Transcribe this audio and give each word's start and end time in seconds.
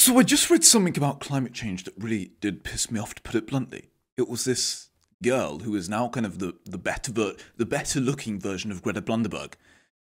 So 0.00 0.18
I 0.18 0.22
just 0.22 0.48
read 0.48 0.64
something 0.64 0.96
about 0.96 1.20
climate 1.20 1.52
change 1.52 1.84
that 1.84 1.92
really 1.98 2.30
did 2.40 2.64
piss 2.64 2.90
me 2.90 2.98
off, 2.98 3.14
to 3.16 3.20
put 3.20 3.34
it 3.34 3.46
bluntly. 3.46 3.90
It 4.16 4.30
was 4.30 4.46
this 4.46 4.88
girl 5.22 5.58
who 5.58 5.76
is 5.76 5.90
now 5.90 6.08
kind 6.08 6.24
of 6.24 6.38
the, 6.38 6.54
the 6.64 6.78
better 6.78 7.12
ver- 7.12 7.36
the 7.58 7.66
better 7.66 8.00
looking 8.00 8.40
version 8.40 8.72
of 8.72 8.80
Greta 8.80 9.02
Blunderberg, 9.02 9.56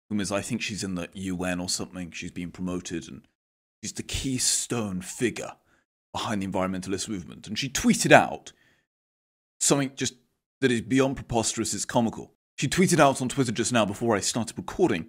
whom 0.07 0.19
is 0.19 0.31
I 0.31 0.41
think 0.41 0.61
she's 0.61 0.83
in 0.83 0.93
the 0.93 1.09
UN 1.13 1.59
or 1.59 1.67
something. 1.67 2.11
She's 2.11 2.29
being 2.29 2.51
promoted 2.51 3.07
and 3.07 3.23
she's 3.81 3.91
the 3.91 4.03
keystone 4.03 5.01
figure 5.01 5.53
behind 6.13 6.43
the 6.43 6.47
environmentalist 6.47 7.09
movement. 7.09 7.47
And 7.47 7.57
she 7.57 7.67
tweeted 7.67 8.11
out 8.11 8.51
something 9.59 9.93
just 9.95 10.13
that 10.61 10.69
is 10.69 10.81
beyond 10.81 11.15
preposterous, 11.15 11.73
it's 11.73 11.85
comical. 11.85 12.33
She 12.55 12.67
tweeted 12.67 12.99
out 12.99 13.19
on 13.19 13.29
Twitter 13.29 13.51
just 13.51 13.73
now 13.73 13.83
before 13.83 14.15
I 14.15 14.19
started 14.19 14.59
recording 14.59 15.07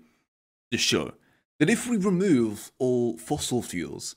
this 0.70 0.80
show 0.80 1.12
that 1.58 1.68
if 1.68 1.86
we 1.86 1.98
remove 1.98 2.72
all 2.78 3.18
fossil 3.18 3.60
fuels, 3.60 4.16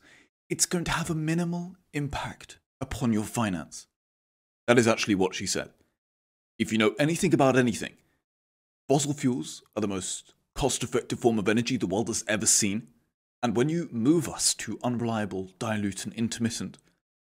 it's 0.51 0.65
going 0.65 0.83
to 0.83 0.91
have 0.91 1.09
a 1.09 1.15
minimal 1.15 1.77
impact 1.93 2.59
upon 2.81 3.13
your 3.13 3.23
finance. 3.23 3.87
That 4.67 4.77
is 4.77 4.85
actually 4.85 5.15
what 5.15 5.33
she 5.33 5.45
said. 5.45 5.69
If 6.59 6.73
you 6.73 6.77
know 6.77 6.93
anything 6.99 7.33
about 7.33 7.55
anything, 7.55 7.93
fossil 8.89 9.13
fuels 9.13 9.63
are 9.77 9.81
the 9.81 9.87
most 9.87 10.33
cost 10.53 10.83
effective 10.83 11.19
form 11.19 11.39
of 11.39 11.47
energy 11.47 11.77
the 11.77 11.87
world 11.87 12.09
has 12.09 12.25
ever 12.27 12.45
seen. 12.45 12.89
And 13.41 13.55
when 13.55 13.69
you 13.69 13.87
move 13.93 14.27
us 14.27 14.53
to 14.55 14.77
unreliable, 14.83 15.51
dilute, 15.57 16.03
and 16.03 16.13
intermittent 16.15 16.77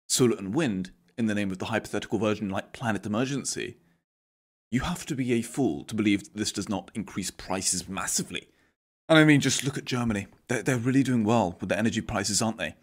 solar 0.06 0.36
and 0.36 0.54
wind 0.54 0.92
in 1.18 1.26
the 1.26 1.34
name 1.34 1.50
of 1.50 1.58
the 1.58 1.66
hypothetical 1.66 2.20
version 2.20 2.48
like 2.48 2.72
Planet 2.72 3.04
Emergency, 3.04 3.78
you 4.70 4.80
have 4.80 5.04
to 5.06 5.16
be 5.16 5.32
a 5.32 5.42
fool 5.42 5.82
to 5.84 5.96
believe 5.96 6.22
that 6.22 6.36
this 6.36 6.52
does 6.52 6.68
not 6.68 6.92
increase 6.94 7.32
prices 7.32 7.88
massively. 7.88 8.46
And 9.08 9.18
I 9.18 9.24
mean, 9.24 9.40
just 9.40 9.64
look 9.64 9.76
at 9.76 9.84
Germany. 9.84 10.28
They're, 10.46 10.62
they're 10.62 10.76
really 10.76 11.02
doing 11.02 11.24
well 11.24 11.56
with 11.58 11.68
their 11.68 11.78
energy 11.78 12.00
prices, 12.00 12.40
aren't 12.40 12.58
they? 12.58 12.76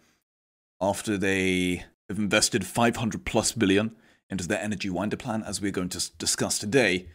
After 0.80 1.16
they 1.16 1.84
have 2.08 2.18
invested 2.18 2.66
500 2.66 3.24
plus 3.24 3.52
billion 3.52 3.96
into 4.28 4.46
their 4.46 4.58
Energiewende 4.58 5.18
plan, 5.18 5.42
as 5.42 5.60
we're 5.60 5.70
going 5.70 5.88
to 5.90 6.10
discuss 6.18 6.58
today, 6.58 7.08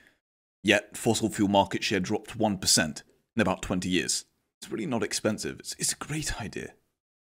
yet 0.64 0.98
fossil 0.98 1.30
fuel 1.30 1.50
market 1.50 1.84
share 1.84 2.00
dropped 2.00 2.38
1% 2.38 3.04
in 3.36 3.42
about 3.42 3.62
20 3.62 3.90
years. 3.90 4.26
It's 4.62 4.72
really 4.72 4.86
not 4.86 5.04
expensive. 5.04 5.60
It's, 5.60 5.76
it's 5.80 5.94
a 5.94 5.98
great 5.98 6.42
idea. 6.42 6.74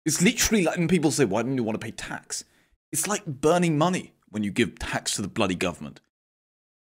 It's 0.05 0.21
literally 0.21 0.63
like 0.63 0.77
when 0.77 0.87
people 0.87 1.11
say, 1.11 1.25
why 1.25 1.43
don't 1.43 1.55
you 1.55 1.63
want 1.63 1.79
to 1.79 1.85
pay 1.85 1.91
tax? 1.91 2.43
It's 2.91 3.07
like 3.07 3.25
burning 3.25 3.77
money 3.77 4.13
when 4.29 4.43
you 4.43 4.51
give 4.51 4.77
tax 4.79 5.15
to 5.15 5.21
the 5.21 5.27
bloody 5.27 5.55
government. 5.55 6.01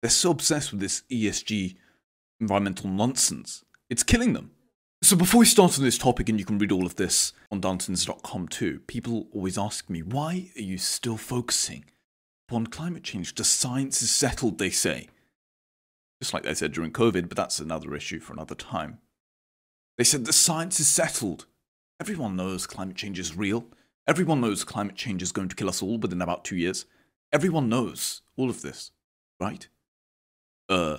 They're 0.00 0.10
so 0.10 0.30
obsessed 0.30 0.70
with 0.70 0.80
this 0.80 1.02
ESG 1.10 1.76
environmental 2.41 2.88
nonsense. 2.88 3.64
It's 3.91 4.02
killing 4.02 4.32
them. 4.32 4.52
So 5.02 5.16
before 5.16 5.38
we 5.38 5.46
start 5.46 5.78
on 5.78 5.84
this 5.84 5.96
topic, 5.96 6.28
and 6.28 6.38
you 6.38 6.44
can 6.44 6.58
read 6.58 6.72
all 6.72 6.84
of 6.84 6.96
this 6.96 7.32
on 7.50 7.60
Darntons.com 7.60 8.48
too, 8.48 8.80
people 8.86 9.28
always 9.32 9.56
ask 9.56 9.88
me, 9.88 10.02
why 10.02 10.50
are 10.56 10.62
you 10.62 10.77
still 10.77 11.16
focusing 11.16 11.84
upon 12.48 12.66
climate 12.66 13.04
change? 13.04 13.34
The 13.34 13.44
science 13.44 14.02
is 14.02 14.10
settled, 14.10 14.58
they 14.58 14.70
say. 14.70 15.08
Just 16.20 16.34
like 16.34 16.42
they 16.42 16.54
said 16.54 16.72
during 16.72 16.92
COVID, 16.92 17.28
but 17.28 17.36
that's 17.36 17.60
another 17.60 17.94
issue 17.94 18.19
for 18.19 18.32
another 18.32 18.56
time. 18.56 18.98
They 19.96 20.04
said 20.04 20.24
the 20.24 20.32
science 20.32 20.80
is 20.80 20.88
settled. 20.88 21.46
Everyone 22.00 22.36
knows 22.36 22.66
climate 22.66 22.96
change 22.96 23.19
is 23.19 23.36
real. 23.36 23.66
Everyone 24.06 24.41
knows 24.41 24.64
climate 24.64 24.96
change 24.96 25.22
is 25.22 25.32
going 25.32 25.48
to 25.48 25.56
kill 25.56 25.69
us 25.69 25.82
all 25.82 25.98
within 25.98 26.22
about 26.22 26.44
two 26.44 26.56
years. 26.56 26.86
Everyone 27.32 27.69
knows 27.69 28.22
all 28.36 28.50
of 28.50 28.62
this, 28.62 28.91
right? 29.41 29.69
uh, 30.69 30.98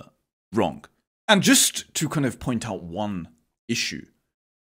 wrong. 0.52 0.84
And 1.28 1.42
just 1.42 1.92
to 1.94 2.08
kind 2.08 2.26
of 2.26 2.40
point 2.40 2.68
out 2.68 2.82
one 2.82 3.28
issue 3.70 4.06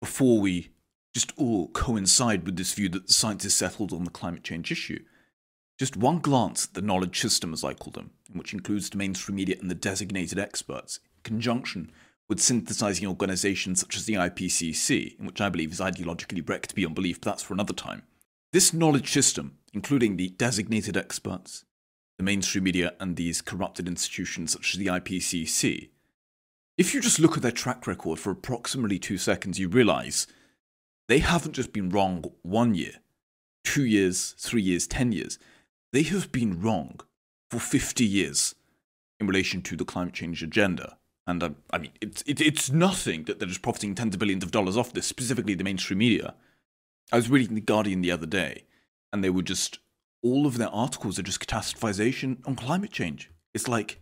before 0.02 0.40
we 0.40 0.70
just 1.14 1.34
all 1.38 1.70
coincide 1.70 2.46
with 2.46 2.58
this 2.58 2.74
view 2.74 2.90
that 2.90 3.08
the 3.08 3.14
science 3.14 3.44
is 3.46 3.56
settled 3.56 3.92
on 3.92 4.04
the 4.04 4.12
climate 4.12 4.44
change 4.44 4.72
issue, 4.72 5.04
just 5.80 5.98
one 5.98 6.20
glance 6.20 6.66
at 6.66 6.74
the 6.74 6.82
knowledge 6.82 7.20
system, 7.20 7.54
as 7.54 7.64
I 7.64 7.74
call 7.74 7.92
them, 7.92 8.12
which 8.34 8.54
includes 8.54 8.90
the 8.90 8.98
mainstream 8.98 9.36
media 9.36 9.56
and 9.60 9.72
the 9.72 9.76
designated 9.76 10.38
experts, 10.38 11.00
in 11.16 11.22
conjunction 11.24 11.92
with 12.30 12.40
synthesizing 12.40 13.08
organizations 13.08 13.80
such 13.80 13.96
as 13.96 14.06
the 14.06 14.16
IPCC, 14.16 15.20
which 15.20 15.40
I 15.40 15.50
believe 15.50 15.72
is 15.72 15.80
ideologically 15.80 16.48
wrecked 16.48 16.76
beyond 16.76 16.96
belief, 16.96 17.22
but 17.22 17.32
that's 17.32 17.44
for 17.44 17.54
another 17.54 17.74
time. 17.74 18.04
This 18.52 18.74
knowledge 18.74 19.12
system, 19.12 19.58
including 19.74 20.18
the 20.18 20.30
designated 20.30 20.98
experts, 20.98 21.66
the 22.18 22.24
mainstream 22.24 22.64
media 22.64 22.94
and 23.00 23.16
these 23.16 23.42
corrupted 23.42 23.88
institutions 23.88 24.52
such 24.52 24.74
as 24.74 24.80
the 24.80 24.88
IPCC, 24.88 25.90
if 26.78 26.94
you 26.94 27.02
just 27.02 27.20
look 27.20 27.36
at 27.36 27.44
their 27.44 27.52
track 27.52 27.88
record 27.88 28.20
for 28.20 28.32
approximately 28.32 29.00
two 29.00 29.18
seconds, 29.18 29.60
you 29.60 29.68
realize 29.68 30.28
they 31.08 31.20
haven't 31.20 31.54
just 31.54 31.74
been 31.74 31.90
wrong 31.90 32.24
one 32.44 32.76
year, 32.76 32.96
two 33.64 33.86
years, 33.86 34.36
three 34.38 34.62
years, 34.62 34.88
ten 34.88 35.12
years. 35.12 35.40
They 35.92 36.04
have 36.04 36.32
been 36.32 36.62
wrong 36.62 37.00
for 37.50 37.60
50 37.60 38.06
years 38.06 38.56
in 39.20 39.26
relation 39.26 39.62
to 39.64 39.76
the 39.76 39.86
climate 39.86 40.14
change 40.14 40.44
agenda. 40.44 40.98
And 41.26 41.42
uh, 41.42 41.50
I 41.72 41.78
mean, 41.80 41.92
it's, 42.02 42.22
it, 42.24 42.40
it's 42.40 42.72
nothing 42.72 43.24
that 43.24 43.40
they're 43.40 43.48
just 43.48 43.62
profiting 43.62 43.96
tens 43.96 44.14
of 44.14 44.20
billions 44.20 44.44
of 44.44 44.52
dollars 44.52 44.78
off 44.78 44.94
this, 44.94 45.08
specifically 45.08 45.56
the 45.56 45.64
mainstream 45.64 46.00
media. 46.00 46.36
I 47.12 47.16
was 47.16 47.30
reading 47.30 47.56
The 47.56 47.62
Guardian 47.62 48.02
the 48.02 48.12
other 48.12 48.26
day, 48.26 48.66
and 49.12 49.24
they 49.24 49.30
were 49.30 49.42
just 49.42 49.80
all 50.22 50.46
of 50.46 50.58
their 50.58 50.70
articles 50.70 51.18
are 51.18 51.24
just 51.24 51.46
catastrophization 51.46 52.46
on 52.46 52.56
climate 52.56 52.92
change. 52.92 53.32
It's 53.54 53.68
like 53.68 54.02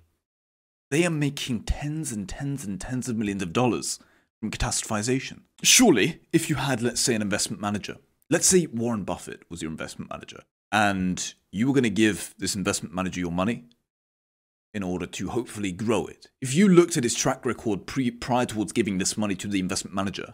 they 0.95 1.05
are 1.05 1.09
making 1.09 1.61
tens 1.63 2.13
and 2.13 2.29
tens 2.29 2.63
and 2.63 2.79
tens 2.79 3.09
of 3.09 3.17
millions 3.17 3.43
of 3.43 3.51
dollars 3.51 3.99
from 4.39 4.49
catastrophization. 4.49 5.41
Surely, 5.61 6.21
if 6.31 6.49
you 6.49 6.55
had, 6.55 6.81
let's 6.81 7.01
say, 7.01 7.13
an 7.13 7.21
investment 7.21 7.61
manager, 7.61 7.97
let's 8.29 8.47
say 8.47 8.65
Warren 8.67 9.03
Buffett 9.03 9.43
was 9.49 9.61
your 9.61 9.69
investment 9.69 10.09
manager, 10.09 10.43
and 10.71 11.33
you 11.51 11.67
were 11.67 11.73
going 11.73 11.83
to 11.83 11.89
give 11.89 12.33
this 12.37 12.55
investment 12.55 12.95
manager 12.95 13.19
your 13.19 13.33
money 13.33 13.65
in 14.73 14.83
order 14.83 15.05
to 15.05 15.27
hopefully 15.27 15.73
grow 15.73 16.05
it. 16.05 16.27
If 16.39 16.53
you 16.53 16.69
looked 16.69 16.95
at 16.95 17.03
his 17.03 17.13
track 17.13 17.45
record 17.45 17.85
pre- 17.87 18.09
prior 18.09 18.45
towards 18.45 18.71
giving 18.71 18.97
this 18.97 19.17
money 19.17 19.35
to 19.35 19.49
the 19.49 19.59
investment 19.59 19.93
manager 19.93 20.33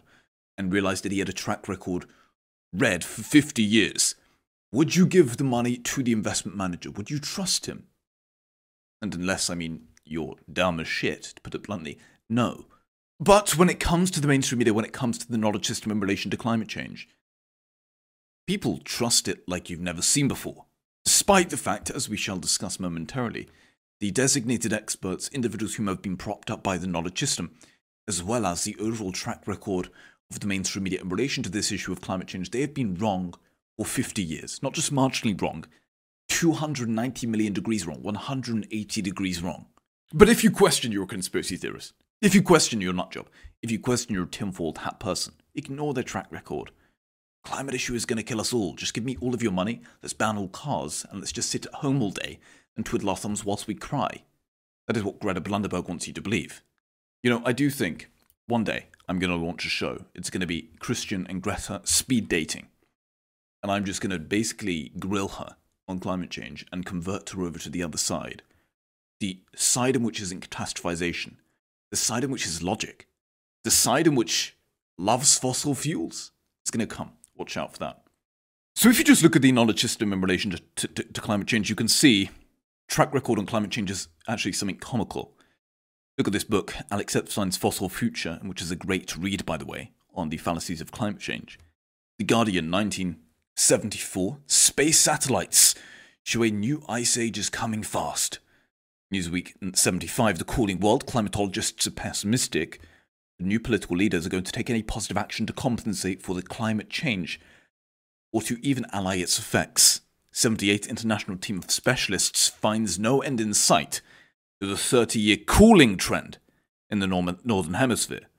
and 0.56 0.72
realized 0.72 1.02
that 1.02 1.10
he 1.10 1.18
had 1.18 1.28
a 1.28 1.32
track 1.32 1.66
record 1.66 2.04
red 2.72 3.02
for 3.02 3.22
50 3.22 3.64
years, 3.64 4.14
would 4.70 4.94
you 4.94 5.06
give 5.06 5.38
the 5.38 5.44
money 5.44 5.76
to 5.76 6.04
the 6.04 6.12
investment 6.12 6.56
manager? 6.56 6.92
Would 6.92 7.10
you 7.10 7.18
trust 7.18 7.66
him? 7.66 7.88
And 9.00 9.12
unless, 9.12 9.50
I 9.50 9.56
mean, 9.56 9.88
you're 10.12 10.36
dumb 10.52 10.78
as 10.78 10.86
shit, 10.86 11.22
to 11.22 11.40
put 11.40 11.54
it 11.54 11.64
bluntly, 11.64 11.98
no. 12.28 12.66
But 13.18 13.56
when 13.56 13.68
it 13.68 13.80
comes 13.80 14.10
to 14.12 14.20
the 14.20 14.28
mainstream 14.28 14.58
media, 14.58 14.74
when 14.74 14.84
it 14.84 14.92
comes 14.92 15.18
to 15.18 15.30
the 15.30 15.38
knowledge 15.38 15.66
system 15.66 15.92
in 15.92 16.00
relation 16.00 16.30
to 16.30 16.36
climate 16.36 16.68
change, 16.68 17.08
people 18.46 18.78
trust 18.84 19.28
it 19.28 19.48
like 19.48 19.70
you've 19.70 19.80
never 19.80 20.02
seen 20.02 20.28
before. 20.28 20.66
Despite 21.04 21.50
the 21.50 21.56
fact, 21.56 21.90
as 21.90 22.08
we 22.08 22.16
shall 22.16 22.38
discuss 22.38 22.78
momentarily, 22.78 23.48
the 24.00 24.10
designated 24.10 24.72
experts, 24.72 25.28
individuals 25.32 25.74
whom 25.74 25.86
have 25.86 26.02
been 26.02 26.16
propped 26.16 26.50
up 26.50 26.62
by 26.62 26.78
the 26.78 26.86
knowledge 26.86 27.18
system, 27.18 27.52
as 28.08 28.22
well 28.22 28.44
as 28.46 28.64
the 28.64 28.76
overall 28.80 29.12
track 29.12 29.46
record 29.46 29.88
of 30.30 30.40
the 30.40 30.46
mainstream 30.46 30.84
media 30.84 31.00
in 31.00 31.08
relation 31.08 31.42
to 31.42 31.48
this 31.48 31.70
issue 31.70 31.92
of 31.92 32.00
climate 32.00 32.26
change, 32.26 32.50
they 32.50 32.60
have 32.60 32.74
been 32.74 32.94
wrong 32.96 33.34
for 33.76 33.86
50 33.86 34.22
years, 34.22 34.60
not 34.62 34.72
just 34.74 34.92
marginally 34.92 35.40
wrong, 35.40 35.64
290 36.28 37.26
million 37.26 37.52
degrees 37.52 37.86
wrong, 37.86 38.02
180 38.02 39.02
degrees 39.02 39.42
wrong. 39.42 39.66
But 40.12 40.28
if 40.28 40.44
you 40.44 40.50
question 40.50 40.92
you're 40.92 41.04
a 41.04 41.06
conspiracy 41.06 41.56
theorist, 41.56 41.94
if 42.20 42.34
you 42.34 42.42
question 42.42 42.80
your 42.80 42.92
nut 42.92 43.10
job, 43.10 43.28
if 43.62 43.70
you 43.70 43.78
question 43.78 44.14
you're 44.14 44.24
a 44.24 44.28
tinfoil 44.28 44.74
hat 44.74 45.00
person, 45.00 45.34
ignore 45.54 45.94
their 45.94 46.04
track 46.04 46.26
record. 46.30 46.70
Climate 47.44 47.74
issue 47.74 47.94
is 47.94 48.04
going 48.04 48.18
to 48.18 48.22
kill 48.22 48.40
us 48.40 48.52
all. 48.52 48.74
Just 48.74 48.94
give 48.94 49.04
me 49.04 49.16
all 49.20 49.34
of 49.34 49.42
your 49.42 49.52
money, 49.52 49.82
let's 50.02 50.12
ban 50.12 50.36
all 50.36 50.48
cars, 50.48 51.04
and 51.10 51.20
let's 51.20 51.32
just 51.32 51.50
sit 51.50 51.66
at 51.66 51.74
home 51.74 52.02
all 52.02 52.10
day 52.10 52.38
and 52.76 52.86
twiddle 52.86 53.10
our 53.10 53.16
thumbs 53.16 53.44
whilst 53.44 53.66
we 53.66 53.74
cry. 53.74 54.22
That 54.86 54.96
is 54.96 55.02
what 55.02 55.20
Greta 55.20 55.40
Blunderberg 55.40 55.88
wants 55.88 56.06
you 56.06 56.12
to 56.14 56.22
believe. 56.22 56.62
You 57.22 57.30
know, 57.30 57.42
I 57.44 57.52
do 57.52 57.70
think 57.70 58.08
one 58.46 58.64
day 58.64 58.86
I'm 59.08 59.18
going 59.18 59.30
to 59.30 59.36
launch 59.36 59.64
a 59.64 59.68
show. 59.68 60.04
It's 60.14 60.30
going 60.30 60.40
to 60.40 60.46
be 60.46 60.70
Christian 60.78 61.26
and 61.28 61.42
Greta 61.42 61.80
speed 61.84 62.28
dating 62.28 62.68
and 63.62 63.70
I'm 63.70 63.84
just 63.84 64.00
going 64.00 64.10
to 64.10 64.18
basically 64.18 64.92
grill 64.98 65.28
her 65.28 65.56
on 65.88 66.00
climate 66.00 66.30
change 66.30 66.66
and 66.72 66.84
convert 66.84 67.30
her 67.30 67.42
over 67.42 67.58
to 67.60 67.70
the 67.70 67.82
other 67.82 67.98
side. 67.98 68.42
The 69.22 69.38
side 69.54 69.94
in 69.94 70.02
which 70.02 70.20
isn't 70.20 70.50
catastrophization, 70.50 71.36
the 71.92 71.96
side 71.96 72.24
in 72.24 72.32
which 72.32 72.44
is 72.44 72.60
logic, 72.60 73.06
the 73.62 73.70
side 73.70 74.08
in 74.08 74.16
which 74.16 74.56
loves 74.98 75.38
fossil 75.38 75.76
fuels. 75.76 76.32
It's 76.64 76.72
going 76.72 76.84
to 76.84 76.92
come. 76.92 77.12
Watch 77.36 77.56
out 77.56 77.72
for 77.72 77.78
that. 77.78 78.02
So, 78.74 78.88
if 78.88 78.98
you 78.98 79.04
just 79.04 79.22
look 79.22 79.36
at 79.36 79.42
the 79.42 79.52
knowledge 79.52 79.80
system 79.80 80.12
in 80.12 80.20
relation 80.20 80.50
to, 80.50 80.88
to, 80.88 81.04
to 81.04 81.20
climate 81.20 81.46
change, 81.46 81.70
you 81.70 81.76
can 81.76 81.86
see 81.86 82.30
track 82.88 83.14
record 83.14 83.38
on 83.38 83.46
climate 83.46 83.70
change 83.70 83.92
is 83.92 84.08
actually 84.26 84.54
something 84.54 84.78
comical. 84.78 85.36
Look 86.18 86.26
at 86.26 86.32
this 86.32 86.42
book, 86.42 86.74
Alex 86.90 87.14
Epstein's 87.14 87.56
Fossil 87.56 87.88
Future, 87.88 88.40
which 88.42 88.60
is 88.60 88.72
a 88.72 88.76
great 88.76 89.16
read, 89.16 89.46
by 89.46 89.56
the 89.56 89.66
way, 89.66 89.92
on 90.16 90.30
the 90.30 90.36
fallacies 90.36 90.80
of 90.80 90.90
climate 90.90 91.20
change. 91.20 91.60
The 92.18 92.24
Guardian, 92.24 92.72
1974. 92.72 94.38
Space 94.48 94.98
satellites 94.98 95.76
show 96.24 96.42
a 96.42 96.50
new 96.50 96.82
ice 96.88 97.16
age 97.16 97.38
is 97.38 97.50
coming 97.50 97.84
fast. 97.84 98.40
Newsweek 99.12 99.76
75. 99.76 100.38
The 100.38 100.44
cooling 100.44 100.80
world. 100.80 101.06
Climatologists 101.06 101.86
are 101.86 101.90
pessimistic. 101.90 102.80
The 103.38 103.44
new 103.44 103.60
political 103.60 103.96
leaders 103.96 104.26
are 104.26 104.30
going 104.30 104.44
to 104.44 104.52
take 104.52 104.70
any 104.70 104.82
positive 104.82 105.16
action 105.16 105.46
to 105.46 105.52
compensate 105.52 106.22
for 106.22 106.34
the 106.34 106.42
climate 106.42 106.88
change. 106.88 107.40
or 108.32 108.40
to 108.40 108.58
even 108.66 108.86
allay 108.94 109.20
its 109.20 109.38
effects. 109.38 110.00
78 110.30 110.86
International 110.86 111.36
Team 111.36 111.58
of 111.58 111.70
Specialists 111.70 112.48
finds 112.48 112.98
no 112.98 113.20
end 113.20 113.40
in 113.42 113.52
sight 113.52 114.00
to 114.60 114.66
the 114.66 114.76
30 114.76 115.20
year 115.20 115.36
cooling 115.36 115.98
trend 115.98 116.38
in 116.88 117.00
the 117.00 117.06
Northern 117.06 117.74
Hemisphere. 117.74 118.30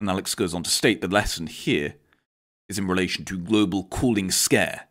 And 0.00 0.10
Alex 0.10 0.34
goes 0.34 0.54
on 0.54 0.64
to 0.64 0.70
state 0.70 1.00
the 1.00 1.08
lesson 1.08 1.46
here 1.46 1.94
is 2.68 2.78
in 2.78 2.88
relation 2.88 3.24
to 3.26 3.38
global 3.38 3.84
cooling 3.84 4.32
scare, 4.32 4.88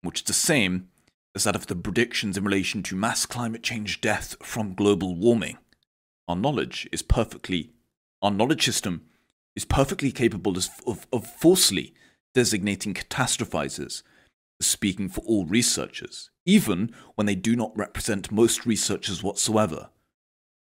which 0.00 0.20
is 0.20 0.24
the 0.24 0.32
same 0.32 0.88
as 1.38 1.44
that 1.44 1.54
of 1.54 1.68
the 1.68 1.76
predictions 1.76 2.36
in 2.36 2.42
relation 2.42 2.82
to 2.82 2.96
mass 2.96 3.24
climate 3.24 3.62
change 3.62 4.00
death 4.00 4.34
from 4.42 4.74
global 4.74 5.14
warming. 5.14 5.56
Our 6.26 6.34
knowledge 6.34 6.88
is 6.90 7.00
perfectly, 7.00 7.70
our 8.20 8.32
knowledge 8.32 8.64
system 8.64 9.02
is 9.54 9.64
perfectly 9.64 10.10
capable 10.10 10.56
of, 10.58 11.06
of, 11.12 11.26
falsely 11.28 11.94
designating 12.34 12.92
catastrophizers 12.92 14.02
as 14.60 14.66
speaking 14.66 15.08
for 15.08 15.20
all 15.20 15.46
researchers, 15.46 16.30
even 16.44 16.92
when 17.14 17.28
they 17.28 17.36
do 17.36 17.54
not 17.54 17.70
represent 17.78 18.32
most 18.32 18.66
researchers 18.66 19.22
whatsoever. 19.22 19.90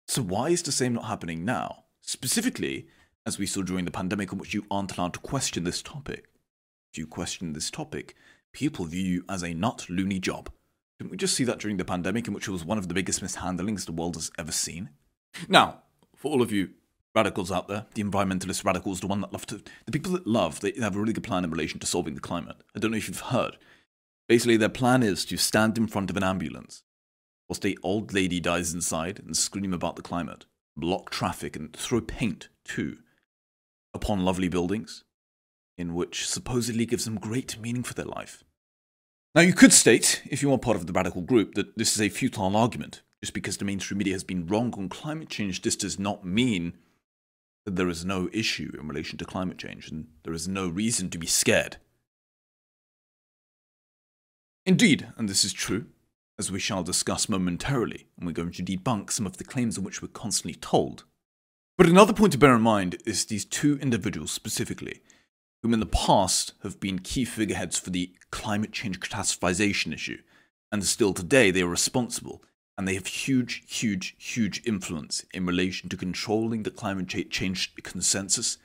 So, 0.07 0.23
why 0.23 0.51
is 0.51 0.63
the 0.63 0.71
same 0.71 0.93
not 0.93 1.07
happening 1.07 1.45
now? 1.45 1.87
Specifically, 2.01 2.87
as 3.27 3.41
we 3.41 3.47
saw 3.47 3.63
during 3.63 3.87
the 3.87 3.91
pandemic, 3.91 4.31
in 4.31 4.39
which 4.39 4.55
you 4.55 4.67
aren't 4.71 4.97
allowed 4.97 5.15
to 5.15 5.21
question 5.21 5.65
this 5.65 5.83
topic. 5.83 6.29
If 6.93 6.99
you 6.99 7.09
question 7.09 7.55
this 7.55 7.73
topic, 7.73 8.15
people 8.53 8.85
view 8.85 9.03
you 9.03 9.25
as 9.29 9.43
a 9.43 9.53
nut 9.53 9.87
loony 9.89 10.21
job. 10.21 10.49
Didn't 11.01 11.13
we 11.13 11.17
just 11.17 11.35
see 11.35 11.45
that 11.45 11.59
during 11.59 11.79
the 11.79 11.85
pandemic, 11.87 12.29
in 12.29 12.35
which 12.35 12.47
it 12.47 12.51
was 12.51 12.63
one 12.63 12.77
of 12.77 12.89
the 12.89 12.93
biggest 12.93 13.23
mishandlings 13.23 13.87
the 13.87 13.93
world 13.93 14.17
has 14.17 14.31
ever 14.37 14.53
seen? 14.53 14.91
Now, 15.49 15.79
for 16.15 16.31
all 16.31 16.43
of 16.43 16.53
you 16.53 16.73
radicals 17.15 17.51
out 17.51 17.69
there, 17.69 17.87
the 17.95 18.05
environmentalist 18.05 18.67
radicals, 18.67 19.01
the 19.01 19.07
one 19.07 19.23
that 19.23 19.33
love 19.33 19.47
to, 19.47 19.63
the 19.87 19.93
people 19.93 20.13
that 20.13 20.27
love, 20.27 20.61
they 20.61 20.75
have 20.79 20.95
a 20.95 20.99
really 21.01 21.15
good 21.15 21.25
plan 21.25 21.43
in 21.43 21.51
relation 21.51 21.81
to 21.81 21.87
solving 21.87 22.17
the 22.17 22.21
climate. 22.21 22.57
I 22.77 22.81
don't 22.81 22.91
know 22.91 22.99
if 22.99 23.09
you've 23.09 23.19
heard. 23.19 23.57
Basically, 24.29 24.59
their 24.59 24.69
plan 24.69 25.03
is 25.03 25.25
to 25.25 25.39
stand 25.39 25.79
in 25.79 25.87
front 25.87 26.11
of 26.11 26.19
an 26.19 26.23
ambulance 26.23 26.83
whilst 27.49 27.65
a 27.65 27.77
old 27.83 28.13
lady 28.13 28.39
dies 28.39 28.75
inside 28.75 29.21
and 29.21 29.35
scream 29.35 29.73
about 29.73 29.97
the 29.97 30.03
climate, 30.03 30.45
block 30.77 31.09
traffic, 31.09 31.57
and 31.57 31.75
throw 31.75 32.03
paint, 32.03 32.51
too, 32.63 32.99
upon 33.95 34.23
lovely 34.23 34.49
buildings, 34.49 35.05
in 35.79 35.95
which 35.95 36.29
supposedly 36.29 36.85
gives 36.85 37.07
them 37.07 37.19
great 37.19 37.59
meaning 37.59 37.83
for 37.83 37.95
their 37.95 38.05
life. 38.05 38.45
Now, 39.35 39.43
you 39.43 39.53
could 39.53 39.73
state, 39.73 40.23
if 40.29 40.43
you 40.43 40.53
are 40.53 40.59
part 40.59 40.77
of 40.77 40.87
the 40.87 40.93
radical 40.93 41.23
group, 41.23 41.55
that 41.55 41.79
this 41.79 41.95
is 41.95 42.01
a 42.01 42.09
futile 42.09 42.57
argument. 42.57 43.03
Just 43.23 43.33
because 43.33 43.59
the 43.59 43.65
mainstream 43.65 43.99
media 43.99 44.15
has 44.15 44.25
been 44.25 44.47
wrong 44.47 44.75
on 44.77 44.89
climate 44.89 45.29
change, 45.29 45.63
this 45.63 45.77
does 45.77 45.99
not 45.99 46.25
mean 46.25 46.73
that 47.65 47.77
there 47.77 47.89
is 47.89 48.05
no 48.05 48.29
issue 48.33 48.73
in 48.79 48.89
relation 48.89 49.19
to 49.19 49.25
climate 49.25 49.59
change 49.59 49.89
and 49.91 50.09
there 50.25 50.33
is 50.33 50.49
no 50.49 50.69
reason 50.69 51.11
to 51.11 51.19
be 51.19 51.27
scared. 51.27 51.77
Indeed, 54.67 55.09
and 55.17 55.29
this 55.29 55.45
is 55.45 55.53
true, 55.53 55.87
as 56.39 56.51
we 56.51 56.59
shall 56.59 56.83
discuss 56.83 57.29
momentarily, 57.29 58.07
and 58.17 58.27
we're 58.27 58.33
going 58.33 58.53
to 58.53 58.63
debunk 58.63 59.13
some 59.13 59.27
of 59.27 59.37
the 59.37 59.45
claims 59.45 59.79
on 59.79 59.85
which 59.85 60.03
we're 60.03 60.09
constantly 60.09 60.55
told. 60.55 61.05
But 61.79 61.89
another 61.89 62.13
point 62.13 62.33
to 62.33 62.39
bear 62.39 62.55
in 62.57 62.63
mind 62.63 62.97
is 63.07 63.27
these 63.27 63.45
two 63.45 63.79
individuals 63.81 64.33
specifically, 64.33 65.03
whom 65.63 65.75
in 65.75 65.81
the 65.81 65.87
past 65.87 66.53
have 66.63 66.81
been 66.81 66.99
key 66.99 67.25
figureheads 67.25 67.79
for 67.79 67.91
the 67.91 68.13
climate 68.31 68.73
change 68.73 69.01
catastrophization 69.01 69.93
issue, 69.93 70.19
and 70.73 70.85
still 70.85 71.13
today 71.13 71.51
they 71.51 71.63
are 71.63 71.69
responsible 71.69 72.43
and 72.79 72.89
they 72.89 72.95
have 72.95 73.07
huge, 73.07 73.63
huge, 73.69 74.15
huge 74.19 74.63
influence 74.65 75.27
in 75.35 75.45
relation 75.45 75.91
to 75.91 75.99
controlling 75.99 76.63
the 76.63 76.71
climate 76.71 77.09
change 77.09 77.75
consensus 77.83 78.57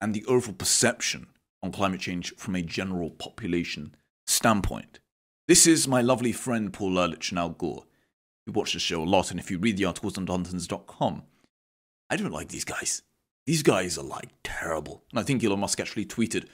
and 0.00 0.12
the 0.12 0.24
overall 0.24 0.54
perception 0.54 1.28
on 1.62 1.70
climate 1.70 2.00
change 2.00 2.34
from 2.34 2.56
a 2.56 2.62
general 2.62 3.10
population 3.10 3.94
standpoint. 4.26 4.98
This 5.46 5.66
is 5.66 5.86
my 5.86 6.00
lovely 6.00 6.32
friend 6.32 6.72
Paul 6.72 6.98
Ehrlich 6.98 7.30
and 7.30 7.38
Al 7.38 7.50
Gore. 7.50 7.84
You 8.46 8.52
watch 8.52 8.72
the 8.72 8.78
show 8.78 9.02
a 9.02 9.04
lot, 9.04 9.30
and 9.30 9.38
if 9.38 9.50
you 9.50 9.58
read 9.58 9.76
the 9.76 9.84
articles 9.84 10.18
on 10.18 10.26
Darntons.com, 10.26 11.22
I 12.10 12.16
don't 12.16 12.32
like 12.32 12.48
these 12.48 12.64
guys. 12.64 13.02
These 13.46 13.62
guys 13.62 13.98
are 13.98 14.04
like 14.04 14.30
terrible. 14.42 15.04
And 15.10 15.18
I 15.18 15.22
think 15.22 15.44
Elon 15.44 15.60
Musk 15.60 15.80
actually 15.80 16.06
tweeted 16.06 16.46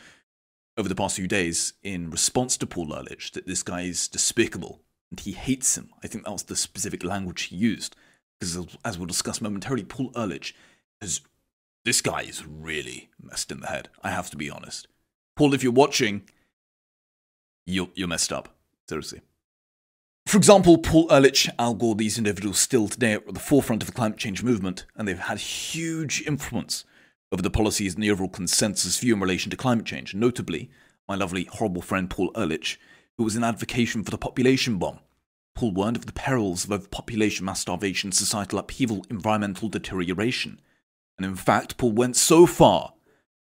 over 0.77 0.89
the 0.89 0.95
past 0.95 1.17
few 1.17 1.29
days 1.29 1.75
in 1.83 2.11
response 2.11 2.57
to 2.57 2.67
Paul 2.67 2.95
Ehrlich 2.95 3.33
that 3.33 3.47
this 3.47 3.63
guy 3.63 3.83
is 3.83 4.09
despicable 4.09 4.81
and 5.11 5.21
he 5.21 5.33
hates 5.33 5.77
him. 5.77 5.91
I 6.03 6.07
think 6.07 6.25
that 6.25 6.33
was 6.33 6.45
the 6.45 6.57
specific 6.57 7.05
language 7.05 7.43
he 7.43 7.57
used. 7.57 7.97
Because 8.39 8.77
as 8.85 8.97
we'll 8.99 9.07
discuss 9.07 9.41
momentarily, 9.41 9.85
Paul 9.85 10.13
Ehrlich 10.17 10.55
has. 11.01 11.21
This 11.85 12.03
guy 12.03 12.23
is 12.23 12.47
really 12.47 13.09
messed 13.23 13.51
in 13.51 13.61
the 13.61 13.69
head. 13.69 13.89
I 14.03 14.11
have 14.11 14.29
to 14.31 14.37
be 14.37 14.51
honest. 14.51 14.87
Paul, 15.35 15.55
if 15.55 15.63
you're 15.63 15.73
watching, 15.73 16.29
you're, 17.67 17.89
you're 17.95 18.07
messed 18.07 18.33
up. 18.33 18.55
Seriously. 18.87 19.23
For 20.31 20.37
example, 20.37 20.79
Paul 20.79 21.09
Ehrlich, 21.11 21.49
Al 21.59 21.75
Gore, 21.75 21.97
these 21.97 22.17
individuals 22.17 22.61
still 22.61 22.87
today 22.87 23.15
are 23.15 23.19
at 23.27 23.35
the 23.35 23.41
forefront 23.41 23.83
of 23.83 23.89
the 23.89 23.93
climate 23.93 24.17
change 24.17 24.45
movement, 24.45 24.87
and 24.95 25.09
they've 25.09 25.19
had 25.19 25.41
huge 25.41 26.23
influence 26.25 26.85
over 27.33 27.43
the 27.43 27.51
policies 27.51 27.95
and 27.95 28.05
the 28.05 28.13
overall 28.13 28.29
consensus 28.29 28.97
view 29.01 29.15
in 29.15 29.21
relation 29.21 29.51
to 29.51 29.57
climate 29.57 29.87
change. 29.87 30.15
Notably, 30.15 30.71
my 31.09 31.17
lovely, 31.17 31.49
horrible 31.51 31.83
friend 31.83 32.09
Paul 32.09 32.31
Ehrlich 32.37 32.79
who 33.19 33.25
was 33.25 33.35
an 33.35 33.43
advocation 33.43 34.05
for 34.05 34.13
the 34.13 34.19
population 34.19 34.79
bomb. 34.79 35.01
Paul 35.57 35.73
warned 35.73 35.97
of 35.97 36.07
the 36.07 36.13
perils 36.13 36.65
of 36.65 36.71
overpopulation, 36.71 37.45
mass 37.45 37.63
starvation, 37.63 38.13
societal 38.13 38.61
upheaval, 38.61 39.05
environmental 39.11 39.69
deterioration. 39.69 40.61
And 41.19 41.27
in 41.27 41.35
fact, 41.35 41.77
Paul 41.77 41.91
went 41.91 42.15
so 42.15 42.47
far 42.47 42.93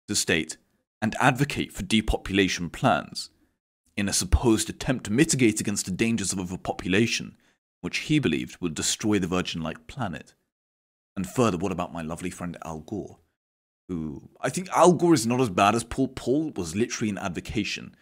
to 0.09 0.15
state 0.15 0.57
and 1.01 1.15
advocate 1.21 1.71
for 1.71 1.83
depopulation 1.83 2.69
plans 2.69 3.29
in 3.95 4.09
a 4.09 4.13
supposed 4.13 4.69
attempt 4.69 5.05
to 5.05 5.11
mitigate 5.11 5.59
against 5.59 5.85
the 5.85 5.91
dangers 5.91 6.33
of 6.33 6.39
overpopulation, 6.39 7.37
which 7.81 7.99
he 7.99 8.19
believed 8.19 8.59
would 8.59 8.73
destroy 8.73 9.19
the 9.19 9.27
virgin 9.27 9.61
like 9.61 9.87
planet. 9.87 10.33
And 11.15 11.29
further, 11.29 11.57
what 11.57 11.71
about 11.71 11.93
my 11.93 12.01
lovely 12.01 12.29
friend 12.29 12.57
Al 12.65 12.79
Gore? 12.79 13.19
Who 13.89 14.29
I 14.41 14.49
think 14.49 14.69
Al 14.69 14.93
Gore 14.93 15.13
is 15.13 15.27
not 15.27 15.41
as 15.41 15.49
bad 15.49 15.75
as 15.75 15.83
Paul. 15.83 16.07
Paul 16.07 16.51
was 16.55 16.75
literally 16.75 17.09
an 17.09 17.17
advocation 17.17 17.95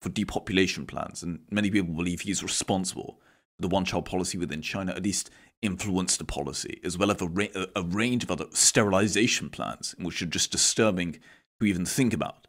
for 0.00 0.08
depopulation 0.08 0.86
plans, 0.86 1.22
and 1.22 1.40
many 1.50 1.70
people 1.70 1.94
believe 1.94 2.22
he 2.22 2.30
is 2.30 2.42
responsible 2.42 3.20
for 3.56 3.62
the 3.62 3.68
one 3.68 3.84
child 3.84 4.06
policy 4.06 4.38
within 4.38 4.62
China, 4.62 4.92
at 4.92 5.02
least 5.02 5.30
influenced 5.62 6.18
the 6.18 6.24
policy, 6.24 6.80
as 6.84 6.98
well 6.98 7.10
as 7.10 7.20
a, 7.20 7.26
ra- 7.26 7.66
a 7.74 7.82
range 7.82 8.24
of 8.24 8.30
other 8.30 8.46
sterilization 8.50 9.48
plans, 9.50 9.94
which 9.98 10.20
are 10.22 10.26
just 10.26 10.50
disturbing 10.50 11.18
to 11.60 11.66
even 11.66 11.86
think 11.86 12.12
about. 12.12 12.46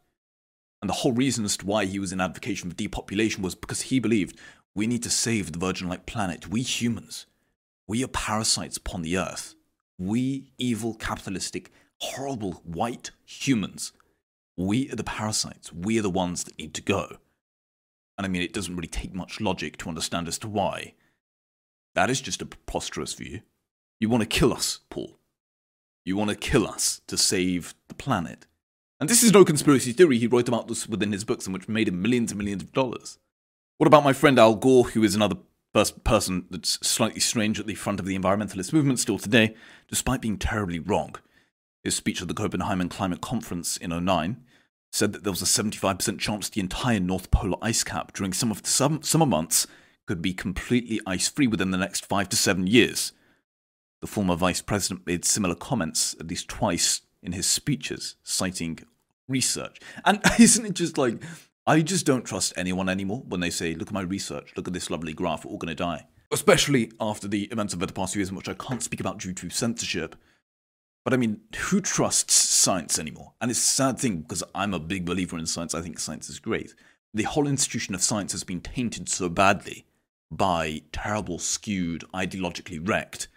And 0.80 0.88
the 0.88 0.94
whole 0.94 1.12
reason 1.12 1.44
as 1.44 1.56
to 1.58 1.66
why 1.66 1.86
he 1.86 1.98
was 1.98 2.12
in 2.12 2.20
advocacy 2.20 2.68
for 2.68 2.74
depopulation 2.74 3.42
was 3.42 3.54
because 3.54 3.82
he 3.82 3.98
believed 3.98 4.38
we 4.74 4.86
need 4.86 5.02
to 5.02 5.10
save 5.10 5.52
the 5.52 5.58
virgin 5.58 5.88
like 5.88 6.06
planet. 6.06 6.48
We 6.48 6.62
humans, 6.62 7.26
we 7.86 8.04
are 8.04 8.08
parasites 8.08 8.76
upon 8.76 9.02
the 9.02 9.18
earth. 9.18 9.54
We 9.98 10.52
evil, 10.58 10.94
capitalistic, 10.94 11.72
horrible 12.00 12.62
white 12.64 13.10
humans. 13.24 13.92
We 14.56 14.90
are 14.90 14.96
the 14.96 15.04
parasites. 15.04 15.72
We 15.72 15.98
are 15.98 16.02
the 16.02 16.10
ones 16.10 16.44
that 16.44 16.58
need 16.58 16.74
to 16.74 16.82
go. 16.82 17.16
And 18.16 18.24
I 18.24 18.28
mean, 18.28 18.42
it 18.42 18.52
doesn't 18.52 18.76
really 18.76 18.88
take 18.88 19.14
much 19.14 19.40
logic 19.40 19.76
to 19.78 19.88
understand 19.88 20.28
as 20.28 20.38
to 20.40 20.48
why. 20.48 20.94
That 21.94 22.10
is 22.10 22.20
just 22.20 22.42
a 22.42 22.46
preposterous 22.46 23.14
view. 23.14 23.40
You 24.00 24.08
want 24.08 24.22
to 24.22 24.28
kill 24.28 24.52
us, 24.52 24.80
Paul. 24.90 25.18
You 26.04 26.16
want 26.16 26.30
to 26.30 26.36
kill 26.36 26.66
us 26.66 27.00
to 27.08 27.16
save 27.16 27.74
the 27.88 27.94
planet. 27.94 28.46
And 29.00 29.08
this 29.08 29.22
is 29.22 29.32
no 29.32 29.44
conspiracy 29.44 29.92
theory. 29.92 30.18
He 30.18 30.26
wrote 30.26 30.48
about 30.48 30.66
this 30.66 30.88
within 30.88 31.12
his 31.12 31.24
books, 31.24 31.46
and 31.46 31.54
which 31.54 31.68
made 31.68 31.88
him 31.88 32.02
millions 32.02 32.32
and 32.32 32.38
millions 32.38 32.62
of 32.62 32.72
dollars. 32.72 33.18
What 33.76 33.86
about 33.86 34.04
my 34.04 34.12
friend 34.12 34.38
Al 34.38 34.56
Gore, 34.56 34.88
who 34.88 35.04
is 35.04 35.14
another 35.14 35.36
person 36.02 36.46
that's 36.50 36.84
slightly 36.86 37.20
strange 37.20 37.60
at 37.60 37.66
the 37.66 37.76
front 37.76 38.00
of 38.00 38.06
the 38.06 38.18
environmentalist 38.18 38.72
movement 38.72 38.98
still 38.98 39.18
today, 39.18 39.54
despite 39.88 40.20
being 40.20 40.36
terribly 40.36 40.80
wrong? 40.80 41.14
His 41.84 41.94
speech 41.94 42.20
at 42.20 42.26
the 42.26 42.34
Copenhagen 42.34 42.88
Climate 42.88 43.20
Conference 43.20 43.76
in 43.76 43.90
09 43.90 44.44
said 44.90 45.12
that 45.12 45.22
there 45.22 45.32
was 45.32 45.42
a 45.42 45.44
75% 45.44 46.18
chance 46.18 46.48
the 46.48 46.60
entire 46.60 46.98
North 46.98 47.30
Polar 47.30 47.58
ice 47.62 47.84
cap 47.84 48.12
during 48.12 48.32
some 48.32 48.50
of 48.50 48.62
the 48.62 49.00
summer 49.02 49.26
months 49.26 49.66
could 50.06 50.20
be 50.20 50.32
completely 50.32 51.00
ice 51.06 51.28
free 51.28 51.46
within 51.46 51.70
the 51.70 51.78
next 51.78 52.04
five 52.04 52.28
to 52.30 52.36
seven 52.36 52.66
years. 52.66 53.12
The 54.00 54.06
former 54.06 54.34
vice 54.34 54.62
president 54.62 55.06
made 55.06 55.24
similar 55.24 55.54
comments 55.54 56.16
at 56.18 56.28
least 56.28 56.48
twice 56.48 57.02
in 57.22 57.32
his 57.32 57.46
speeches, 57.46 58.16
citing 58.22 58.78
research. 59.28 59.80
And 60.04 60.20
isn't 60.38 60.66
it 60.66 60.74
just 60.74 60.98
like, 60.98 61.22
I 61.66 61.82
just 61.82 62.06
don't 62.06 62.24
trust 62.24 62.52
anyone 62.56 62.88
anymore 62.88 63.24
when 63.28 63.40
they 63.40 63.50
say, 63.50 63.74
look 63.74 63.88
at 63.88 63.94
my 63.94 64.00
research, 64.00 64.52
look 64.56 64.66
at 64.66 64.74
this 64.74 64.90
lovely 64.90 65.12
graph, 65.12 65.44
we're 65.44 65.52
all 65.52 65.58
going 65.58 65.68
to 65.68 65.74
die. 65.74 66.06
Especially 66.30 66.92
after 67.00 67.26
the 67.26 67.44
events 67.44 67.72
of 67.72 67.80
the 67.80 67.86
past 67.88 68.12
few 68.12 68.20
years, 68.20 68.30
in 68.30 68.36
which 68.36 68.48
I 68.48 68.54
can't 68.54 68.82
speak 68.82 69.00
about 69.00 69.18
due 69.18 69.32
to 69.32 69.50
censorship. 69.50 70.16
But 71.04 71.14
I 71.14 71.16
mean, 71.16 71.40
who 71.56 71.80
trusts 71.80 72.34
science 72.34 72.98
anymore? 72.98 73.32
And 73.40 73.50
it's 73.50 73.60
a 73.60 73.62
sad 73.62 73.98
thing 73.98 74.22
because 74.22 74.44
I'm 74.54 74.74
a 74.74 74.78
big 74.78 75.06
believer 75.06 75.38
in 75.38 75.46
science. 75.46 75.74
I 75.74 75.80
think 75.80 75.98
science 75.98 76.28
is 76.28 76.38
great. 76.38 76.74
The 77.14 77.22
whole 77.22 77.46
institution 77.46 77.94
of 77.94 78.02
science 78.02 78.32
has 78.32 78.44
been 78.44 78.60
tainted 78.60 79.08
so 79.08 79.30
badly 79.30 79.86
by 80.30 80.82
terrible, 80.92 81.38
skewed, 81.38 82.04
ideologically 82.12 82.86
wrecked 82.86 83.28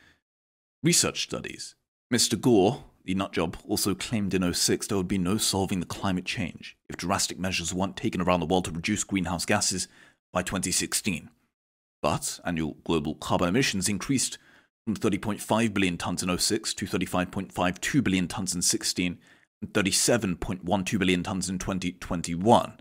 research 0.84 1.24
studies. 1.24 1.76
Mr. 2.14 2.40
Gore, 2.40 2.84
the 3.05 3.15
nutjob, 3.15 3.55
also 3.67 3.96
claimed 3.96 4.34
in 4.34 4.53
06 4.53 4.88
there 4.88 4.98
would 4.98 5.08
be 5.08 5.17
no 5.17 5.38
solving 5.38 5.79
the 5.79 5.86
climate 5.86 6.25
change 6.25 6.77
if 6.89 6.98
drastic 6.98 7.39
measures 7.39 7.74
weren't 7.74 7.98
taken 7.98 8.22
around 8.22 8.39
the 8.39 8.46
world 8.46 8.65
to 8.65 8.72
reduce 8.72 9.03
greenhouse 9.03 9.46
gases 9.46 9.88
by 10.31 10.43
2016. 10.43 11.29
But 12.01 12.39
annual 12.46 12.77
global 12.84 13.15
carbon 13.15 13.50
emissions 13.50 13.89
increased 13.89 14.38
from 14.86 14.96
30.5 14.96 15.74
billion 15.74 15.98
tons 15.98 16.24
in 16.24 16.38
06 16.38 16.74
to 16.74 16.86
35.52 16.86 18.03
billion 18.03 18.27
tons 18.27 18.55
in 18.55 18.62
16 18.62 19.17
and 19.62 19.74
37.12 19.74 21.00
billion 21.00 21.24
tons 21.24 21.50
in 21.50 21.60
2021, 21.60 22.79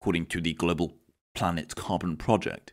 according 0.00 0.26
to 0.26 0.40
the 0.40 0.54
Global 0.54 0.94
Planet 1.34 1.74
Carbon 1.74 2.16
Project. 2.16 2.72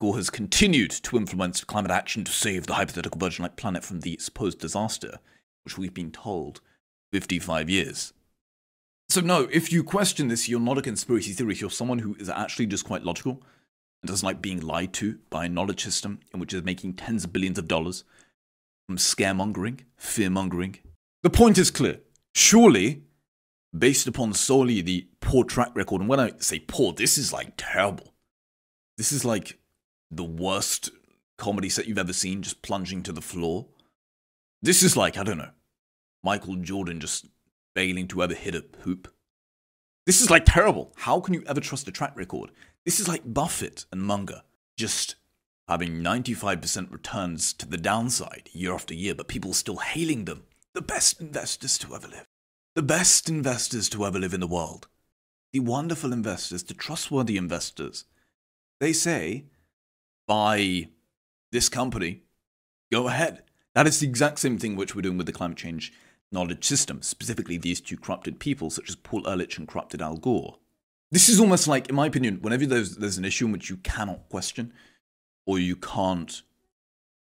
Gore 0.00 0.16
has 0.16 0.30
continued 0.30 0.90
to 0.90 1.16
influence 1.16 1.62
climate 1.64 1.90
action 1.90 2.24
to 2.24 2.32
save 2.32 2.66
the 2.66 2.74
hypothetical 2.74 3.18
Virgin 3.18 3.42
like 3.42 3.56
planet 3.56 3.84
from 3.84 4.00
the 4.00 4.16
supposed 4.18 4.58
disaster, 4.58 5.18
which 5.64 5.78
we've 5.78 5.94
been 5.94 6.10
told 6.10 6.60
55 7.12 7.70
years. 7.70 8.12
So, 9.08 9.20
no, 9.20 9.48
if 9.52 9.72
you 9.72 9.84
question 9.84 10.28
this, 10.28 10.48
you're 10.48 10.60
not 10.60 10.78
a 10.78 10.82
conspiracy 10.82 11.32
theorist. 11.32 11.60
You're 11.60 11.70
someone 11.70 12.00
who 12.00 12.16
is 12.18 12.28
actually 12.28 12.66
just 12.66 12.84
quite 12.84 13.04
logical 13.04 13.42
and 14.02 14.08
doesn't 14.08 14.26
like 14.26 14.42
being 14.42 14.60
lied 14.60 14.92
to 14.94 15.18
by 15.30 15.44
a 15.44 15.48
knowledge 15.48 15.84
system 15.84 16.20
in 16.32 16.40
which 16.40 16.52
is 16.52 16.64
making 16.64 16.94
tens 16.94 17.24
of 17.24 17.32
billions 17.32 17.58
of 17.58 17.68
dollars 17.68 18.04
from 18.86 18.96
scaremongering, 18.96 19.80
fearmongering. 20.00 20.76
The 21.22 21.30
point 21.30 21.58
is 21.58 21.70
clear. 21.70 22.00
Surely, 22.34 23.02
based 23.76 24.06
upon 24.06 24.32
solely 24.32 24.80
the 24.80 25.08
poor 25.20 25.44
track 25.44 25.70
record, 25.74 26.00
and 26.00 26.08
when 26.08 26.20
I 26.20 26.32
say 26.38 26.60
poor, 26.60 26.92
this 26.92 27.16
is 27.16 27.32
like 27.32 27.54
terrible. 27.56 28.14
This 28.98 29.12
is 29.12 29.24
like 29.24 29.58
the 30.10 30.24
worst 30.24 30.90
comedy 31.38 31.68
set 31.68 31.86
you've 31.86 31.98
ever 31.98 32.12
seen, 32.12 32.42
just 32.42 32.62
plunging 32.62 33.02
to 33.04 33.12
the 33.12 33.22
floor. 33.22 33.66
This 34.64 34.82
is 34.82 34.96
like, 34.96 35.18
I 35.18 35.24
don't 35.24 35.36
know, 35.36 35.50
Michael 36.22 36.56
Jordan 36.56 36.98
just 36.98 37.26
failing 37.76 38.08
to 38.08 38.22
ever 38.22 38.32
hit 38.32 38.54
a 38.54 38.64
hoop. 38.80 39.12
This 40.06 40.22
is 40.22 40.30
like 40.30 40.46
terrible. 40.46 40.90
How 40.96 41.20
can 41.20 41.34
you 41.34 41.44
ever 41.46 41.60
trust 41.60 41.86
a 41.86 41.92
track 41.92 42.16
record? 42.16 42.50
This 42.86 42.98
is 42.98 43.06
like 43.06 43.34
Buffett 43.34 43.84
and 43.92 44.00
Munger 44.00 44.40
just 44.78 45.16
having 45.68 46.02
95% 46.02 46.90
returns 46.90 47.52
to 47.52 47.68
the 47.68 47.76
downside 47.76 48.48
year 48.54 48.72
after 48.72 48.94
year, 48.94 49.14
but 49.14 49.28
people 49.28 49.52
still 49.52 49.76
hailing 49.76 50.24
them 50.24 50.44
the 50.72 50.80
best 50.80 51.20
investors 51.20 51.76
to 51.78 51.94
ever 51.94 52.08
live. 52.08 52.26
The 52.74 52.82
best 52.82 53.28
investors 53.28 53.90
to 53.90 54.06
ever 54.06 54.18
live 54.18 54.32
in 54.32 54.40
the 54.40 54.46
world. 54.46 54.88
The 55.52 55.60
wonderful 55.60 56.10
investors, 56.10 56.62
the 56.62 56.72
trustworthy 56.72 57.36
investors. 57.36 58.06
They 58.80 58.94
say 58.94 59.44
buy 60.26 60.88
this 61.52 61.68
company, 61.68 62.22
go 62.90 63.08
ahead. 63.08 63.42
That 63.74 63.86
is 63.86 64.00
the 64.00 64.06
exact 64.06 64.38
same 64.38 64.58
thing 64.58 64.76
which 64.76 64.94
we're 64.94 65.02
doing 65.02 65.16
with 65.16 65.26
the 65.26 65.32
climate 65.32 65.58
change 65.58 65.92
knowledge 66.32 66.64
system, 66.64 67.02
specifically 67.02 67.56
these 67.56 67.80
two 67.80 67.96
corrupted 67.96 68.40
people, 68.40 68.70
such 68.70 68.88
as 68.88 68.96
Paul 68.96 69.26
Ehrlich 69.28 69.56
and 69.58 69.68
corrupted 69.68 70.02
Al 70.02 70.16
Gore. 70.16 70.58
This 71.10 71.28
is 71.28 71.38
almost 71.38 71.68
like, 71.68 71.88
in 71.88 71.94
my 71.94 72.06
opinion, 72.06 72.38
whenever 72.40 72.66
there's, 72.66 72.96
there's 72.96 73.18
an 73.18 73.24
issue 73.24 73.46
in 73.46 73.52
which 73.52 73.70
you 73.70 73.76
cannot 73.76 74.28
question 74.28 74.72
or 75.46 75.58
you 75.58 75.76
can't 75.76 76.42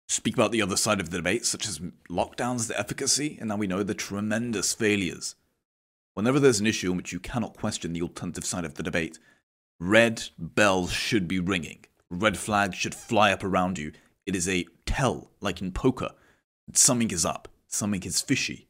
speak 0.08 0.36
about 0.36 0.52
the 0.52 0.62
other 0.62 0.78
side 0.78 1.00
of 1.00 1.10
the 1.10 1.18
debate, 1.18 1.46
such 1.46 1.68
as 1.68 1.80
lockdowns, 2.10 2.68
the 2.68 2.80
efficacy, 2.80 3.38
and 3.40 3.50
now 3.50 3.58
we 3.58 3.68
know 3.68 3.84
the 3.84 3.94
tremendous 3.94 4.74
failures. 4.74 5.36
Whenever 6.14 6.40
there's 6.40 6.60
an 6.60 6.66
issue 6.66 6.92
in 6.92 6.98
which 6.98 7.12
you 7.12 7.20
cannot 7.20 7.58
question 7.58 7.94
the 7.94 8.02
alternative 8.02 8.46
side 8.46 8.66
of 8.66 8.76
the 8.76 8.84
debate, 8.84 9.20
red 9.80 10.24
bells 10.40 10.92
should 10.92 11.28
be 11.28 11.40
ringing 11.40 11.86
red 12.10 12.38
flags 12.38 12.76
should 12.76 12.96
fly 12.96 13.32
up 13.32 13.44
around 13.44 13.78
you. 13.78 13.92
It 14.26 14.36
is 14.36 14.48
a 14.48 14.66
tell, 14.86 15.32
like 15.42 15.62
in 15.62 15.72
poker. 15.72 16.12
Something 16.74 17.12
is 17.12 17.26
up, 17.26 17.48
something 17.68 18.04
is 18.04 18.22
fishy. 18.22 18.68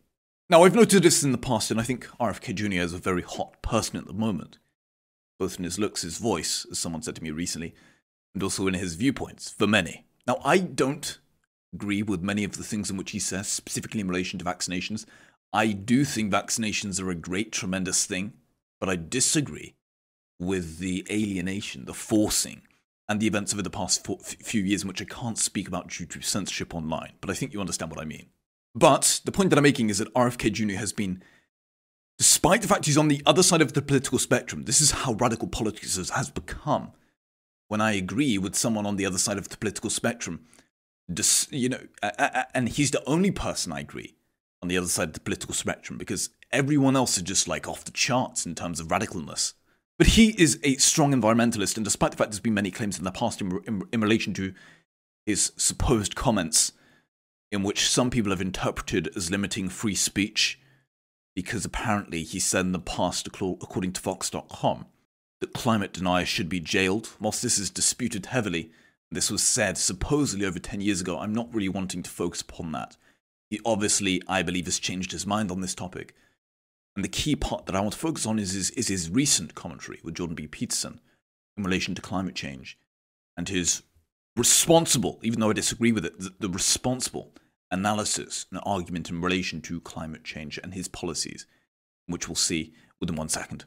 Now, 0.49 0.63
I've 0.63 0.75
noted 0.75 1.03
this 1.03 1.23
in 1.23 1.31
the 1.33 1.37
past, 1.37 1.71
and 1.71 1.79
I 1.79 1.83
think 1.83 2.05
RFK 2.19 2.55
Jr. 2.55 2.81
is 2.81 2.93
a 2.93 2.99
very 2.99 3.21
hot 3.21 3.61
person 3.61 3.97
at 3.97 4.05
the 4.05 4.13
moment, 4.13 4.59
both 5.39 5.57
in 5.57 5.65
his 5.65 5.77
looks, 5.77 6.03
his 6.03 6.19
voice, 6.19 6.65
as 6.71 6.79
someone 6.79 7.01
said 7.01 7.15
to 7.15 7.23
me 7.23 7.31
recently, 7.31 7.75
and 8.33 8.41
also 8.41 8.67
in 8.67 8.73
his 8.75 8.95
viewpoints, 8.95 9.49
for 9.49 9.67
many. 9.67 10.05
Now, 10.25 10.39
I 10.45 10.59
don't 10.59 11.19
agree 11.73 12.01
with 12.01 12.21
many 12.21 12.43
of 12.43 12.55
the 12.55 12.63
things 12.63 12.89
in 12.89 12.97
which 12.97 13.11
he 13.11 13.19
says, 13.19 13.47
specifically 13.47 13.99
in 13.99 14.07
relation 14.07 14.39
to 14.39 14.45
vaccinations. 14.45 15.05
I 15.51 15.67
do 15.73 16.05
think 16.05 16.31
vaccinations 16.31 17.01
are 17.01 17.09
a 17.09 17.15
great, 17.15 17.51
tremendous 17.51 18.05
thing, 18.05 18.33
but 18.79 18.89
I 18.89 18.95
disagree 18.95 19.75
with 20.39 20.77
the 20.77 21.05
alienation, 21.09 21.85
the 21.85 21.93
forcing, 21.93 22.61
and 23.09 23.19
the 23.19 23.27
events 23.27 23.53
over 23.53 23.61
the 23.61 23.69
past 23.69 24.05
few 24.41 24.61
years 24.61 24.81
in 24.81 24.87
which 24.87 25.01
I 25.01 25.05
can't 25.05 25.37
speak 25.37 25.67
about 25.67 25.89
due 25.89 26.05
to 26.05 26.21
censorship 26.21 26.75
online, 26.75 27.13
but 27.21 27.29
I 27.29 27.33
think 27.33 27.53
you 27.53 27.61
understand 27.61 27.91
what 27.91 28.01
I 28.01 28.05
mean. 28.05 28.27
But 28.75 29.21
the 29.25 29.31
point 29.31 29.49
that 29.49 29.57
I'm 29.57 29.63
making 29.63 29.89
is 29.89 29.97
that 29.99 30.13
RFK 30.13 30.51
Jr. 30.51 30.75
has 30.77 30.93
been, 30.93 31.23
despite 32.17 32.61
the 32.61 32.67
fact 32.67 32.85
he's 32.85 32.97
on 32.97 33.07
the 33.07 33.23
other 33.25 33.43
side 33.43 33.61
of 33.61 33.73
the 33.73 33.81
political 33.81 34.19
spectrum, 34.19 34.65
this 34.65 34.81
is 34.81 34.91
how 34.91 35.13
radical 35.13 35.47
politics 35.47 35.95
has 35.95 36.29
become. 36.29 36.91
When 37.69 37.81
I 37.81 37.93
agree 37.93 38.37
with 38.37 38.55
someone 38.55 38.85
on 38.85 38.95
the 38.95 39.05
other 39.05 39.17
side 39.17 39.37
of 39.37 39.49
the 39.49 39.57
political 39.57 39.89
spectrum, 39.89 40.45
you 41.49 41.69
know, 41.69 41.81
and 42.53 42.69
he's 42.69 42.91
the 42.91 43.03
only 43.07 43.31
person 43.31 43.71
I 43.71 43.79
agree 43.79 44.15
on 44.61 44.67
the 44.67 44.77
other 44.77 44.87
side 44.87 45.09
of 45.09 45.13
the 45.13 45.19
political 45.21 45.53
spectrum 45.53 45.97
because 45.97 46.29
everyone 46.51 46.95
else 46.95 47.17
is 47.17 47.23
just 47.23 47.47
like 47.47 47.67
off 47.67 47.83
the 47.85 47.91
charts 47.91 48.45
in 48.45 48.55
terms 48.55 48.79
of 48.79 48.87
radicalness. 48.87 49.53
But 49.97 50.07
he 50.07 50.29
is 50.39 50.59
a 50.63 50.75
strong 50.75 51.13
environmentalist, 51.13 51.75
and 51.75 51.83
despite 51.83 52.11
the 52.11 52.17
fact 52.17 52.31
there's 52.31 52.39
been 52.39 52.53
many 52.53 52.71
claims 52.71 52.97
in 52.97 53.03
the 53.03 53.11
past 53.11 53.41
in, 53.41 53.59
in, 53.65 53.83
in 53.91 54.01
relation 54.01 54.33
to 54.35 54.53
his 55.25 55.51
supposed 55.57 56.15
comments, 56.15 56.71
in 57.51 57.63
which 57.63 57.89
some 57.89 58.09
people 58.09 58.31
have 58.31 58.41
interpreted 58.41 59.09
as 59.15 59.31
limiting 59.31 59.69
free 59.69 59.95
speech, 59.95 60.59
because 61.35 61.65
apparently 61.65 62.23
he 62.23 62.39
said 62.39 62.65
in 62.65 62.71
the 62.71 62.79
past, 62.79 63.27
according 63.27 63.93
to 63.93 64.01
Vox.com, 64.01 64.85
that 65.39 65.53
climate 65.53 65.93
deniers 65.93 66.27
should 66.27 66.49
be 66.49 66.59
jailed. 66.59 67.09
Whilst 67.19 67.41
this 67.41 67.57
is 67.57 67.69
disputed 67.69 68.27
heavily, 68.27 68.71
this 69.11 69.31
was 69.31 69.43
said 69.43 69.77
supposedly 69.77 70.45
over 70.45 70.59
10 70.59 70.81
years 70.81 71.01
ago, 71.01 71.19
I'm 71.19 71.33
not 71.33 71.53
really 71.53 71.69
wanting 71.69 72.03
to 72.03 72.09
focus 72.09 72.41
upon 72.41 72.71
that. 72.73 72.97
He 73.49 73.59
obviously, 73.65 74.21
I 74.27 74.43
believe, 74.43 74.65
has 74.65 74.79
changed 74.79 75.11
his 75.11 75.25
mind 75.25 75.51
on 75.51 75.61
this 75.61 75.75
topic. 75.75 76.15
And 76.97 77.03
the 77.03 77.09
key 77.09 77.35
part 77.35 77.67
that 77.67 77.75
I 77.75 77.79
want 77.79 77.93
to 77.93 77.99
focus 77.99 78.25
on 78.25 78.39
is 78.39 78.53
his, 78.53 78.71
is 78.71 78.87
his 78.87 79.11
recent 79.11 79.53
commentary 79.53 79.99
with 80.03 80.15
Jordan 80.15 80.35
B. 80.35 80.47
Peterson 80.47 80.99
in 81.55 81.63
relation 81.63 81.93
to 81.93 82.01
climate 82.01 82.33
change 82.33 82.75
and 83.37 83.47
his 83.47 83.83
responsible, 84.35 85.19
even 85.21 85.39
though 85.39 85.51
I 85.51 85.53
disagree 85.53 85.91
with 85.91 86.05
it, 86.05 86.19
the, 86.19 86.33
the 86.39 86.49
responsible 86.49 87.35
analysis 87.69 88.47
and 88.51 88.59
argument 88.65 89.11
in 89.11 89.21
relation 89.21 89.61
to 89.61 89.79
climate 89.79 90.23
change 90.23 90.57
and 90.63 90.73
his 90.73 90.87
policies, 90.87 91.45
which 92.07 92.27
we'll 92.27 92.33
see 92.33 92.73
within 92.99 93.15
one 93.15 93.29
second. 93.29 93.65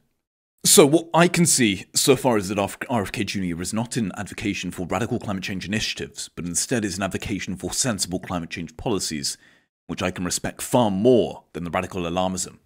So, 0.64 0.84
what 0.84 1.06
I 1.14 1.28
can 1.28 1.46
see 1.46 1.84
so 1.94 2.16
far 2.16 2.36
is 2.36 2.48
that 2.48 2.58
RFK 2.58 3.26
Jr. 3.26 3.62
is 3.62 3.72
not 3.72 3.96
an 3.96 4.10
advocacy 4.16 4.72
for 4.72 4.88
radical 4.88 5.20
climate 5.20 5.44
change 5.44 5.68
initiatives, 5.68 6.28
but 6.34 6.46
instead 6.46 6.84
is 6.84 6.96
an 6.96 7.04
advocacy 7.04 7.54
for 7.54 7.72
sensible 7.72 8.18
climate 8.18 8.50
change 8.50 8.76
policies, 8.76 9.38
which 9.86 10.02
I 10.02 10.10
can 10.10 10.24
respect 10.24 10.60
far 10.60 10.90
more 10.90 11.44
than 11.52 11.62
the 11.62 11.70
radical 11.70 12.02
alarmism 12.02 12.58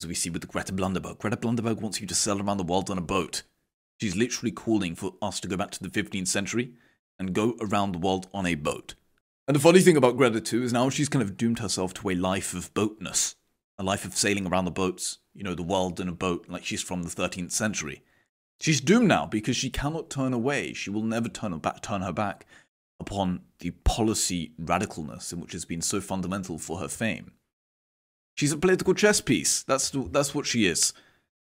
as 0.00 0.06
we 0.06 0.14
see 0.14 0.30
with 0.30 0.46
Greta 0.48 0.72
Blunderberg. 0.72 1.18
Greta 1.18 1.36
Blunderberg 1.36 1.80
wants 1.80 2.00
you 2.00 2.06
to 2.06 2.14
sail 2.14 2.40
around 2.40 2.58
the 2.58 2.64
world 2.64 2.90
on 2.90 2.98
a 2.98 3.02
boat. 3.02 3.42
She's 4.00 4.16
literally 4.16 4.52
calling 4.52 4.94
for 4.94 5.14
us 5.22 5.40
to 5.40 5.48
go 5.48 5.56
back 5.56 5.70
to 5.72 5.82
the 5.82 5.88
15th 5.88 6.28
century 6.28 6.72
and 7.18 7.34
go 7.34 7.56
around 7.60 7.92
the 7.92 7.98
world 7.98 8.28
on 8.34 8.46
a 8.46 8.54
boat. 8.54 8.94
And 9.48 9.54
the 9.54 9.60
funny 9.60 9.80
thing 9.80 9.96
about 9.96 10.16
Greta, 10.16 10.40
too, 10.40 10.62
is 10.62 10.72
now 10.72 10.90
she's 10.90 11.08
kind 11.08 11.22
of 11.22 11.36
doomed 11.36 11.60
herself 11.60 11.94
to 11.94 12.10
a 12.10 12.14
life 12.14 12.52
of 12.52 12.74
boatness, 12.74 13.36
a 13.78 13.84
life 13.84 14.04
of 14.04 14.14
sailing 14.14 14.46
around 14.46 14.64
the 14.66 14.70
boats, 14.70 15.18
you 15.34 15.44
know, 15.44 15.54
the 15.54 15.62
world 15.62 16.00
in 16.00 16.08
a 16.08 16.12
boat, 16.12 16.46
like 16.48 16.64
she's 16.64 16.82
from 16.82 17.02
the 17.02 17.08
13th 17.08 17.52
century. 17.52 18.02
She's 18.60 18.80
doomed 18.80 19.08
now 19.08 19.26
because 19.26 19.56
she 19.56 19.70
cannot 19.70 20.10
turn 20.10 20.32
away. 20.32 20.72
She 20.72 20.90
will 20.90 21.02
never 21.02 21.28
turn 21.28 21.52
her 21.52 21.58
back, 21.58 21.82
turn 21.82 22.02
her 22.02 22.12
back 22.12 22.46
upon 22.98 23.42
the 23.60 23.70
policy 23.70 24.52
radicalness 24.60 25.32
in 25.32 25.40
which 25.40 25.52
has 25.52 25.64
been 25.64 25.82
so 25.82 26.00
fundamental 26.00 26.58
for 26.58 26.78
her 26.78 26.88
fame. 26.88 27.32
She's 28.36 28.52
a 28.52 28.58
political 28.58 28.92
chess 28.92 29.20
piece. 29.20 29.62
That's 29.62 29.90
that's 29.90 30.34
what 30.34 30.46
she 30.46 30.66
is. 30.66 30.92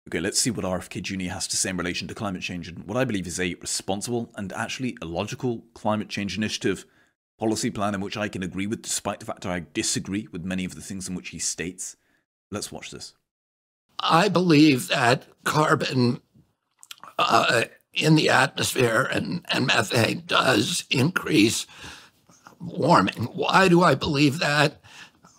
Okay, 0.10 0.20
let's 0.20 0.40
see 0.40 0.50
what 0.50 0.66
RFK 0.66 1.04
Jr. 1.04 1.32
has 1.32 1.48
to 1.50 1.56
say 1.56 1.70
in 1.70 1.78
relation 1.78 2.08
to 2.08 2.16
climate 2.16 2.42
change 2.42 2.68
and 2.68 2.84
what 2.86 2.98
I 2.98 3.06
believe 3.06 3.28
is 3.28 3.40
a 3.40 3.54
responsible 3.56 4.32
and 4.36 4.52
actually 4.52 4.98
a 5.00 5.06
logical 5.06 5.64
climate 5.76 6.10
change 6.10 6.36
initiative 6.36 6.86
policy 7.38 7.70
plan 7.70 7.94
in 7.94 8.02
which 8.02 8.18
I 8.18 8.28
can 8.28 8.42
agree 8.42 8.66
with, 8.66 8.82
despite 8.82 9.20
the 9.20 9.28
fact 9.28 9.42
that 9.42 9.52
I 9.52 9.66
disagree 9.74 10.28
with 10.32 10.44
many 10.44 10.66
of 10.66 10.74
the 10.74 10.82
things 10.82 11.08
in 11.08 11.14
which 11.14 11.30
he 11.30 11.38
states. 11.38 11.98
Let's 12.50 12.72
watch 12.72 12.90
this. 12.90 13.14
I 14.00 14.28
believe 14.28 14.88
that 14.88 15.26
carbon 15.44 16.22
uh, 17.20 17.66
in 17.94 18.16
the 18.16 18.30
atmosphere 18.30 19.08
and, 19.12 19.46
and 19.50 19.68
methane 19.68 20.24
does 20.26 20.86
increase 20.90 21.68
warming. 22.60 23.26
Why 23.34 23.68
do 23.68 23.84
I 23.84 23.94
believe 23.94 24.40
that? 24.40 24.81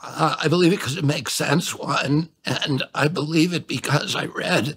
Uh, 0.02 0.34
I 0.40 0.48
believe 0.48 0.72
it 0.72 0.76
because 0.76 0.96
it 0.96 1.04
makes 1.04 1.32
sense, 1.32 1.74
one, 1.74 2.30
and 2.44 2.82
I 2.92 3.06
believe 3.06 3.52
it 3.52 3.68
because 3.68 4.16
I 4.16 4.24
read 4.24 4.76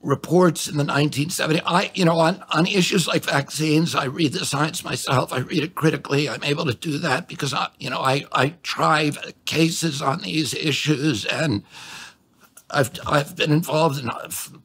reports 0.00 0.68
in 0.68 0.76
the 0.76 0.84
1970s. 0.84 1.62
I, 1.64 1.90
you 1.94 2.04
know, 2.04 2.18
on, 2.18 2.42
on 2.50 2.66
issues 2.66 3.06
like 3.06 3.24
vaccines, 3.24 3.94
I 3.94 4.04
read 4.04 4.32
the 4.32 4.44
science 4.44 4.84
myself. 4.84 5.32
I 5.32 5.38
read 5.38 5.62
it 5.62 5.74
critically. 5.74 6.28
I'm 6.28 6.44
able 6.44 6.66
to 6.66 6.74
do 6.74 6.98
that 6.98 7.28
because, 7.28 7.54
I, 7.54 7.68
you 7.78 7.90
know, 7.90 8.00
I, 8.00 8.26
I 8.32 8.54
try 8.62 9.10
cases 9.44 10.02
on 10.02 10.20
these 10.20 10.54
issues 10.54 11.24
and 11.24 11.62
I've, 12.70 12.90
I've 13.06 13.36
been 13.36 13.52
involved 13.52 14.02
in 14.02 14.10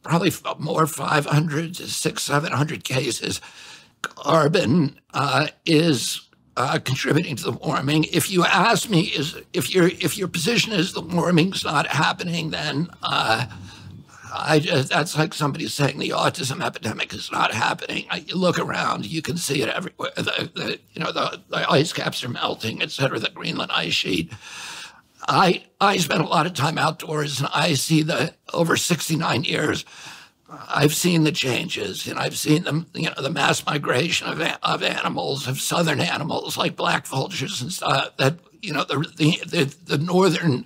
probably 0.02 0.32
more 0.58 0.86
500 0.86 1.74
to 1.74 1.86
600, 1.86 2.18
700 2.20 2.84
cases. 2.84 3.40
Carbon 4.02 4.98
uh, 5.12 5.48
is 5.66 6.27
uh, 6.58 6.78
contributing 6.80 7.36
to 7.36 7.44
the 7.44 7.52
warming. 7.52 8.04
If 8.12 8.30
you 8.30 8.44
ask 8.44 8.90
me, 8.90 9.02
is 9.02 9.40
if 9.52 9.74
your 9.74 9.86
if 9.88 10.18
your 10.18 10.28
position 10.28 10.72
is 10.72 10.92
the 10.92 11.00
warming's 11.00 11.64
not 11.64 11.86
happening, 11.86 12.50
then 12.50 12.88
uh, 13.02 13.46
I 14.34 14.58
just, 14.58 14.90
that's 14.90 15.16
like 15.16 15.34
somebody 15.34 15.68
saying 15.68 15.98
the 15.98 16.10
autism 16.10 16.64
epidemic 16.64 17.14
is 17.14 17.30
not 17.30 17.54
happening. 17.54 18.06
I, 18.10 18.18
you 18.18 18.36
look 18.36 18.58
around, 18.58 19.06
you 19.06 19.22
can 19.22 19.36
see 19.36 19.62
it 19.62 19.68
everywhere. 19.68 20.10
The, 20.16 20.50
the, 20.54 20.80
you 20.92 21.02
know, 21.02 21.12
the, 21.12 21.40
the 21.48 21.70
ice 21.70 21.92
caps 21.92 22.22
are 22.24 22.28
melting, 22.28 22.82
et 22.82 22.90
cetera, 22.90 23.18
the 23.18 23.30
Greenland 23.30 23.72
ice 23.72 23.94
sheet. 23.94 24.32
I, 25.28 25.64
I 25.80 25.96
spend 25.98 26.22
a 26.22 26.26
lot 26.26 26.46
of 26.46 26.54
time 26.54 26.78
outdoors 26.78 27.40
and 27.40 27.48
I 27.54 27.74
see 27.74 28.02
the 28.02 28.34
over 28.52 28.76
69 28.76 29.44
years, 29.44 29.84
I've 30.50 30.94
seen 30.94 31.24
the 31.24 31.32
changes 31.32 32.06
and 32.06 32.18
I've 32.18 32.38
seen 32.38 32.64
them, 32.64 32.86
you 32.94 33.10
know, 33.10 33.20
the 33.22 33.30
mass 33.30 33.64
migration 33.66 34.28
of, 34.28 34.40
of 34.62 34.82
animals, 34.82 35.46
of 35.46 35.60
southern 35.60 36.00
animals 36.00 36.56
like 36.56 36.74
black 36.74 37.06
vultures 37.06 37.60
and 37.60 37.72
stuff 37.72 38.16
that, 38.16 38.38
you 38.62 38.72
know, 38.72 38.84
the, 38.84 38.98
the, 39.16 39.40
the, 39.46 39.76
the 39.84 39.98
northern 39.98 40.64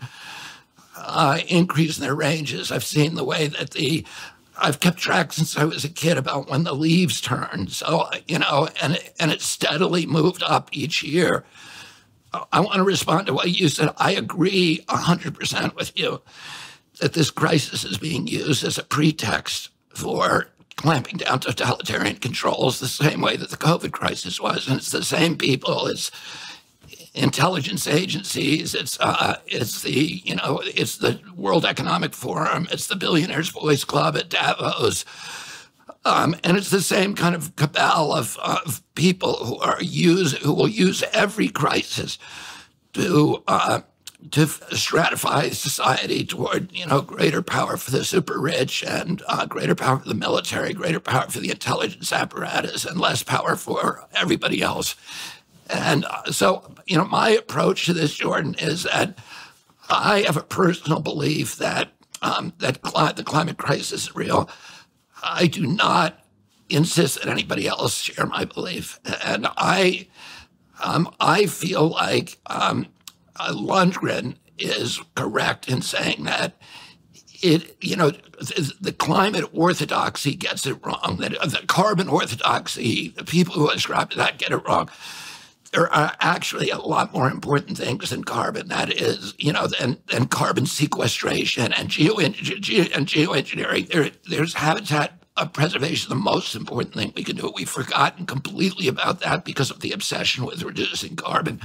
uh, 0.96 1.38
increase 1.48 1.98
in 1.98 2.04
their 2.04 2.14
ranges. 2.14 2.70
I've 2.70 2.84
seen 2.84 3.16
the 3.16 3.24
way 3.24 3.48
that 3.48 3.72
the 3.72 4.06
I've 4.56 4.80
kept 4.80 4.98
track 4.98 5.32
since 5.32 5.56
I 5.56 5.64
was 5.64 5.84
a 5.84 5.88
kid 5.88 6.16
about 6.18 6.48
when 6.48 6.64
the 6.64 6.74
leaves 6.74 7.20
turn. 7.20 7.68
So 7.68 8.08
you 8.28 8.38
know, 8.38 8.68
and 8.80 8.98
and 9.18 9.30
it 9.30 9.40
steadily 9.40 10.06
moved 10.06 10.42
up 10.42 10.68
each 10.72 11.02
year. 11.02 11.44
I 12.52 12.60
want 12.60 12.76
to 12.76 12.84
respond 12.84 13.26
to 13.26 13.34
what 13.34 13.50
you 13.50 13.68
said. 13.68 13.90
I 13.96 14.12
agree 14.12 14.84
hundred 14.88 15.34
percent 15.34 15.74
with 15.74 15.98
you 15.98 16.22
that 17.00 17.14
this 17.14 17.30
crisis 17.30 17.84
is 17.84 17.98
being 17.98 18.26
used 18.26 18.62
as 18.62 18.78
a 18.78 18.84
pretext 18.84 19.70
for 19.94 20.48
clamping 20.76 21.18
down 21.18 21.40
totalitarian 21.40 22.16
controls 22.16 22.80
the 22.80 22.88
same 22.88 23.20
way 23.20 23.36
that 23.36 23.50
the 23.50 23.56
COVID 23.56 23.92
crisis 23.92 24.40
was, 24.40 24.66
and 24.66 24.78
it's 24.78 24.90
the 24.90 25.04
same 25.04 25.36
people. 25.36 25.86
It's 25.86 26.10
intelligence 27.14 27.86
agencies. 27.86 28.74
It's 28.74 28.98
uh, 29.00 29.38
it's 29.46 29.82
the 29.82 30.22
you 30.24 30.36
know 30.36 30.62
it's 30.64 30.96
the 30.96 31.20
World 31.36 31.64
Economic 31.64 32.14
Forum. 32.14 32.68
It's 32.70 32.86
the 32.86 32.96
Billionaires 32.96 33.52
Boys 33.52 33.84
Club 33.84 34.16
at 34.16 34.28
Davos. 34.28 35.04
Um, 36.04 36.34
and 36.42 36.56
it's 36.56 36.70
the 36.70 36.82
same 36.82 37.14
kind 37.14 37.36
of 37.36 37.54
cabal 37.54 38.12
of, 38.12 38.36
of 38.38 38.82
people 38.96 39.34
who 39.44 39.58
are 39.58 39.80
use 39.80 40.32
who 40.38 40.52
will 40.52 40.68
use 40.68 41.04
every 41.12 41.48
crisis 41.48 42.18
to 42.94 43.42
uh, 43.46 43.82
to 44.30 44.46
stratify 44.46 45.52
society 45.52 46.24
toward 46.24 46.72
you 46.72 46.86
know 46.86 47.02
greater 47.02 47.42
power 47.42 47.76
for 47.76 47.90
the 47.90 48.04
super 48.04 48.40
rich 48.40 48.84
and 48.84 49.22
uh, 49.28 49.46
greater 49.46 49.74
power 49.74 49.98
for 49.98 50.08
the 50.08 50.14
military, 50.14 50.72
greater 50.72 51.00
power 51.00 51.28
for 51.28 51.40
the 51.40 51.50
intelligence 51.50 52.12
apparatus, 52.12 52.84
and 52.84 53.00
less 53.00 53.22
power 53.22 53.56
for 53.56 54.06
everybody 54.14 54.62
else. 54.62 54.94
And 55.68 56.04
uh, 56.04 56.30
so, 56.30 56.74
you 56.86 56.96
know, 56.96 57.04
my 57.04 57.30
approach 57.30 57.86
to 57.86 57.92
this, 57.92 58.14
Jordan, 58.14 58.54
is 58.58 58.82
that 58.84 59.18
I 59.88 60.20
have 60.26 60.36
a 60.36 60.42
personal 60.42 61.00
belief 61.00 61.56
that 61.56 61.90
um, 62.20 62.52
that 62.58 62.82
the 62.82 63.24
climate 63.24 63.58
crisis 63.58 64.04
is 64.04 64.14
real. 64.14 64.48
I 65.22 65.46
do 65.46 65.66
not 65.66 66.18
insist 66.68 67.20
that 67.20 67.28
anybody 67.28 67.66
else 67.66 68.00
share 68.00 68.26
my 68.26 68.44
belief, 68.44 69.00
and 69.24 69.46
I 69.56 70.08
um, 70.82 71.14
I 71.20 71.46
feel 71.46 71.88
like 71.88 72.38
um, 72.46 72.86
uh, 73.36 73.52
Lundgren 73.52 74.36
is 74.58 75.00
correct 75.14 75.68
in 75.68 75.82
saying 75.82 76.24
that 76.24 76.56
it, 77.42 77.76
you 77.80 77.96
know, 77.96 78.10
the, 78.10 78.94
climate 78.96 79.50
orthodoxy 79.52 80.36
gets 80.36 80.66
it 80.66 80.78
wrong. 80.84 81.18
That 81.20 81.32
the 81.32 81.64
carbon 81.66 82.08
orthodoxy, 82.08 83.08
the 83.08 83.24
people 83.24 83.54
who 83.54 83.68
ascribe 83.70 84.10
to 84.10 84.16
that 84.18 84.38
get 84.38 84.52
it 84.52 84.64
wrong 84.66 84.88
there 85.72 85.92
are 85.92 86.14
actually 86.20 86.70
a 86.70 86.78
lot 86.78 87.14
more 87.14 87.30
important 87.30 87.78
things 87.78 88.10
than 88.10 88.24
carbon. 88.24 88.68
That 88.68 88.92
is, 88.92 89.34
you 89.38 89.52
know, 89.52 89.66
than, 89.66 89.98
than 90.08 90.26
carbon 90.26 90.66
sequestration 90.66 91.72
and, 91.72 91.88
geo, 91.88 92.18
and 92.18 92.34
geoengineering. 92.34 93.88
There, 93.88 94.10
there's 94.28 94.54
habitat 94.54 95.18
preservation, 95.54 96.10
the 96.10 96.14
most 96.14 96.54
important 96.54 96.94
thing 96.94 97.12
we 97.16 97.24
can 97.24 97.36
do. 97.36 97.50
We've 97.56 97.68
forgotten 97.68 98.26
completely 98.26 98.86
about 98.86 99.20
that 99.20 99.46
because 99.46 99.70
of 99.70 99.80
the 99.80 99.92
obsession 99.92 100.44
with 100.44 100.62
reducing 100.62 101.16
carbon. 101.16 101.60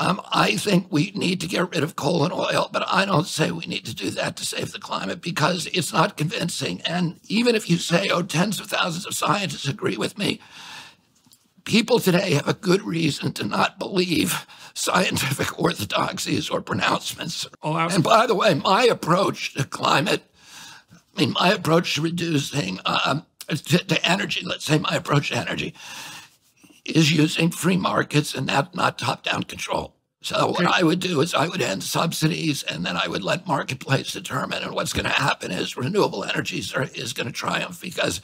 Um, 0.00 0.18
I 0.32 0.56
think 0.56 0.86
we 0.90 1.12
need 1.14 1.42
to 1.42 1.46
get 1.46 1.70
rid 1.70 1.82
of 1.82 1.94
coal 1.94 2.24
and 2.24 2.32
oil, 2.32 2.70
but 2.72 2.88
I 2.88 3.04
don't 3.04 3.26
say 3.26 3.50
we 3.50 3.66
need 3.66 3.84
to 3.84 3.94
do 3.94 4.08
that 4.10 4.34
to 4.38 4.46
save 4.46 4.72
the 4.72 4.78
climate 4.78 5.20
because 5.20 5.66
it's 5.66 5.92
not 5.92 6.16
convincing. 6.16 6.80
And 6.86 7.20
even 7.28 7.54
if 7.54 7.68
you 7.68 7.76
say, 7.76 8.08
oh, 8.08 8.22
tens 8.22 8.58
of 8.58 8.66
thousands 8.66 9.04
of 9.04 9.14
scientists 9.14 9.68
agree 9.68 9.98
with 9.98 10.16
me, 10.16 10.40
people 11.64 12.00
today 12.00 12.32
have 12.32 12.48
a 12.48 12.54
good 12.54 12.80
reason 12.80 13.34
to 13.34 13.44
not 13.44 13.78
believe 13.78 14.46
scientific 14.72 15.58
orthodoxies 15.60 16.48
or 16.48 16.62
pronouncements. 16.62 17.46
Oh, 17.62 17.76
and 17.76 18.02
by 18.02 18.26
the 18.26 18.34
way, 18.34 18.54
my 18.54 18.84
approach 18.84 19.52
to 19.54 19.64
climate, 19.64 20.22
I 21.14 21.20
mean, 21.20 21.34
my 21.38 21.52
approach 21.52 21.96
to 21.96 22.00
reducing 22.00 22.80
um, 22.86 23.26
to, 23.48 23.78
to, 23.78 24.08
energy, 24.08 24.46
let's 24.46 24.64
say 24.64 24.78
my 24.78 24.94
approach 24.94 25.28
to 25.28 25.36
energy, 25.36 25.74
is 26.84 27.12
using 27.12 27.50
free 27.50 27.76
markets 27.76 28.34
and 28.34 28.46
not, 28.46 28.74
not 28.74 28.98
top 28.98 29.22
down 29.22 29.44
control. 29.44 29.94
So 30.22 30.48
what 30.48 30.66
I 30.66 30.82
would 30.82 31.00
do 31.00 31.22
is 31.22 31.34
I 31.34 31.48
would 31.48 31.62
end 31.62 31.82
subsidies 31.82 32.62
and 32.62 32.84
then 32.84 32.96
I 32.96 33.08
would 33.08 33.24
let 33.24 33.46
marketplace 33.46 34.12
determine. 34.12 34.62
And 34.62 34.72
what's 34.72 34.92
going 34.92 35.06
to 35.06 35.10
happen 35.10 35.50
is 35.50 35.78
renewable 35.78 36.24
energies 36.24 36.74
are, 36.74 36.88
is 36.94 37.14
going 37.14 37.26
to 37.26 37.32
triumph 37.32 37.80
because 37.80 38.20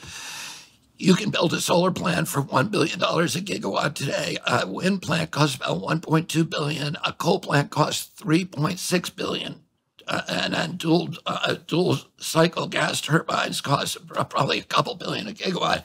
you 0.99 1.15
can 1.15 1.31
build 1.31 1.55
a 1.55 1.61
solar 1.61 1.91
plant 1.91 2.29
for 2.29 2.43
$1 2.43 2.71
billion 2.71 3.01
a 3.01 3.05
gigawatt 3.07 3.95
today. 3.95 4.37
A 4.47 4.67
wind 4.67 5.01
plant 5.01 5.31
costs 5.31 5.57
about 5.57 5.81
1.2 5.81 6.49
billion. 6.51 6.97
A 7.03 7.15
coal 7.15 7.41
plant 7.41 7.71
costs 7.71 8.21
3.6 8.21 9.17
billion. 9.17 9.63
Uh, 10.07 10.23
and 10.29 10.55
then 10.55 10.77
dual, 10.77 11.11
uh, 11.27 11.57
dual 11.67 11.99
cycle 12.19 12.67
gas 12.69 13.01
turbines 13.01 13.61
cost 13.61 14.07
probably 14.07 14.59
a 14.59 14.63
couple 14.63 14.95
billion 14.95 15.27
a 15.29 15.33
gigawatt. 15.33 15.85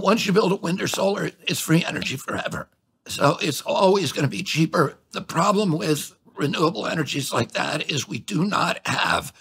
Once 0.00 0.26
you 0.26 0.32
build 0.32 0.52
a 0.52 0.56
wind 0.56 0.80
or 0.80 0.88
solar, 0.88 1.30
it's 1.46 1.60
free 1.60 1.84
energy 1.84 2.16
forever. 2.16 2.68
So 3.06 3.36
it's 3.40 3.60
always 3.62 4.12
going 4.12 4.24
to 4.24 4.30
be 4.30 4.42
cheaper. 4.42 4.96
The 5.10 5.22
problem 5.22 5.76
with 5.76 6.14
renewable 6.36 6.86
energies 6.86 7.32
like 7.32 7.52
that 7.52 7.90
is 7.90 8.08
we 8.08 8.18
do 8.18 8.44
not 8.44 8.86
have 8.86 9.32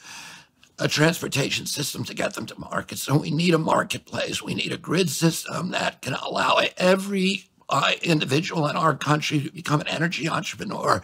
a 0.79 0.87
transportation 0.87 1.65
system 1.67 2.03
to 2.03 2.13
get 2.13 2.33
them 2.33 2.47
to 2.47 2.59
market. 2.59 2.97
So 2.97 3.17
we 3.17 3.29
need 3.29 3.53
a 3.53 3.59
marketplace. 3.59 4.41
We 4.41 4.55
need 4.55 4.73
a 4.73 4.77
grid 4.77 5.09
system 5.09 5.71
that 5.71 6.01
can 6.01 6.13
allow 6.13 6.59
every 6.77 7.45
uh, 7.69 7.91
individual 8.01 8.67
in 8.67 8.75
our 8.75 8.95
country 8.95 9.39
to 9.41 9.51
become 9.51 9.79
an 9.79 9.87
energy 9.87 10.27
entrepreneur. 10.27 11.03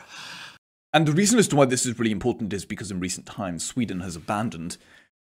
And 0.93 1.07
the 1.07 1.12
reason 1.12 1.38
as 1.38 1.47
to 1.49 1.55
why 1.55 1.65
this 1.65 1.86
is 1.86 1.99
really 1.99 2.12
important 2.12 2.51
is 2.53 2.65
because 2.65 2.89
in 2.89 2.99
recent 2.99 3.27
times, 3.27 3.63
Sweden 3.63 3.99
has 3.99 4.15
abandoned 4.15 4.77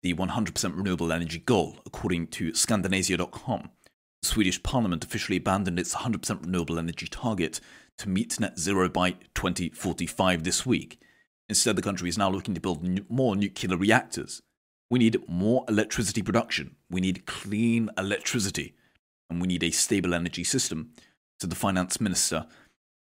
the 0.02 0.14
100% 0.14 0.76
renewable 0.76 1.12
energy 1.12 1.40
goal, 1.40 1.78
according 1.84 2.28
to 2.28 2.54
Scandinavia.com. 2.54 3.70
Swedish 4.22 4.62
parliament 4.62 5.04
officially 5.04 5.36
abandoned 5.36 5.78
its 5.78 5.94
100% 5.94 6.44
renewable 6.44 6.78
energy 6.78 7.06
target 7.06 7.60
to 7.98 8.08
meet 8.08 8.38
net 8.40 8.58
zero 8.58 8.88
by 8.88 9.12
2045 9.34 10.44
this 10.44 10.66
week. 10.66 11.00
Instead, 11.48 11.76
the 11.76 11.82
country 11.82 12.08
is 12.08 12.18
now 12.18 12.28
looking 12.30 12.54
to 12.54 12.60
build 12.60 13.10
more 13.10 13.34
nuclear 13.34 13.76
reactors. 13.76 14.42
We 14.90 14.98
need 14.98 15.28
more 15.28 15.64
electricity 15.68 16.22
production. 16.22 16.76
We 16.90 17.00
need 17.00 17.26
clean 17.26 17.90
electricity. 17.96 18.74
And 19.30 19.40
we 19.40 19.48
need 19.48 19.62
a 19.62 19.70
stable 19.70 20.14
energy 20.14 20.44
system, 20.44 20.92
said 21.40 21.50
the 21.50 21.56
finance 21.56 22.00
minister 22.00 22.46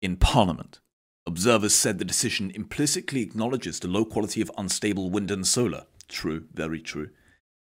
in 0.01 0.17
Parliament. 0.17 0.80
Observers 1.25 1.75
said 1.75 1.99
the 1.99 2.06
decision 2.06 2.51
implicitly 2.56 3.21
acknowledges 3.21 3.80
the 3.80 3.88
low 3.88 4.06
quality 4.06 4.41
of 4.41 4.51
unstable 4.58 5.10
wind 5.10 5.32
and 5.32 5.45
solar. 5.45 5.86
True, 6.08 6.45
very 6.53 6.82
true. 6.82 7.10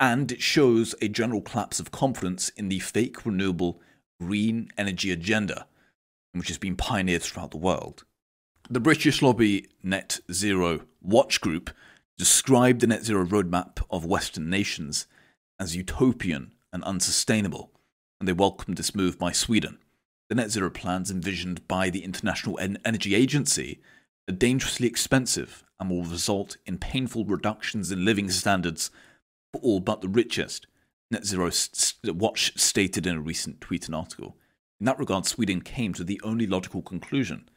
And 0.01 0.31
it 0.31 0.41
shows 0.41 0.95
a 0.99 1.07
general 1.07 1.41
collapse 1.41 1.79
of 1.79 1.91
confidence 1.91 2.49
in 2.49 2.69
the 2.69 2.79
fake 2.79 3.23
renewable 3.23 3.79
green 4.19 4.71
energy 4.75 5.11
agenda, 5.11 5.67
which 6.33 6.47
has 6.47 6.57
been 6.57 6.75
pioneered 6.75 7.21
throughout 7.21 7.51
the 7.51 7.57
world. 7.57 8.03
The 8.67 8.79
British 8.79 9.21
lobby 9.21 9.67
Net 9.83 10.19
Zero 10.31 10.81
Watch 11.03 11.39
Group 11.39 11.69
described 12.17 12.81
the 12.81 12.87
net 12.87 13.03
zero 13.03 13.25
roadmap 13.25 13.83
of 13.89 14.05
Western 14.05 14.49
nations 14.49 15.05
as 15.59 15.75
utopian 15.75 16.53
and 16.73 16.83
unsustainable, 16.83 17.71
and 18.19 18.27
they 18.27 18.33
welcomed 18.33 18.77
this 18.77 18.95
move 18.95 19.19
by 19.19 19.31
Sweden. 19.31 19.77
The 20.29 20.35
net 20.35 20.51
zero 20.51 20.69
plans 20.69 21.11
envisioned 21.11 21.67
by 21.67 21.89
the 21.89 22.03
International 22.03 22.59
Energy 22.59 23.13
Agency 23.13 23.81
are 24.27 24.33
dangerously 24.33 24.87
expensive 24.87 25.63
and 25.79 25.89
will 25.89 26.03
result 26.03 26.57
in 26.65 26.77
painful 26.77 27.25
reductions 27.25 27.91
in 27.91 28.05
living 28.05 28.31
standards 28.31 28.89
for 29.53 29.61
all 29.61 29.79
but 29.79 30.01
the 30.01 30.07
richest, 30.07 30.67
Net 31.09 31.25
Zero 31.25 31.51
Watch 32.05 32.53
stated 32.59 33.05
in 33.05 33.17
a 33.17 33.21
recent 33.21 33.61
tweet 33.61 33.85
and 33.85 33.95
article. 33.95 34.37
In 34.79 34.85
that 34.85 34.99
regard, 34.99 35.25
Sweden 35.25 35.61
came 35.61 35.93
to 35.93 36.03
the 36.03 36.19
only 36.23 36.47
logical 36.47 36.81
conclusion. 36.81 37.49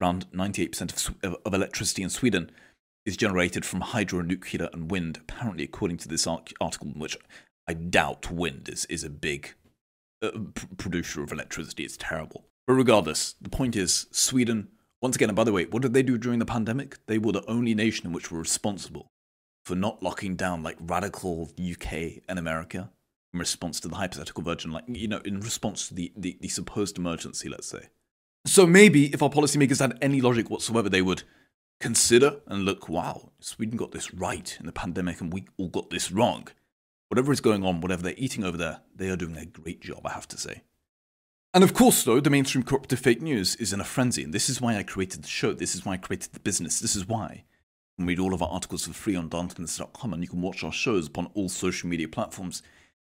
Around 0.00 0.30
98% 0.32 1.10
of, 1.22 1.36
of 1.44 1.54
electricity 1.54 2.02
in 2.02 2.10
Sweden 2.10 2.50
is 3.04 3.16
generated 3.16 3.64
from 3.64 3.80
hydro, 3.80 4.22
nuclear, 4.22 4.68
and 4.72 4.90
wind, 4.90 5.18
apparently, 5.18 5.64
according 5.64 5.98
to 5.98 6.08
this 6.08 6.26
article, 6.26 6.88
which 6.96 7.16
I 7.68 7.74
doubt 7.74 8.30
wind 8.30 8.68
is, 8.68 8.84
is 8.86 9.04
a 9.04 9.10
big 9.10 9.54
uh, 10.22 10.30
producer 10.76 11.22
of 11.22 11.32
electricity. 11.32 11.84
It's 11.84 11.96
terrible. 11.96 12.44
But 12.66 12.74
regardless, 12.74 13.34
the 13.40 13.50
point 13.50 13.74
is 13.74 14.06
Sweden, 14.12 14.68
once 15.00 15.16
again, 15.16 15.28
and 15.28 15.36
by 15.36 15.44
the 15.44 15.52
way, 15.52 15.66
what 15.66 15.82
did 15.82 15.92
they 15.92 16.04
do 16.04 16.16
during 16.16 16.38
the 16.38 16.46
pandemic? 16.46 17.04
They 17.06 17.18
were 17.18 17.32
the 17.32 17.48
only 17.50 17.74
nation 17.74 18.06
in 18.06 18.12
which 18.12 18.30
were 18.30 18.38
responsible 18.38 19.11
for 19.64 19.74
not 19.74 20.02
locking 20.02 20.36
down 20.36 20.62
like 20.62 20.76
radical 20.80 21.50
UK 21.58 22.22
and 22.28 22.38
America 22.38 22.90
in 23.32 23.38
response 23.38 23.80
to 23.80 23.88
the 23.88 23.96
hypothetical 23.96 24.42
version, 24.42 24.72
like, 24.72 24.84
you 24.88 25.08
know, 25.08 25.20
in 25.24 25.40
response 25.40 25.88
to 25.88 25.94
the, 25.94 26.12
the, 26.16 26.36
the 26.40 26.48
supposed 26.48 26.98
emergency, 26.98 27.48
let's 27.48 27.68
say. 27.68 27.88
So 28.44 28.66
maybe 28.66 29.12
if 29.12 29.22
our 29.22 29.30
policymakers 29.30 29.80
had 29.80 29.96
any 30.02 30.20
logic 30.20 30.50
whatsoever, 30.50 30.88
they 30.88 31.02
would 31.02 31.22
consider 31.80 32.40
and 32.46 32.64
look, 32.64 32.88
wow, 32.88 33.30
Sweden 33.40 33.76
got 33.76 33.92
this 33.92 34.12
right 34.12 34.56
in 34.58 34.66
the 34.66 34.72
pandemic 34.72 35.20
and 35.20 35.32
we 35.32 35.44
all 35.56 35.68
got 35.68 35.90
this 35.90 36.10
wrong. 36.10 36.48
Whatever 37.08 37.32
is 37.32 37.40
going 37.40 37.64
on, 37.64 37.80
whatever 37.80 38.02
they're 38.02 38.14
eating 38.16 38.44
over 38.44 38.56
there, 38.56 38.80
they 38.94 39.08
are 39.10 39.16
doing 39.16 39.36
a 39.36 39.46
great 39.46 39.80
job, 39.80 40.00
I 40.04 40.10
have 40.10 40.28
to 40.28 40.38
say. 40.38 40.62
And 41.54 41.62
of 41.62 41.74
course, 41.74 42.02
though, 42.02 42.20
the 42.20 42.30
mainstream 42.30 42.64
corruptive 42.64 42.98
fake 42.98 43.20
news 43.20 43.56
is 43.56 43.74
in 43.74 43.80
a 43.80 43.84
frenzy, 43.84 44.22
and 44.24 44.32
this 44.32 44.48
is 44.48 44.60
why 44.60 44.76
I 44.76 44.82
created 44.82 45.22
the 45.22 45.28
show. 45.28 45.52
This 45.52 45.74
is 45.74 45.84
why 45.84 45.94
I 45.94 45.98
created 45.98 46.32
the 46.32 46.40
business. 46.40 46.80
This 46.80 46.96
is 46.96 47.06
why. 47.06 47.44
Can 47.98 48.06
read 48.06 48.18
all 48.18 48.34
of 48.34 48.42
our 48.42 48.48
articles 48.48 48.86
for 48.86 48.92
free 48.92 49.16
on 49.16 49.28
Darntons.com, 49.28 50.12
and 50.12 50.22
you 50.22 50.28
can 50.28 50.40
watch 50.40 50.64
our 50.64 50.72
shows 50.72 51.06
upon 51.06 51.26
all 51.34 51.48
social 51.48 51.88
media 51.88 52.08
platforms, 52.08 52.62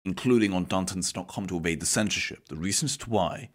including 0.03 0.53
on 0.53 0.65
Darntons.com 0.65 1.47
to 1.47 1.57
evade 1.57 1.79
the 1.79 1.85
censorship. 1.85 2.47
The 2.47 2.55
reasons 2.55 2.97
to 2.97 3.09
why 3.09 3.49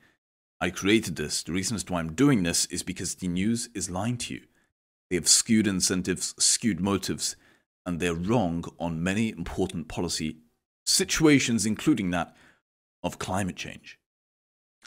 I 0.60 0.70
created 0.70 1.16
this, 1.16 1.42
the 1.42 1.52
reasons 1.52 1.84
to 1.84 1.92
why 1.92 2.00
I'm 2.00 2.14
doing 2.14 2.42
this, 2.42 2.66
is 2.66 2.82
because 2.82 3.14
the 3.14 3.28
news 3.28 3.68
is 3.74 3.90
lying 3.90 4.16
to 4.18 4.34
you. 4.34 4.42
They 5.08 5.16
have 5.16 5.28
skewed 5.28 5.66
incentives, 5.66 6.34
skewed 6.38 6.80
motives, 6.80 7.36
and 7.84 7.98
they're 7.98 8.14
wrong 8.14 8.64
on 8.78 9.02
many 9.02 9.30
important 9.30 9.88
policy 9.88 10.38
situations, 10.86 11.66
including 11.66 12.10
that 12.10 12.34
of 13.02 13.18
climate 13.18 13.56
change. 13.56 13.98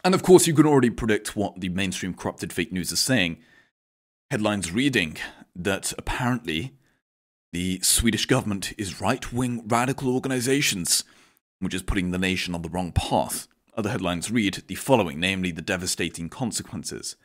And 0.04 0.14
of 0.14 0.24
course, 0.24 0.48
you 0.48 0.54
can 0.54 0.66
already 0.66 0.90
predict 0.90 1.36
what 1.36 1.60
the 1.60 1.70
mainstream 1.70 2.14
corrupted 2.14 2.54
fake 2.54 2.72
news 2.72 2.92
is 2.92 3.00
saying. 3.00 3.38
Headlines 4.32 4.72
reading 4.72 5.18
that 5.56 5.94
apparently 5.98 6.74
the 7.52 7.80
Swedish 7.82 8.26
government 8.26 8.74
is 8.78 9.02
right 9.02 9.32
wing 9.32 9.64
radical 9.68 10.14
organizations, 10.14 11.04
which 11.60 11.74
is 11.74 11.82
putting 11.82 12.12
the 12.12 12.18
nation 12.18 12.56
on 12.56 12.62
the 12.62 12.70
wrong 12.70 12.92
path. 12.92 13.48
Other 13.76 13.90
headlines 13.90 14.32
read 14.32 14.64
the 14.68 14.76
following, 14.76 15.20
namely 15.20 15.52
the 15.52 15.62
devastating 15.62 16.30
consequences 16.30 17.16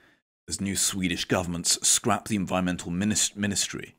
as 0.49 0.61
new 0.61 0.77
Swedish 0.77 1.27
governments 1.27 1.79
scrap 1.87 2.29
the 2.29 2.37
environmental 2.37 2.91
ministry. 2.91 3.95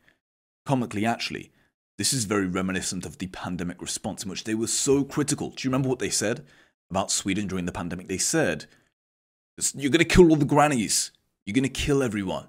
Comically, 0.65 1.05
actually, 1.05 1.51
this 1.97 2.11
is 2.13 2.25
very 2.25 2.47
reminiscent 2.47 3.05
of 3.05 3.17
the 3.17 3.27
pandemic 3.27 3.81
response 3.81 4.23
in 4.23 4.29
which 4.29 4.45
they 4.45 4.55
were 4.55 4.67
so 4.67 5.03
critical. 5.03 5.49
Do 5.49 5.67
you 5.67 5.69
remember 5.69 5.89
what 5.89 5.99
they 5.99 6.09
said? 6.09 6.45
about 6.89 7.11
Sweden 7.11 7.47
during 7.47 7.65
the 7.65 7.71
pandemic. 7.71 8.07
They 8.07 8.17
said, 8.17 8.65
You're 9.75 9.91
going 9.91 9.99
to 9.99 10.05
kill 10.05 10.29
all 10.29 10.35
the 10.35 10.45
grannies. 10.45 11.11
You're 11.45 11.53
going 11.53 11.63
to 11.63 11.69
kill 11.69 12.03
everyone 12.03 12.47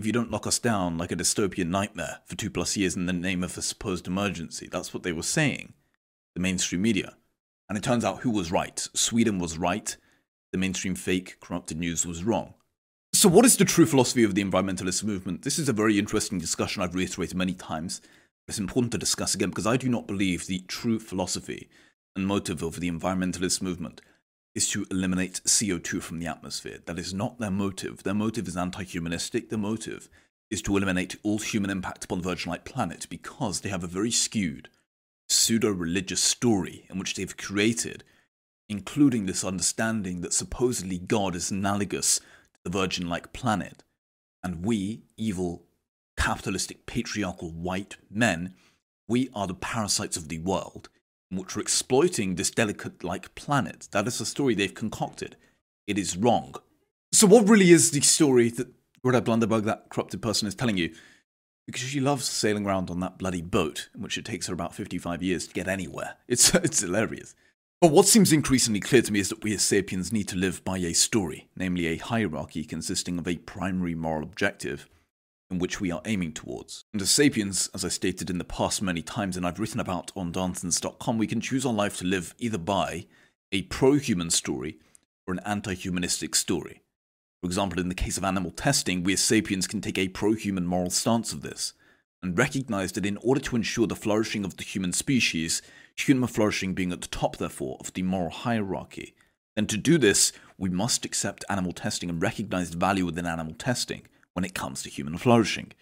if 0.00 0.06
you 0.06 0.12
don't 0.12 0.30
lock 0.30 0.46
us 0.46 0.58
down 0.58 0.96
like 0.96 1.12
a 1.12 1.16
dystopian 1.16 1.68
nightmare 1.68 2.20
for 2.24 2.34
two 2.34 2.48
plus 2.48 2.74
years 2.74 2.96
in 2.96 3.04
the 3.04 3.12
name 3.12 3.44
of 3.44 3.58
a 3.58 3.62
supposed 3.62 4.06
emergency. 4.06 4.66
That's 4.66 4.94
what 4.94 5.02
they 5.02 5.12
were 5.12 5.22
saying, 5.22 5.74
the 6.34 6.40
mainstream 6.40 6.80
media. 6.80 7.16
And 7.68 7.76
it 7.76 7.84
turns 7.84 8.02
out 8.02 8.20
who 8.20 8.30
was 8.30 8.50
right? 8.50 8.88
Sweden 8.94 9.38
was 9.38 9.58
right. 9.58 9.94
The 10.52 10.58
mainstream 10.58 10.94
fake, 10.94 11.36
corrupted 11.38 11.78
news 11.78 12.06
was 12.06 12.24
wrong. 12.24 12.54
So, 13.12 13.28
what 13.28 13.44
is 13.44 13.58
the 13.58 13.66
true 13.66 13.84
philosophy 13.84 14.24
of 14.24 14.34
the 14.34 14.42
environmentalist 14.42 15.04
movement? 15.04 15.42
This 15.42 15.58
is 15.58 15.68
a 15.68 15.74
very 15.74 15.98
interesting 15.98 16.38
discussion 16.38 16.82
I've 16.82 16.94
reiterated 16.94 17.36
many 17.36 17.52
times. 17.52 18.00
It's 18.48 18.58
important 18.58 18.92
to 18.92 18.98
discuss 18.98 19.34
again 19.34 19.50
because 19.50 19.66
I 19.66 19.76
do 19.76 19.90
not 19.90 20.06
believe 20.06 20.46
the 20.46 20.60
true 20.60 20.98
philosophy 20.98 21.68
and 22.16 22.26
motive 22.26 22.62
of 22.62 22.80
the 22.80 22.90
environmentalist 22.90 23.60
movement 23.60 24.00
is 24.54 24.68
to 24.70 24.86
eliminate 24.90 25.40
CO2 25.46 26.02
from 26.02 26.18
the 26.18 26.26
atmosphere. 26.26 26.78
That 26.86 26.98
is 26.98 27.14
not 27.14 27.38
their 27.38 27.50
motive. 27.50 28.02
Their 28.02 28.14
motive 28.14 28.48
is 28.48 28.56
anti 28.56 28.82
humanistic. 28.82 29.48
Their 29.48 29.58
motive 29.58 30.08
is 30.50 30.60
to 30.62 30.76
eliminate 30.76 31.16
all 31.22 31.38
human 31.38 31.70
impact 31.70 32.04
upon 32.04 32.18
the 32.18 32.28
Virgin 32.28 32.50
Light 32.50 32.64
planet 32.64 33.06
because 33.08 33.60
they 33.60 33.68
have 33.68 33.84
a 33.84 33.88
very 33.88 34.10
skewed 34.10 34.68
pseudo 35.28 35.70
religious 35.70 36.20
story 36.20 36.86
in 36.90 36.98
which 36.98 37.14
they've 37.14 37.36
created, 37.36 38.02
including 38.68 39.26
this 39.26 39.44
understanding 39.44 40.20
that 40.22 40.32
supposedly 40.32 40.98
God 40.98 41.36
is 41.36 41.52
analogous 41.52 42.18
to 42.18 42.60
the 42.64 42.70
Virgin 42.70 43.08
like 43.08 43.32
planet. 43.32 43.84
And 44.42 44.64
we, 44.64 45.02
evil, 45.16 45.66
capitalistic, 46.16 46.86
patriarchal 46.86 47.52
white 47.52 47.96
men, 48.10 48.54
we 49.06 49.28
are 49.34 49.46
the 49.46 49.54
parasites 49.54 50.16
of 50.16 50.28
the 50.28 50.38
world 50.38 50.88
which 51.30 51.56
are 51.56 51.60
exploiting 51.60 52.34
this 52.34 52.50
delicate 52.50 53.04
like 53.04 53.34
planet. 53.34 53.88
That 53.92 54.06
is 54.06 54.20
a 54.20 54.26
story 54.26 54.54
they've 54.54 54.74
concocted. 54.74 55.36
It 55.86 55.98
is 55.98 56.16
wrong. 56.16 56.54
So, 57.12 57.26
what 57.26 57.48
really 57.48 57.70
is 57.70 57.90
the 57.90 58.00
story 58.00 58.50
that 58.50 58.68
Greta 59.02 59.20
Blunderberg, 59.20 59.64
that 59.64 59.88
corrupted 59.88 60.22
person, 60.22 60.46
is 60.46 60.54
telling 60.54 60.76
you? 60.76 60.94
Because 61.66 61.82
she 61.82 62.00
loves 62.00 62.24
sailing 62.24 62.66
around 62.66 62.90
on 62.90 63.00
that 63.00 63.18
bloody 63.18 63.42
boat, 63.42 63.88
in 63.94 64.02
which 64.02 64.18
it 64.18 64.24
takes 64.24 64.48
her 64.48 64.54
about 64.54 64.74
55 64.74 65.22
years 65.22 65.46
to 65.46 65.54
get 65.54 65.68
anywhere. 65.68 66.16
It's, 66.28 66.54
it's 66.54 66.80
hilarious. 66.80 67.34
But 67.80 67.92
what 67.92 68.06
seems 68.06 68.32
increasingly 68.32 68.80
clear 68.80 69.02
to 69.02 69.12
me 69.12 69.20
is 69.20 69.30
that 69.30 69.42
we 69.42 69.54
as 69.54 69.62
sapiens 69.62 70.12
need 70.12 70.28
to 70.28 70.36
live 70.36 70.62
by 70.64 70.78
a 70.78 70.92
story, 70.92 71.48
namely 71.56 71.86
a 71.86 71.96
hierarchy 71.96 72.64
consisting 72.64 73.18
of 73.18 73.26
a 73.26 73.36
primary 73.36 73.94
moral 73.94 74.22
objective 74.22 74.88
in 75.50 75.58
which 75.58 75.80
we 75.80 75.90
are 75.90 76.02
aiming 76.04 76.32
towards. 76.32 76.84
And 76.92 77.02
as 77.02 77.10
sapiens, 77.10 77.68
as 77.74 77.84
I 77.84 77.88
stated 77.88 78.30
in 78.30 78.38
the 78.38 78.44
past 78.44 78.80
many 78.80 79.02
times 79.02 79.36
and 79.36 79.44
I've 79.44 79.58
written 79.58 79.80
about 79.80 80.12
on 80.14 80.32
Darntons.com, 80.32 81.18
we 81.18 81.26
can 81.26 81.40
choose 81.40 81.66
our 81.66 81.72
life 81.72 81.98
to 81.98 82.06
live 82.06 82.34
either 82.38 82.58
by 82.58 83.06
a 83.50 83.62
pro 83.62 83.94
human 83.94 84.30
story 84.30 84.78
or 85.26 85.34
an 85.34 85.40
anti 85.44 85.74
humanistic 85.74 86.34
story. 86.34 86.82
For 87.42 87.46
example, 87.46 87.80
in 87.80 87.88
the 87.88 87.94
case 87.94 88.16
of 88.16 88.24
animal 88.24 88.52
testing, 88.52 89.02
we 89.02 89.14
as 89.14 89.20
sapiens 89.20 89.66
can 89.66 89.80
take 89.80 89.98
a 89.98 90.08
pro 90.08 90.34
human 90.34 90.66
moral 90.66 90.90
stance 90.90 91.32
of 91.32 91.40
this 91.40 91.72
and 92.22 92.38
recognize 92.38 92.92
that 92.92 93.06
in 93.06 93.16
order 93.18 93.40
to 93.40 93.56
ensure 93.56 93.86
the 93.86 93.96
flourishing 93.96 94.44
of 94.44 94.56
the 94.56 94.62
human 94.62 94.92
species, 94.92 95.62
human 95.96 96.28
flourishing 96.28 96.74
being 96.74 96.92
at 96.92 97.00
the 97.00 97.08
top, 97.08 97.38
therefore, 97.38 97.78
of 97.80 97.92
the 97.94 98.02
moral 98.02 98.30
hierarchy, 98.30 99.14
then 99.56 99.66
to 99.66 99.78
do 99.78 99.98
this, 99.98 100.32
we 100.58 100.68
must 100.68 101.04
accept 101.04 101.44
animal 101.48 101.72
testing 101.72 102.10
and 102.10 102.22
recognize 102.22 102.70
the 102.70 102.76
value 102.76 103.06
within 103.06 103.26
animal 103.26 103.54
testing 103.54 104.02
when 104.34 104.44
it 104.44 104.54
comes 104.54 104.82
to 104.82 104.90
human 104.90 105.18
flourishing. 105.18 105.72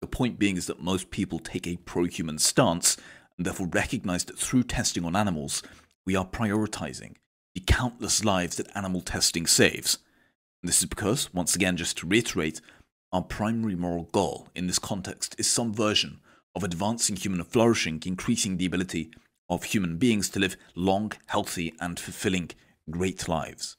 The 0.00 0.06
point 0.06 0.38
being 0.38 0.56
is 0.56 0.66
that 0.66 0.82
most 0.82 1.10
people 1.10 1.38
take 1.38 1.66
a 1.66 1.76
pro 1.76 2.04
human 2.04 2.38
stance 2.38 2.96
and 3.36 3.46
therefore 3.46 3.68
recognize 3.68 4.24
that 4.24 4.38
through 4.38 4.64
testing 4.64 5.04
on 5.04 5.16
animals, 5.16 5.62
we 6.04 6.16
are 6.16 6.26
prioritizing 6.26 7.14
the 7.54 7.60
countless 7.60 8.24
lives 8.24 8.56
that 8.56 8.74
animal 8.74 9.00
testing 9.00 9.46
saves. 9.46 9.98
And 10.62 10.68
this 10.68 10.80
is 10.80 10.86
because, 10.86 11.32
once 11.34 11.54
again, 11.54 11.76
just 11.76 11.98
to 11.98 12.06
reiterate, 12.06 12.60
our 13.12 13.22
primary 13.22 13.76
moral 13.76 14.04
goal 14.04 14.48
in 14.54 14.66
this 14.66 14.78
context 14.78 15.34
is 15.38 15.50
some 15.50 15.74
version 15.74 16.20
of 16.54 16.64
advancing 16.64 17.16
human 17.16 17.44
flourishing, 17.44 18.02
increasing 18.06 18.56
the 18.56 18.66
ability 18.66 19.10
of 19.48 19.64
human 19.64 19.98
beings 19.98 20.30
to 20.30 20.40
live 20.40 20.56
long, 20.74 21.12
healthy, 21.26 21.74
and 21.80 22.00
fulfilling 22.00 22.50
great 22.90 23.28
lives. 23.28 23.76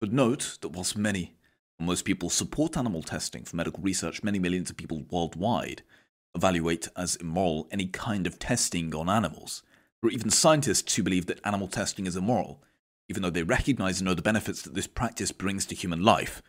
But 0.00 0.12
note 0.12 0.58
that 0.62 0.70
whilst 0.70 0.96
many 0.96 1.34
most 1.80 2.04
people 2.04 2.30
support 2.30 2.76
animal 2.76 3.02
testing 3.02 3.44
for 3.44 3.56
medical 3.56 3.82
research. 3.82 4.22
Many 4.22 4.38
millions 4.38 4.70
of 4.70 4.76
people 4.76 5.04
worldwide 5.10 5.82
evaluate 6.34 6.88
as 6.96 7.16
immoral 7.16 7.68
any 7.70 7.86
kind 7.86 8.26
of 8.26 8.38
testing 8.38 8.94
on 8.94 9.08
animals. 9.08 9.62
There 10.00 10.08
are 10.08 10.12
even 10.12 10.30
scientists 10.30 10.94
who 10.94 11.02
believe 11.02 11.26
that 11.26 11.44
animal 11.44 11.68
testing 11.68 12.06
is 12.06 12.16
immoral, 12.16 12.62
even 13.08 13.22
though 13.22 13.30
they 13.30 13.42
recognize 13.42 14.00
and 14.00 14.06
know 14.06 14.14
the 14.14 14.22
benefits 14.22 14.62
that 14.62 14.74
this 14.74 14.86
practice 14.86 15.32
brings 15.32 15.66
to 15.66 15.74
human 15.74 16.02
life. 16.02 16.42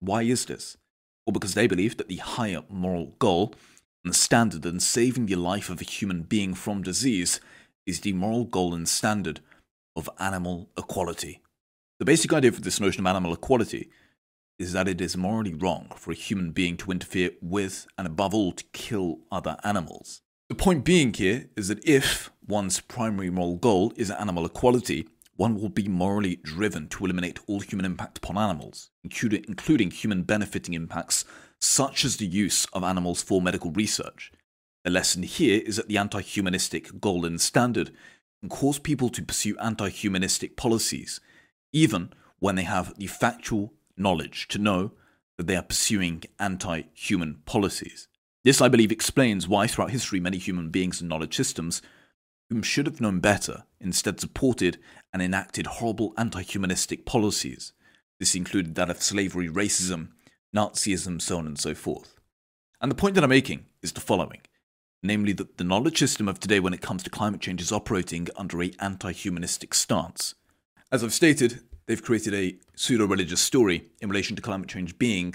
Why 0.00 0.22
is 0.22 0.46
this? 0.46 0.76
Well, 1.26 1.32
because 1.32 1.54
they 1.54 1.66
believe 1.66 1.96
that 1.96 2.08
the 2.08 2.16
higher 2.16 2.62
moral 2.68 3.14
goal 3.18 3.54
and 4.04 4.14
standard 4.14 4.66
in 4.66 4.80
saving 4.80 5.26
the 5.26 5.36
life 5.36 5.70
of 5.70 5.80
a 5.80 5.84
human 5.84 6.22
being 6.22 6.54
from 6.54 6.82
disease 6.82 7.40
is 7.86 8.00
the 8.00 8.12
moral 8.12 8.44
goal 8.44 8.74
and 8.74 8.88
standard 8.88 9.40
of 9.94 10.10
animal 10.18 10.68
equality. 10.76 11.40
The 11.98 12.04
basic 12.04 12.32
idea 12.32 12.52
for 12.52 12.60
this 12.60 12.80
notion 12.80 13.00
of 13.00 13.10
animal 13.10 13.32
equality 13.32 13.90
is 14.58 14.72
that 14.72 14.88
it 14.88 15.00
is 15.00 15.16
morally 15.16 15.54
wrong 15.54 15.90
for 15.96 16.10
a 16.10 16.14
human 16.14 16.52
being 16.52 16.76
to 16.76 16.90
interfere 16.90 17.30
with 17.40 17.86
and 17.98 18.06
above 18.06 18.34
all 18.34 18.52
to 18.52 18.64
kill 18.72 19.20
other 19.30 19.56
animals. 19.64 20.22
The 20.48 20.54
point 20.54 20.84
being 20.84 21.12
here 21.14 21.48
is 21.56 21.68
that 21.68 21.86
if 21.88 22.30
one's 22.46 22.80
primary 22.80 23.30
moral 23.30 23.56
goal 23.56 23.92
is 23.96 24.10
animal 24.10 24.44
equality, 24.44 25.08
one 25.36 25.58
will 25.58 25.70
be 25.70 25.88
morally 25.88 26.36
driven 26.36 26.88
to 26.88 27.04
eliminate 27.04 27.40
all 27.46 27.60
human 27.60 27.86
impact 27.86 28.18
upon 28.18 28.36
animals, 28.36 28.90
including 29.02 29.90
human 29.90 30.22
benefiting 30.24 30.74
impacts 30.74 31.24
such 31.60 32.04
as 32.04 32.16
the 32.16 32.26
use 32.26 32.66
of 32.72 32.84
animals 32.84 33.22
for 33.22 33.40
medical 33.40 33.70
research. 33.72 34.30
The 34.84 34.90
lesson 34.90 35.22
here 35.22 35.62
is 35.64 35.76
that 35.76 35.88
the 35.88 35.96
anti 35.96 36.20
humanistic 36.20 37.00
golden 37.00 37.38
standard 37.38 37.92
can 38.40 38.48
cause 38.48 38.78
people 38.78 39.08
to 39.10 39.22
pursue 39.22 39.56
anti 39.58 39.88
humanistic 39.88 40.56
policies, 40.56 41.20
even 41.72 42.12
when 42.40 42.56
they 42.56 42.64
have 42.64 42.94
the 42.98 43.06
factual 43.06 43.72
knowledge 43.96 44.48
to 44.48 44.58
know 44.58 44.92
that 45.36 45.46
they 45.46 45.56
are 45.56 45.62
pursuing 45.62 46.22
anti 46.38 46.82
human 46.94 47.42
policies. 47.44 48.08
This, 48.44 48.60
I 48.60 48.68
believe, 48.68 48.92
explains 48.92 49.46
why 49.46 49.66
throughout 49.66 49.90
history 49.90 50.20
many 50.20 50.38
human 50.38 50.70
beings 50.70 51.00
and 51.00 51.08
knowledge 51.08 51.36
systems, 51.36 51.80
whom 52.50 52.62
should 52.62 52.86
have 52.86 53.00
known 53.00 53.20
better, 53.20 53.64
instead 53.80 54.20
supported 54.20 54.78
and 55.12 55.22
enacted 55.22 55.66
horrible 55.66 56.14
anti 56.18 56.42
humanistic 56.42 57.06
policies. 57.06 57.72
This 58.18 58.34
included 58.34 58.74
that 58.74 58.90
of 58.90 59.02
slavery, 59.02 59.48
racism, 59.48 60.08
Nazism, 60.54 61.20
so 61.20 61.38
on 61.38 61.46
and 61.46 61.58
so 61.58 61.74
forth. 61.74 62.20
And 62.80 62.90
the 62.90 62.96
point 62.96 63.14
that 63.14 63.24
I'm 63.24 63.30
making 63.30 63.66
is 63.82 63.92
the 63.92 64.00
following 64.00 64.42
namely, 65.02 65.32
that 65.32 65.58
the 65.58 65.64
knowledge 65.64 65.98
system 65.98 66.28
of 66.28 66.38
today 66.38 66.60
when 66.60 66.72
it 66.72 66.80
comes 66.80 67.02
to 67.02 67.10
climate 67.10 67.40
change 67.40 67.60
is 67.60 67.72
operating 67.72 68.28
under 68.36 68.62
a 68.62 68.72
anti 68.78 69.12
humanistic 69.12 69.74
stance. 69.74 70.34
As 70.90 71.02
I've 71.02 71.12
stated, 71.12 71.60
they've 71.86 72.02
created 72.02 72.34
a 72.34 72.56
pseudo 72.76 73.06
religious 73.06 73.40
story 73.40 73.90
in 74.00 74.08
relation 74.08 74.36
to 74.36 74.42
climate 74.42 74.68
change 74.68 74.98
being 74.98 75.34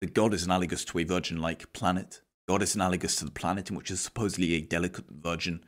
that 0.00 0.14
God 0.14 0.34
is 0.34 0.44
analogous 0.44 0.84
to 0.86 0.98
a 0.98 1.04
virgin 1.04 1.38
like 1.38 1.72
planet. 1.72 2.20
God 2.46 2.62
is 2.62 2.74
analogous 2.74 3.16
to 3.16 3.24
the 3.24 3.30
planet 3.30 3.70
in 3.70 3.76
which 3.76 3.90
is 3.90 4.00
supposedly 4.00 4.54
a 4.54 4.60
delicate 4.60 5.06
virgin. 5.10 5.64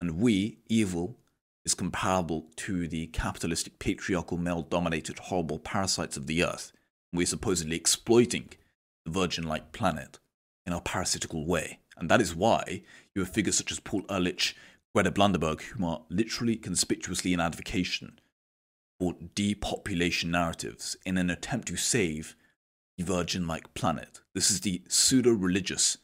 And 0.00 0.18
we, 0.18 0.58
evil, 0.68 1.18
is 1.64 1.74
comparable 1.74 2.48
to 2.56 2.88
the 2.88 3.06
capitalistic, 3.08 3.78
patriarchal, 3.78 4.36
male 4.36 4.62
dominated, 4.62 5.18
horrible 5.18 5.58
parasites 5.58 6.16
of 6.16 6.26
the 6.26 6.44
earth. 6.44 6.72
We're 7.12 7.26
supposedly 7.26 7.76
exploiting 7.76 8.48
the 9.04 9.12
virgin 9.12 9.44
like 9.44 9.72
planet 9.72 10.18
in 10.66 10.72
our 10.72 10.80
parasitical 10.80 11.46
way. 11.46 11.78
And 11.96 12.10
that 12.10 12.20
is 12.20 12.34
why 12.34 12.82
you 13.14 13.22
have 13.22 13.32
figures 13.32 13.56
such 13.56 13.70
as 13.70 13.80
Paul 13.80 14.02
Ehrlich, 14.10 14.56
Greta 14.94 15.10
Blunderberg, 15.10 15.60
who 15.62 15.86
are 15.86 16.02
literally 16.10 16.56
conspicuously 16.56 17.32
in 17.32 17.40
advocation 17.40 18.18
for 19.02 19.16
depopulation 19.34 20.30
narratives 20.30 20.96
in 21.04 21.18
an 21.18 21.28
attempt 21.28 21.66
to 21.66 21.76
save 21.76 22.36
the 22.96 23.02
virgin 23.02 23.48
like 23.48 23.74
planet. 23.74 24.20
This 24.32 24.48
is 24.48 24.60
the 24.60 24.80
pseudo 24.88 25.32
religious 25.32 25.98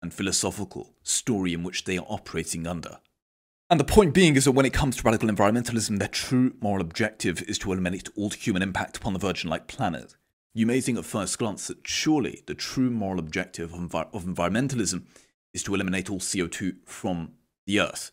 and 0.00 0.14
philosophical 0.14 0.94
story 1.02 1.52
in 1.52 1.64
which 1.64 1.82
they 1.82 1.98
are 1.98 2.06
operating 2.08 2.64
under. 2.64 2.98
And 3.68 3.80
the 3.80 3.84
point 3.84 4.14
being 4.14 4.36
is 4.36 4.44
that 4.44 4.52
when 4.52 4.64
it 4.64 4.72
comes 4.72 4.94
to 4.94 5.02
radical 5.02 5.28
environmentalism, 5.28 5.98
their 5.98 6.06
true 6.06 6.54
moral 6.60 6.82
objective 6.82 7.42
is 7.48 7.58
to 7.58 7.72
eliminate 7.72 8.10
all 8.16 8.30
human 8.30 8.62
impact 8.62 8.96
upon 8.96 9.12
the 9.12 9.18
virgin 9.18 9.50
like 9.50 9.66
planet. 9.66 10.14
You 10.54 10.66
may 10.66 10.80
think 10.80 10.98
at 10.98 11.04
first 11.04 11.40
glance 11.40 11.66
that 11.66 11.88
surely 11.88 12.44
the 12.46 12.54
true 12.54 12.90
moral 12.90 13.18
objective 13.18 13.74
of, 13.74 13.92
of 13.92 14.24
environmentalism 14.24 15.02
is 15.52 15.64
to 15.64 15.74
eliminate 15.74 16.08
all 16.08 16.20
CO2 16.20 16.76
from 16.84 17.32
the 17.66 17.80
Earth, 17.80 18.12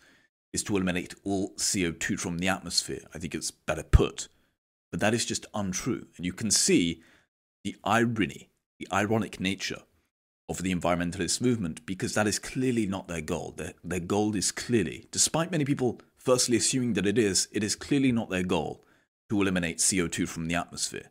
is 0.54 0.64
to 0.64 0.76
eliminate 0.76 1.16
all 1.24 1.54
CO2 1.56 2.20
from 2.20 2.38
the 2.38 2.48
atmosphere. 2.48 3.02
I 3.14 3.18
think 3.18 3.34
it's 3.36 3.52
better 3.52 3.84
put. 3.84 4.28
But 4.92 5.00
that 5.00 5.14
is 5.14 5.26
just 5.26 5.48
untrue. 5.54 6.06
And 6.16 6.26
you 6.26 6.34
can 6.34 6.52
see 6.52 7.02
the 7.64 7.76
irony, 7.84 8.50
the 8.78 8.88
ironic 8.94 9.40
nature 9.40 9.82
of 10.48 10.62
the 10.62 10.74
environmentalist 10.74 11.42
movement 11.42 11.86
because 11.86 12.14
that 12.14 12.28
is 12.28 12.38
clearly 12.38 12.86
not 12.86 13.08
their 13.08 13.22
goal. 13.22 13.54
Their, 13.58 13.74
their 13.84 14.00
goal 14.00 14.36
is 14.36 14.52
clearly, 14.52 15.08
despite 15.12 15.52
many 15.52 15.66
people 15.66 16.00
firstly 16.18 16.58
assuming 16.58 16.94
that 16.94 17.08
it 17.08 17.18
is, 17.18 17.48
it 17.52 17.64
is 17.64 17.76
clearly 17.76 18.12
not 18.12 18.30
their 18.30 18.44
goal 18.44 18.84
to 19.30 19.42
eliminate 19.42 19.80
CO2 19.80 20.28
from 20.28 20.48
the 20.48 20.56
atmosphere. 20.56 21.10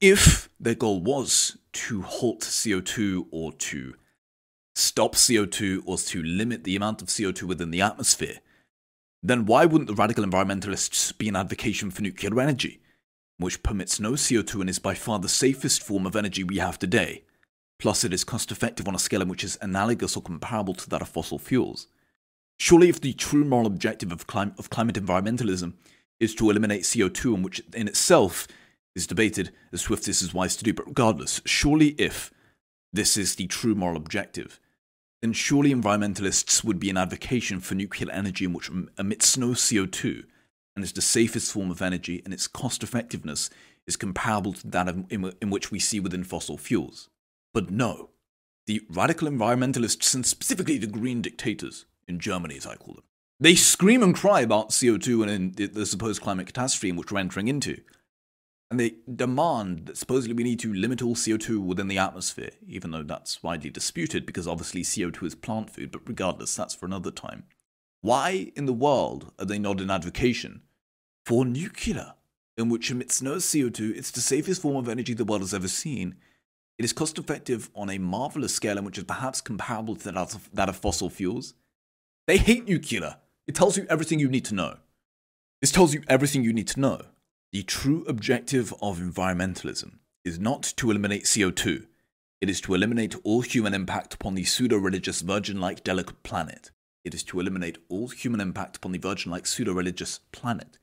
If 0.00 0.48
their 0.60 0.74
goal 0.74 1.00
was 1.00 1.56
to 1.72 2.02
halt 2.02 2.40
CO2 2.40 3.26
or 3.30 3.52
to 3.52 3.94
stop 4.74 5.14
CO2 5.14 5.82
or 5.86 5.96
to 5.96 6.22
limit 6.22 6.64
the 6.64 6.76
amount 6.76 7.02
of 7.02 7.08
CO2 7.08 7.44
within 7.44 7.70
the 7.70 7.80
atmosphere, 7.80 8.40
then 9.22 9.46
why 9.46 9.64
wouldn't 9.64 9.88
the 9.88 9.94
radical 9.94 10.24
environmentalists 10.24 11.16
be 11.16 11.28
an 11.28 11.36
advocation 11.36 11.90
for 11.90 12.02
nuclear 12.02 12.40
energy, 12.40 12.80
which 13.38 13.62
permits 13.62 14.00
no 14.00 14.12
CO2 14.12 14.60
and 14.60 14.70
is 14.70 14.78
by 14.78 14.94
far 14.94 15.18
the 15.18 15.28
safest 15.28 15.82
form 15.82 16.06
of 16.06 16.16
energy 16.16 16.42
we 16.42 16.58
have 16.58 16.78
today? 16.78 17.22
Plus, 17.78 18.04
it 18.04 18.12
is 18.12 18.24
cost 18.24 18.50
effective 18.50 18.86
on 18.86 18.94
a 18.94 18.98
scale 18.98 19.22
in 19.22 19.28
which 19.28 19.44
is 19.44 19.58
analogous 19.60 20.16
or 20.16 20.22
comparable 20.22 20.74
to 20.74 20.88
that 20.88 21.02
of 21.02 21.08
fossil 21.08 21.38
fuels. 21.38 21.88
Surely, 22.58 22.88
if 22.88 23.00
the 23.00 23.12
true 23.12 23.44
moral 23.44 23.66
objective 23.66 24.12
of, 24.12 24.26
clim- 24.26 24.54
of 24.58 24.70
climate 24.70 24.94
environmentalism 24.96 25.74
is 26.20 26.34
to 26.34 26.48
eliminate 26.48 26.82
CO2, 26.82 27.34
and 27.34 27.44
which 27.44 27.60
in 27.74 27.88
itself 27.88 28.46
is 28.94 29.06
debated 29.06 29.50
as 29.72 29.86
this 29.86 30.22
is 30.22 30.34
wise 30.34 30.54
to 30.56 30.64
do, 30.64 30.72
but 30.72 30.86
regardless, 30.86 31.40
surely 31.44 31.88
if 31.98 32.30
this 32.92 33.16
is 33.16 33.34
the 33.34 33.46
true 33.46 33.74
moral 33.74 33.96
objective, 33.96 34.60
then 35.22 35.32
surely 35.32 35.72
environmentalists 35.72 36.62
would 36.64 36.78
be 36.78 36.90
an 36.90 36.96
advocation 36.98 37.60
for 37.60 37.74
nuclear 37.74 38.10
energy 38.12 38.46
which 38.46 38.68
um, 38.68 38.90
emits 38.98 39.38
no 39.38 39.50
CO2 39.50 40.24
and 40.74 40.84
is 40.84 40.92
the 40.92 41.00
safest 41.00 41.52
form 41.52 41.70
of 41.70 41.80
energy 41.80 42.20
and 42.24 42.34
its 42.34 42.48
cost 42.48 42.82
effectiveness 42.82 43.48
is 43.86 43.96
comparable 43.96 44.52
to 44.52 44.66
that 44.68 44.88
of, 44.88 45.04
in, 45.10 45.32
in 45.40 45.50
which 45.50 45.70
we 45.70 45.78
see 45.78 46.00
within 46.00 46.24
fossil 46.24 46.58
fuels. 46.58 47.08
But 47.54 47.70
no, 47.70 48.10
the 48.66 48.82
radical 48.90 49.28
environmentalists 49.28 50.14
and 50.14 50.26
specifically 50.26 50.78
the 50.78 50.86
green 50.86 51.22
dictators, 51.22 51.86
in 52.08 52.18
Germany 52.18 52.56
as 52.56 52.66
I 52.66 52.76
call 52.76 52.94
them, 52.94 53.04
they 53.38 53.54
scream 53.54 54.02
and 54.02 54.14
cry 54.14 54.40
about 54.40 54.70
CO2 54.70 55.28
and 55.28 55.54
the, 55.54 55.66
the 55.66 55.86
supposed 55.86 56.22
climate 56.22 56.46
catastrophe 56.46 56.90
in 56.90 56.96
which 56.96 57.12
we're 57.12 57.20
entering 57.20 57.48
into 57.48 57.80
and 58.72 58.80
they 58.80 58.94
demand 59.14 59.84
that 59.84 59.98
supposedly 59.98 60.32
we 60.32 60.44
need 60.44 60.58
to 60.60 60.72
limit 60.72 61.02
all 61.02 61.14
CO2 61.14 61.58
within 61.58 61.88
the 61.88 61.98
atmosphere, 61.98 62.52
even 62.66 62.90
though 62.90 63.02
that's 63.02 63.42
widely 63.42 63.68
disputed 63.68 64.24
because 64.24 64.48
obviously 64.48 64.80
CO2 64.80 65.24
is 65.24 65.34
plant 65.34 65.68
food, 65.68 65.92
but 65.92 66.08
regardless, 66.08 66.56
that's 66.56 66.74
for 66.74 66.86
another 66.86 67.10
time. 67.10 67.44
Why 68.00 68.50
in 68.56 68.64
the 68.64 68.72
world 68.72 69.30
are 69.38 69.44
they 69.44 69.58
not 69.58 69.82
in 69.82 69.90
advocation 69.90 70.62
for 71.26 71.44
nuclear, 71.44 72.14
in 72.56 72.70
which 72.70 72.90
emits 72.90 73.20
no 73.20 73.34
CO2? 73.34 73.94
It's 73.94 74.10
the 74.10 74.22
safest 74.22 74.62
form 74.62 74.76
of 74.76 74.88
energy 74.88 75.12
the 75.12 75.26
world 75.26 75.42
has 75.42 75.52
ever 75.52 75.68
seen. 75.68 76.14
It 76.78 76.86
is 76.86 76.94
cost 76.94 77.18
effective 77.18 77.68
on 77.74 77.90
a 77.90 77.98
marvelous 77.98 78.54
scale, 78.54 78.78
in 78.78 78.86
which 78.86 78.96
is 78.96 79.04
perhaps 79.04 79.42
comparable 79.42 79.96
to 79.96 80.04
that 80.04 80.16
of, 80.16 80.48
that 80.54 80.70
of 80.70 80.76
fossil 80.76 81.10
fuels. 81.10 81.52
They 82.26 82.38
hate 82.38 82.66
nuclear. 82.66 83.16
It 83.46 83.54
tells 83.54 83.76
you 83.76 83.84
everything 83.90 84.18
you 84.18 84.30
need 84.30 84.46
to 84.46 84.54
know. 84.54 84.78
This 85.60 85.72
tells 85.72 85.92
you 85.92 86.02
everything 86.08 86.42
you 86.42 86.54
need 86.54 86.68
to 86.68 86.80
know. 86.80 87.02
The 87.52 87.62
true 87.62 88.04
objective 88.08 88.72
of 88.80 88.98
environmentalism 88.98 89.98
is 90.24 90.38
not 90.38 90.62
to 90.76 90.90
eliminate 90.90 91.24
CO2, 91.24 91.86
it 92.40 92.48
is 92.50 92.60
to 92.62 92.74
eliminate 92.74 93.14
all 93.22 93.42
human 93.42 93.72
impact 93.72 94.14
upon 94.14 94.34
the 94.34 94.42
pseudo 94.42 94.76
religious 94.76 95.20
virgin 95.20 95.60
like 95.60 95.84
delicate 95.84 96.24
planet. 96.24 96.72
It 97.04 97.14
is 97.14 97.22
to 97.24 97.38
eliminate 97.38 97.78
all 97.88 98.08
human 98.08 98.40
impact 98.40 98.78
upon 98.78 98.90
the 98.92 98.98
virgin 98.98 99.30
like 99.30 99.46
pseudo 99.46 99.72
religious 99.72 100.18
planet. 100.32 100.78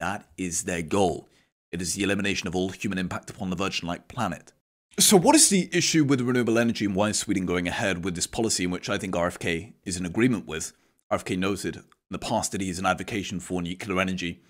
That 0.00 0.26
is 0.38 0.62
their 0.62 0.80
goal. 0.80 1.28
It 1.70 1.82
is 1.82 1.94
the 1.94 2.04
elimination 2.04 2.46
of 2.46 2.54
all 2.54 2.70
human 2.70 2.96
impact 2.96 3.28
upon 3.28 3.50
the 3.50 3.56
virgin 3.56 3.88
like 3.88 4.08
planet. 4.08 4.52
So, 4.98 5.18
what 5.18 5.34
is 5.34 5.50
the 5.50 5.68
issue 5.70 6.04
with 6.04 6.22
renewable 6.22 6.58
energy 6.58 6.86
and 6.86 6.94
why 6.94 7.10
is 7.10 7.18
Sweden 7.18 7.44
going 7.44 7.68
ahead 7.68 8.04
with 8.04 8.14
this 8.14 8.26
policy 8.26 8.64
in 8.64 8.70
which 8.70 8.88
I 8.88 8.96
think 8.96 9.14
RFK 9.14 9.72
is 9.84 9.98
in 9.98 10.06
agreement 10.06 10.46
with? 10.46 10.72
RFK 11.12 11.36
noted 11.36 11.76
in 11.76 11.82
the 12.08 12.18
past 12.18 12.52
that 12.52 12.62
he 12.62 12.70
is 12.70 12.78
an 12.78 12.86
advocation 12.86 13.38
for 13.38 13.60
nuclear 13.60 14.00
energy 14.00 14.40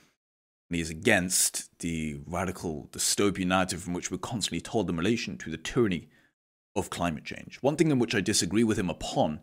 and 0.68 0.76
he 0.76 0.82
is 0.82 0.90
against 0.90 1.78
the 1.78 2.20
radical 2.26 2.88
dystopian 2.92 3.46
narrative 3.46 3.82
from 3.82 3.94
which 3.94 4.10
we're 4.10 4.18
constantly 4.18 4.60
told 4.60 4.90
in 4.90 4.96
relation 4.96 5.38
to 5.38 5.50
the 5.50 5.56
tyranny 5.56 6.08
of 6.74 6.90
climate 6.90 7.24
change. 7.24 7.58
One 7.60 7.76
thing 7.76 7.90
in 7.90 7.98
which 7.98 8.14
I 8.14 8.20
disagree 8.20 8.64
with 8.64 8.78
him 8.78 8.90
upon 8.90 9.40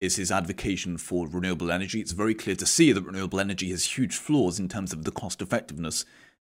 is 0.00 0.16
his 0.16 0.30
advocacy 0.30 0.96
for 0.96 1.26
renewable 1.26 1.70
energy. 1.70 2.00
It's 2.00 2.12
very 2.12 2.34
clear 2.34 2.56
to 2.56 2.66
see 2.66 2.92
that 2.92 3.02
renewable 3.02 3.40
energy 3.40 3.70
has 3.70 3.96
huge 3.96 4.16
flaws 4.16 4.58
in 4.58 4.68
terms 4.68 4.92
of 4.92 5.04
the 5.04 5.12
cost 5.12 5.40
effectiveness, 5.40 6.04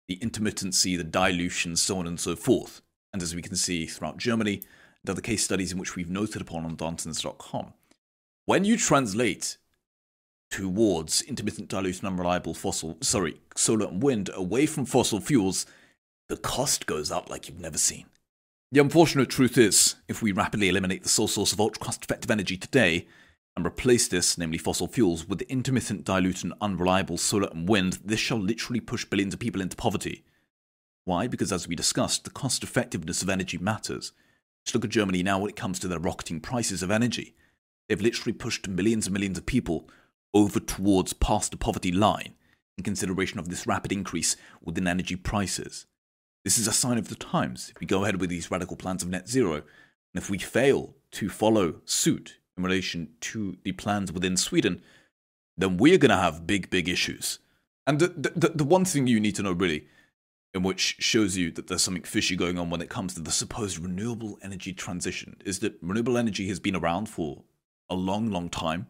the 0.08 0.18
intermittency, 0.18 0.96
the 0.96 1.04
dilution, 1.04 1.76
so 1.76 1.98
on 1.98 2.06
and 2.06 2.20
so 2.20 2.36
forth. 2.36 2.82
And 3.12 3.22
as 3.22 3.34
we 3.34 3.42
can 3.42 3.56
see 3.56 3.86
throughout 3.86 4.18
Germany 4.18 4.62
and 5.02 5.10
other 5.10 5.22
case 5.22 5.44
studies 5.44 5.72
in 5.72 5.78
which 5.78 5.96
we've 5.96 6.10
noted 6.10 6.42
upon 6.42 6.64
on 6.64 6.76
Darntons.com. 6.76 7.72
when 8.44 8.64
you 8.64 8.76
translate 8.76 9.56
towards 10.50 11.22
intermittent 11.22 11.68
dilution 11.68 12.06
unreliable 12.06 12.54
fossil 12.54 12.96
sorry 13.00 13.40
solar 13.56 13.86
and 13.86 14.02
wind 14.02 14.30
away 14.34 14.66
from 14.66 14.84
fossil 14.84 15.20
fuels 15.20 15.66
the 16.28 16.36
cost 16.36 16.86
goes 16.86 17.10
up 17.10 17.30
like 17.30 17.48
you've 17.48 17.60
never 17.60 17.78
seen. 17.78 18.06
The 18.72 18.80
unfortunate 18.80 19.30
truth 19.30 19.56
is 19.56 19.94
if 20.08 20.22
we 20.22 20.32
rapidly 20.32 20.68
eliminate 20.68 21.04
the 21.04 21.08
sole 21.08 21.28
source 21.28 21.52
of 21.52 21.60
ultra 21.60 21.84
cost 21.84 22.02
effective 22.02 22.30
energy 22.30 22.56
today 22.56 23.06
and 23.56 23.64
replace 23.64 24.08
this 24.08 24.36
namely 24.36 24.58
fossil 24.58 24.88
fuels 24.88 25.28
with 25.28 25.42
intermittent 25.42 26.04
dilute 26.04 26.42
and 26.42 26.52
unreliable 26.60 27.16
solar 27.16 27.48
and 27.48 27.68
wind 27.68 28.00
this 28.04 28.18
shall 28.18 28.38
literally 28.38 28.80
push 28.80 29.04
billions 29.04 29.34
of 29.34 29.40
people 29.40 29.60
into 29.60 29.76
poverty. 29.76 30.24
Why? 31.04 31.28
Because 31.28 31.52
as 31.52 31.68
we 31.68 31.76
discussed 31.76 32.24
the 32.24 32.30
cost 32.30 32.64
effectiveness 32.64 33.22
of 33.22 33.28
energy 33.28 33.56
matters. 33.56 34.12
Just 34.64 34.74
look 34.74 34.84
at 34.84 34.90
germany 34.90 35.22
now 35.22 35.38
when 35.38 35.50
it 35.50 35.56
comes 35.56 35.78
to 35.78 35.88
their 35.88 36.00
rocketing 36.00 36.40
prices 36.40 36.82
of 36.82 36.90
energy. 36.90 37.36
They've 37.88 38.00
literally 38.00 38.32
pushed 38.32 38.66
millions 38.66 39.06
and 39.06 39.14
millions 39.14 39.38
of 39.38 39.46
people 39.46 39.88
over 40.36 40.60
towards 40.60 41.14
past 41.14 41.50
the 41.50 41.56
poverty 41.56 41.90
line 41.90 42.34
in 42.76 42.84
consideration 42.84 43.38
of 43.38 43.48
this 43.48 43.66
rapid 43.66 43.90
increase 43.90 44.36
within 44.62 44.86
energy 44.86 45.16
prices. 45.16 45.86
This 46.44 46.58
is 46.58 46.68
a 46.68 46.72
sign 46.72 46.98
of 46.98 47.08
the 47.08 47.14
times. 47.14 47.72
If 47.74 47.80
we 47.80 47.86
go 47.86 48.02
ahead 48.02 48.20
with 48.20 48.28
these 48.28 48.50
radical 48.50 48.76
plans 48.76 49.02
of 49.02 49.08
net 49.08 49.30
zero, 49.30 49.54
and 49.54 50.22
if 50.22 50.28
we 50.28 50.36
fail 50.36 50.94
to 51.12 51.30
follow 51.30 51.76
suit 51.86 52.36
in 52.54 52.62
relation 52.62 53.08
to 53.20 53.56
the 53.64 53.72
plans 53.72 54.12
within 54.12 54.36
Sweden, 54.36 54.82
then 55.56 55.78
we're 55.78 55.96
going 55.96 56.10
to 56.10 56.16
have 56.16 56.46
big, 56.46 56.68
big 56.68 56.86
issues. 56.86 57.38
And 57.86 57.98
the, 57.98 58.08
the, 58.36 58.50
the 58.50 58.64
one 58.64 58.84
thing 58.84 59.06
you 59.06 59.18
need 59.18 59.36
to 59.36 59.42
know 59.42 59.52
really, 59.52 59.86
in 60.52 60.62
which 60.62 60.96
shows 60.98 61.38
you 61.38 61.50
that 61.52 61.68
there's 61.68 61.82
something 61.82 62.02
fishy 62.02 62.36
going 62.36 62.58
on 62.58 62.68
when 62.68 62.82
it 62.82 62.90
comes 62.90 63.14
to 63.14 63.22
the 63.22 63.30
supposed 63.30 63.78
renewable 63.78 64.38
energy 64.42 64.74
transition, 64.74 65.36
is 65.46 65.60
that 65.60 65.78
renewable 65.80 66.18
energy 66.18 66.46
has 66.48 66.60
been 66.60 66.76
around 66.76 67.08
for 67.08 67.42
a 67.88 67.94
long, 67.94 68.30
long 68.30 68.50
time. 68.50 68.86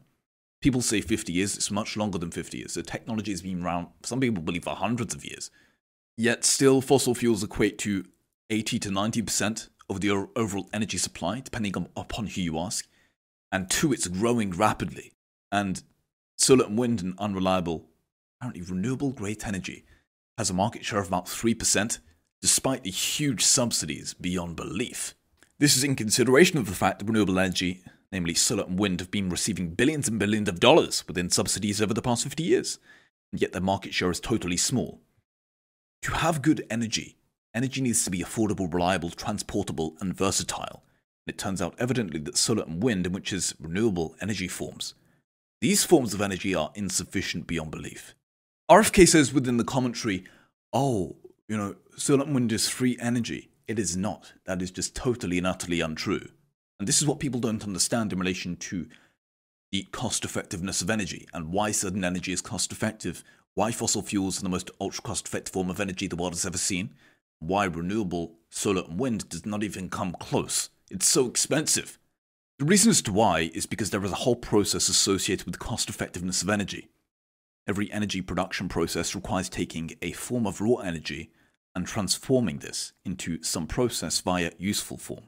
People 0.60 0.80
say 0.80 1.00
50 1.00 1.32
years, 1.32 1.56
it's 1.56 1.70
much 1.70 1.96
longer 1.96 2.18
than 2.18 2.30
50 2.30 2.58
years. 2.58 2.74
The 2.74 2.82
technology 2.82 3.30
has 3.30 3.42
been 3.42 3.62
around, 3.62 3.88
some 4.02 4.20
people 4.20 4.42
believe, 4.42 4.64
for 4.64 4.74
hundreds 4.74 5.14
of 5.14 5.24
years. 5.24 5.50
Yet 6.16 6.44
still, 6.44 6.80
fossil 6.80 7.14
fuels 7.14 7.44
equate 7.44 7.78
to 7.78 8.04
80 8.50 8.78
to 8.80 8.88
90% 8.90 9.68
of 9.88 10.00
the 10.00 10.10
overall 10.10 10.68
energy 10.72 10.98
supply, 10.98 11.40
depending 11.40 11.76
on, 11.76 11.88
upon 11.96 12.26
who 12.26 12.40
you 12.40 12.58
ask. 12.58 12.88
And 13.52 13.70
two, 13.70 13.92
it's 13.92 14.08
growing 14.08 14.50
rapidly. 14.50 15.12
And 15.52 15.82
solar 16.36 16.64
and 16.64 16.78
wind 16.78 17.02
and 17.02 17.14
unreliable, 17.18 17.88
apparently 18.40 18.62
renewable 18.62 19.12
great 19.12 19.46
energy, 19.46 19.84
has 20.38 20.50
a 20.50 20.54
market 20.54 20.84
share 20.84 21.00
of 21.00 21.08
about 21.08 21.26
3%, 21.26 21.98
despite 22.42 22.84
the 22.84 22.90
huge 22.90 23.44
subsidies 23.44 24.14
beyond 24.14 24.56
belief. 24.56 25.14
This 25.58 25.76
is 25.76 25.84
in 25.84 25.96
consideration 25.96 26.58
of 26.58 26.66
the 26.66 26.74
fact 26.74 26.98
that 26.98 27.06
renewable 27.06 27.38
energy, 27.38 27.82
namely 28.12 28.34
solar 28.34 28.64
and 28.64 28.78
wind, 28.78 29.00
have 29.00 29.10
been 29.10 29.28
receiving 29.28 29.70
billions 29.70 30.08
and 30.08 30.18
billions 30.18 30.48
of 30.48 30.60
dollars 30.60 31.04
within 31.06 31.30
subsidies 31.30 31.80
over 31.80 31.94
the 31.94 32.02
past 32.02 32.24
50 32.24 32.42
years, 32.42 32.78
and 33.32 33.40
yet 33.40 33.52
their 33.52 33.60
market 33.60 33.94
share 33.94 34.10
is 34.10 34.20
totally 34.20 34.56
small. 34.56 35.00
To 36.02 36.12
have 36.12 36.42
good 36.42 36.64
energy, 36.70 37.16
energy 37.54 37.80
needs 37.80 38.04
to 38.04 38.10
be 38.10 38.20
affordable, 38.20 38.72
reliable, 38.72 39.10
transportable, 39.10 39.96
and 40.00 40.16
versatile. 40.16 40.82
And 41.26 41.34
it 41.34 41.38
turns 41.38 41.60
out 41.60 41.74
evidently 41.78 42.20
that 42.20 42.36
solar 42.36 42.62
and 42.62 42.82
wind, 42.82 43.06
which 43.08 43.32
is 43.32 43.54
renewable 43.60 44.14
energy 44.20 44.48
forms, 44.48 44.94
these 45.60 45.84
forms 45.84 46.12
of 46.12 46.20
energy 46.20 46.54
are 46.54 46.70
insufficient 46.74 47.46
beyond 47.46 47.70
belief. 47.70 48.14
RFK 48.70 49.08
says 49.08 49.32
within 49.32 49.56
the 49.56 49.64
commentary, 49.64 50.24
oh, 50.72 51.16
you 51.48 51.56
know, 51.56 51.76
solar 51.96 52.24
and 52.24 52.34
wind 52.34 52.52
is 52.52 52.68
free 52.68 52.96
energy. 53.00 53.50
It 53.66 53.78
is 53.78 53.96
not. 53.96 54.32
That 54.44 54.62
is 54.62 54.70
just 54.70 54.94
totally 54.94 55.38
and 55.38 55.46
utterly 55.46 55.80
untrue. 55.80 56.28
And 56.78 56.86
this 56.86 57.00
is 57.00 57.06
what 57.06 57.20
people 57.20 57.40
don't 57.40 57.64
understand 57.64 58.12
in 58.12 58.18
relation 58.18 58.56
to 58.56 58.86
the 59.72 59.84
cost 59.92 60.24
effectiveness 60.24 60.82
of 60.82 60.90
energy 60.90 61.26
and 61.32 61.52
why 61.52 61.70
certain 61.70 62.04
energy 62.04 62.32
is 62.32 62.40
cost 62.40 62.70
effective, 62.72 63.24
why 63.54 63.72
fossil 63.72 64.02
fuels 64.02 64.38
are 64.38 64.42
the 64.42 64.48
most 64.48 64.70
ultra 64.80 65.02
cost 65.02 65.26
effective 65.26 65.52
form 65.52 65.70
of 65.70 65.80
energy 65.80 66.06
the 66.06 66.16
world 66.16 66.34
has 66.34 66.46
ever 66.46 66.58
seen, 66.58 66.94
why 67.40 67.64
renewable 67.64 68.34
solar 68.50 68.82
and 68.82 69.00
wind 69.00 69.28
does 69.28 69.46
not 69.46 69.62
even 69.62 69.88
come 69.88 70.14
close. 70.20 70.70
It's 70.90 71.06
so 71.06 71.26
expensive. 71.26 71.98
The 72.58 72.64
reason 72.64 72.90
as 72.90 73.02
to 73.02 73.12
why 73.12 73.50
is 73.52 73.66
because 73.66 73.90
there 73.90 74.04
is 74.04 74.12
a 74.12 74.16
whole 74.16 74.36
process 74.36 74.88
associated 74.88 75.44
with 75.44 75.54
the 75.54 75.64
cost 75.64 75.88
effectiveness 75.88 76.42
of 76.42 76.48
energy. 76.48 76.88
Every 77.68 77.90
energy 77.92 78.22
production 78.22 78.68
process 78.68 79.14
requires 79.14 79.48
taking 79.48 79.96
a 80.00 80.12
form 80.12 80.46
of 80.46 80.60
raw 80.60 80.76
energy 80.76 81.30
and 81.74 81.86
transforming 81.86 82.58
this 82.58 82.92
into 83.04 83.42
some 83.42 83.66
process 83.66 84.20
via 84.20 84.52
useful 84.58 84.96
form. 84.96 85.24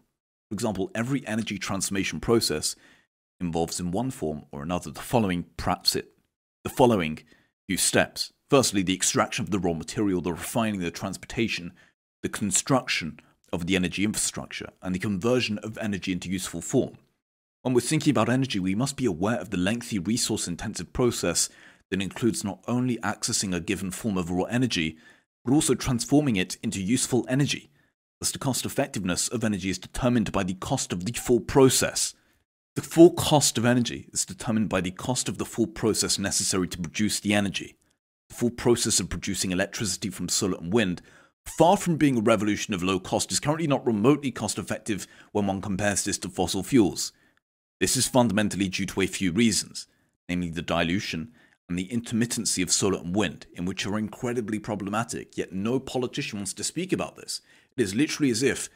For 0.48 0.54
example, 0.54 0.90
every 0.94 1.26
energy 1.26 1.58
transformation 1.58 2.20
process 2.20 2.74
involves 3.40 3.78
in 3.78 3.90
one 3.90 4.11
form 4.11 4.44
or 4.50 4.62
another 4.62 4.90
the 4.90 5.00
following 5.00 5.46
perhaps 5.56 5.94
it 5.94 6.12
the 6.64 6.70
following 6.70 7.20
few 7.66 7.76
steps. 7.76 8.32
Firstly, 8.50 8.82
the 8.82 8.94
extraction 8.94 9.44
of 9.44 9.50
the 9.50 9.58
raw 9.58 9.74
material, 9.74 10.20
the 10.20 10.32
refining, 10.32 10.80
the 10.80 10.90
transportation, 10.90 11.72
the 12.22 12.28
construction 12.28 13.20
of 13.52 13.66
the 13.66 13.76
energy 13.76 14.04
infrastructure, 14.04 14.68
and 14.82 14.94
the 14.94 14.98
conversion 14.98 15.58
of 15.58 15.78
energy 15.78 16.12
into 16.12 16.30
useful 16.30 16.61
form. 16.61 16.98
When 17.62 17.74
we're 17.74 17.80
thinking 17.80 18.11
about 18.11 18.28
energy, 18.28 18.58
we 18.58 18.74
must 18.74 18.96
be 18.96 19.06
aware 19.06 19.38
of 19.38 19.50
the 19.50 19.56
lengthy 19.56 19.98
resource 19.98 20.48
intensive 20.48 20.92
process 20.92 21.48
that 21.90 22.02
includes 22.02 22.44
not 22.44 22.62
only 22.66 22.98
accessing 22.98 23.54
a 23.54 23.61
given 23.61 23.90
form 23.90 24.18
of 24.18 24.30
raw 24.30 24.44
energy, 24.44 24.98
but 25.44 25.52
also 25.52 25.74
transforming 25.74 26.37
it 26.37 26.56
into 26.62 26.82
useful 26.82 27.24
energy. 27.28 27.70
The 28.20 28.38
cost 28.38 28.66
effectiveness 28.66 29.28
of 29.28 29.44
energy 29.44 29.70
is 29.70 29.78
determined 29.78 30.33
by 30.33 30.42
the 30.42 30.54
cost 30.54 30.92
of 30.92 31.04
the 31.04 31.12
full 31.12 31.38
process. 31.38 32.14
The 32.74 32.83
full 32.83 33.12
cost 33.12 33.57
of 33.57 33.64
energy 33.64 34.09
is 34.12 34.24
determined 34.24 34.68
by 34.68 34.81
the 34.81 34.90
cost 34.90 35.28
of 35.28 35.38
the 35.38 35.44
full 35.44 35.68
process 35.68 36.18
necessary 36.18 36.66
to 36.68 36.78
produce 36.78 37.20
the 37.20 37.33
energy. 37.33 37.76
The 38.28 38.35
full 38.35 38.50
process 38.50 38.98
of 38.98 39.09
producing 39.09 39.52
electricity 39.52 40.11
from 40.11 40.28
solar 40.28 40.59
and 40.59 40.72
wind, 40.72 41.00
far 41.46 41.76
from 41.76 41.96
being 41.96 42.18
a 42.18 42.20
revolution 42.20 42.74
of 42.74 42.83
low 42.83 42.98
cost, 42.98 43.31
is 43.31 43.38
currently 43.38 43.68
not 43.68 43.87
remotely 43.87 44.33
cost 44.33 44.59
effective 44.59 45.07
when 45.31 45.46
one 45.46 45.61
compares 45.61 46.04
this 46.04 46.18
to 46.18 46.28
fossil 46.28 46.64
fuels. 46.64 47.12
This 47.81 47.96
is 47.96 48.09
fundamentally 48.09 48.68
due 48.68 48.87
to 48.87 49.00
a 49.00 49.07
few 49.07 49.31
reasons, 49.31 49.87
namely 50.28 50.50
the 50.50 50.61
dilution 50.61 51.33
and 51.68 51.78
the 51.78 51.88
intermittency 51.88 52.64
of 52.64 52.72
solar 52.72 52.98
and 52.98 53.14
wind, 53.14 53.46
in 53.54 53.64
which 53.64 53.87
are 53.87 53.96
incredibly 53.96 54.59
problematic, 54.59 55.38
yet 55.38 55.52
no 55.52 55.78
politician 55.78 56.40
wants 56.40 56.52
to 56.54 56.64
speak 56.64 56.92
about 56.92 57.16
this. 57.16 57.40
It 57.78 57.82
is 57.82 57.94
literally 57.94 58.32
as 58.32 58.42
if 58.42 58.68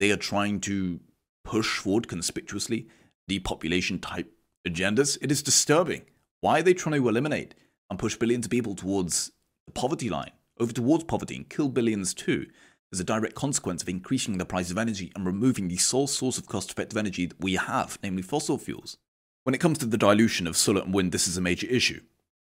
they 0.00 0.10
are 0.10 0.18
trying 0.18 0.60
to 0.60 1.00
push 1.44 1.78
forward 1.78 2.08
conspicuously 2.08 2.88
depopulation 3.26 3.98
type 3.98 4.30
agendas. 4.68 5.16
It 5.22 5.32
is 5.32 5.42
disturbing. 5.42 6.02
Why 6.42 6.58
are 6.60 6.62
they 6.62 6.74
trying 6.74 7.00
to 7.00 7.08
eliminate 7.08 7.54
and 7.88 7.98
push 7.98 8.16
billions 8.16 8.44
of 8.44 8.50
people 8.50 8.74
towards 8.74 9.32
the 9.66 9.72
poverty 9.72 10.10
line, 10.10 10.32
over 10.58 10.74
towards 10.74 11.04
poverty, 11.04 11.36
and 11.36 11.48
kill 11.48 11.70
billions 11.70 12.12
too, 12.12 12.48
as 12.92 13.00
a 13.00 13.04
direct 13.04 13.34
consequence 13.34 13.80
of 13.80 13.88
increasing 13.88 14.36
the 14.36 14.44
price 14.44 14.70
of 14.70 14.76
energy 14.76 15.10
and 15.16 15.24
removing 15.24 15.68
the 15.68 15.78
sole 15.78 16.06
source 16.06 16.36
of 16.36 16.46
cost 16.46 16.70
effective 16.70 16.98
energy 16.98 17.24
that 17.24 17.40
we 17.40 17.54
have, 17.54 17.98
namely 18.02 18.20
fossil 18.20 18.58
fuels? 18.58 18.98
When 19.44 19.54
it 19.54 19.60
comes 19.60 19.78
to 19.78 19.86
the 19.86 19.96
dilution 19.96 20.46
of 20.46 20.54
solar 20.54 20.82
and 20.82 20.92
wind, 20.92 21.12
this 21.12 21.26
is 21.26 21.38
a 21.38 21.40
major 21.40 21.66
issue. 21.68 22.02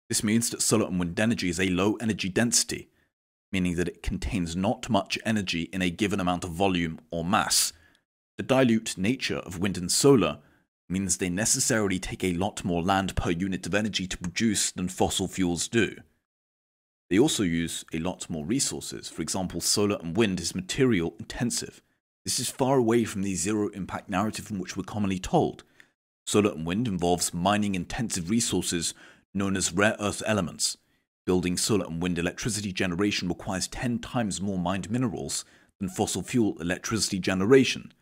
This 0.10 0.24
means 0.24 0.50
that 0.50 0.64
solar 0.64 0.88
and 0.88 1.00
wind 1.00 1.20
energy 1.20 1.50
is 1.50 1.60
a 1.60 1.70
low 1.70 1.96
energy 1.98 2.28
density, 2.28 2.90
meaning 3.52 3.76
that 3.76 3.88
it 3.88 4.04
contains 4.04 4.56
not 4.56 4.90
much 4.90 5.20
energy 5.26 5.64
in 5.74 5.82
a 5.82 5.90
given 5.90 6.20
amount 6.20 6.44
of 6.44 6.52
volume 6.52 7.00
or 7.12 7.26
mass. 7.26 7.74
The 8.38 8.44
dilute 8.44 8.98
nature 8.98 9.38
of 9.38 9.60
wind 9.60 9.78
and 9.78 9.92
solar 9.92 10.40
means 10.90 11.18
they 11.18 11.30
necessarily 11.30 12.00
take 12.00 12.24
a 12.24 12.34
lot 12.34 12.64
more 12.64 12.82
land 12.82 13.16
per 13.16 13.32
unit 13.32 13.66
of 13.66 13.76
energy 13.76 14.08
to 14.08 14.18
produce 14.18 14.72
than 14.72 14.90
fossil 14.90 15.28
fuels 15.28 15.68
do. 15.68 15.96
They 17.10 17.20
also 17.20 17.44
use 17.44 17.84
a 17.94 18.00
lot 18.00 18.30
more 18.30 18.46
resources. 18.46 19.10
For 19.10 19.22
example, 19.22 19.60
solar 19.62 19.98
and 19.98 20.16
wind 20.16 20.40
is 20.40 20.56
material 20.56 21.14
intensive. 21.20 21.82
This 22.24 22.40
is 22.40 22.50
far 22.50 22.78
away 22.78 23.04
from 23.04 23.24
the 23.24 23.36
zero 23.36 23.70
impact 23.70 24.10
narrative 24.10 24.46
from 24.46 24.60
which 24.60 24.78
we're 24.78 24.84
commonly 24.84 25.20
told. 25.20 25.64
Solar 26.26 26.52
and 26.52 26.66
wind 26.66 26.88
involves 26.88 27.34
mining 27.34 27.76
intensive 27.76 28.30
resources 28.30 28.94
known 29.34 29.58
as 29.58 29.74
rare 29.74 29.96
earth 30.00 30.22
elements, 30.26 30.78
Building 31.26 31.56
solar 31.56 31.86
and 31.86 32.02
wind 32.02 32.18
electricity 32.18 32.72
generation 32.72 33.28
requires 33.28 33.68
10 33.68 34.00
times 34.00 34.42
more 34.42 34.58
mined 34.58 34.90
minerals 34.90 35.46
than 35.80 35.90
fossil 35.90 36.24
fuel 36.24 36.58
electricity 36.60 37.20
generation. 37.20 37.94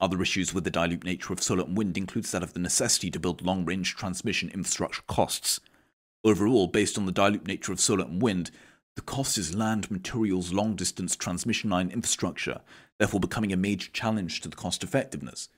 Other 0.00 0.20
issues 0.20 0.52
with 0.52 0.64
the 0.64 0.70
dilute 0.70 1.02
nature 1.02 1.32
of 1.32 1.42
solar 1.42 1.64
and 1.64 1.76
wind 1.76 1.96
includes 1.96 2.30
that 2.30 2.42
of 2.42 2.52
the 2.52 2.60
necessity 2.60 3.10
to 3.10 3.18
build 3.18 3.42
long-range 3.42 3.96
transmission 3.96 4.50
infrastructure 4.50 5.02
costs. 5.08 5.60
Overall, 6.24 6.66
based 6.66 6.98
on 6.98 7.06
the 7.06 7.12
dilute 7.12 7.46
nature 7.46 7.72
of 7.72 7.80
solar 7.80 8.04
and 8.04 8.20
wind, 8.20 8.50
the 8.96 9.02
cost 9.02 9.38
is 9.38 9.54
land, 9.54 9.90
materials, 9.90 10.52
long-distance 10.52 11.16
transmission 11.16 11.70
line 11.70 11.90
infrastructure, 11.90 12.60
therefore 12.98 13.20
becoming 13.20 13.52
a 13.52 13.56
major 13.56 13.90
challenge 13.92 14.40
to 14.40 14.48
the 14.48 14.56
cost 14.56 14.84
effectiveness. 14.84 15.48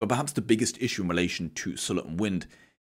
But 0.00 0.08
perhaps 0.08 0.32
the 0.32 0.40
biggest 0.40 0.80
issue 0.80 1.02
in 1.02 1.08
relation 1.08 1.50
to 1.50 1.76
solar 1.76 2.02
and 2.02 2.18
wind 2.18 2.46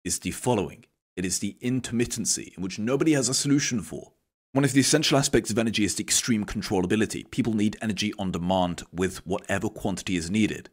is 0.04 0.18
the 0.18 0.30
following. 0.30 0.84
It 1.20 1.26
is 1.26 1.40
the 1.40 1.58
intermittency, 1.60 2.56
in 2.56 2.62
which 2.62 2.78
nobody 2.78 3.12
has 3.12 3.28
a 3.28 3.34
solution 3.34 3.82
for. 3.82 4.12
One 4.52 4.64
of 4.64 4.72
the 4.72 4.80
essential 4.80 5.18
aspects 5.18 5.50
of 5.50 5.58
energy 5.58 5.84
is 5.84 5.94
the 5.94 6.02
extreme 6.02 6.46
controllability. 6.46 7.30
People 7.30 7.52
need 7.52 7.76
energy 7.82 8.14
on 8.18 8.32
demand 8.32 8.84
with 8.90 9.18
whatever 9.26 9.68
quantity 9.68 10.16
is 10.16 10.30
needed. 10.30 10.70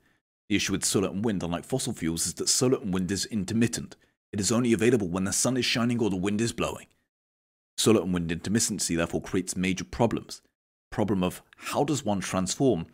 The 0.47 0.55
issue 0.55 0.71
with 0.71 0.85
solar 0.85 1.09
and 1.09 1.25
wind, 1.25 1.43
unlike 1.43 1.65
fossil 1.65 1.91
fuels, 1.91 2.25
is 2.27 2.35
that 2.35 2.47
solar 2.47 2.77
and 2.77 2.93
wind 2.93 3.11
is 3.11 3.25
intermittent. 3.25 3.97
It 4.31 4.39
is 4.39 4.49
only 4.49 4.71
available 4.71 5.09
when 5.09 5.25
the 5.25 5.33
sun 5.33 5.57
is 5.57 5.65
shining 5.65 6.01
or 6.01 6.09
the 6.09 6.15
wind 6.15 6.39
is 6.39 6.53
blowing. 6.53 6.87
Solar 7.77 7.99
and 7.99 8.13
wind 8.13 8.29
intermittency 8.29 8.95
therefore 8.95 9.21
creates 9.21 9.57
major 9.57 9.83
problems. 9.83 10.41
Problem 10.91 11.25
of 11.25 11.41
how 11.57 11.83
does 11.83 12.05
one 12.05 12.21
transform 12.21 12.85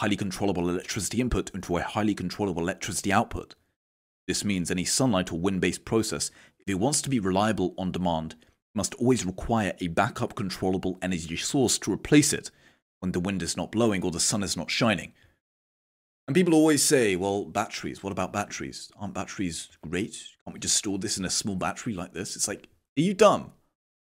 highly 0.00 0.16
controllable 0.16 0.68
electricity 0.68 1.20
input 1.20 1.54
into 1.54 1.76
a 1.76 1.82
highly 1.82 2.16
controllable 2.16 2.62
electricity 2.62 3.12
output? 3.12 3.54
This 4.26 4.44
means 4.44 4.72
any 4.72 4.84
sunlight 4.84 5.30
or 5.30 5.38
wind 5.38 5.60
based 5.60 5.84
process 5.84 6.32
if 6.66 6.72
it 6.72 6.80
wants 6.80 7.00
to 7.02 7.10
be 7.10 7.20
reliable 7.20 7.74
on 7.78 7.92
demand, 7.92 8.32
it 8.32 8.76
must 8.76 8.94
always 8.94 9.24
require 9.24 9.74
a 9.80 9.88
backup 9.88 10.34
controllable 10.34 10.98
energy 11.00 11.36
source 11.36 11.78
to 11.78 11.92
replace 11.92 12.32
it 12.32 12.50
when 13.00 13.12
the 13.12 13.20
wind 13.20 13.42
is 13.42 13.56
not 13.56 13.70
blowing 13.70 14.02
or 14.02 14.10
the 14.10 14.20
sun 14.20 14.42
is 14.42 14.56
not 14.56 14.70
shining. 14.70 15.12
And 16.26 16.34
people 16.34 16.54
always 16.54 16.82
say, 16.82 17.14
well, 17.14 17.44
batteries, 17.44 18.02
what 18.02 18.12
about 18.12 18.32
batteries? 18.32 18.90
Aren't 18.98 19.14
batteries 19.14 19.68
great? 19.88 20.18
Can't 20.44 20.54
we 20.54 20.60
just 20.60 20.76
store 20.76 20.98
this 20.98 21.18
in 21.18 21.24
a 21.24 21.30
small 21.30 21.54
battery 21.54 21.94
like 21.94 22.14
this? 22.14 22.34
It's 22.34 22.48
like, 22.48 22.68
are 22.98 23.02
you 23.02 23.14
dumb? 23.14 23.52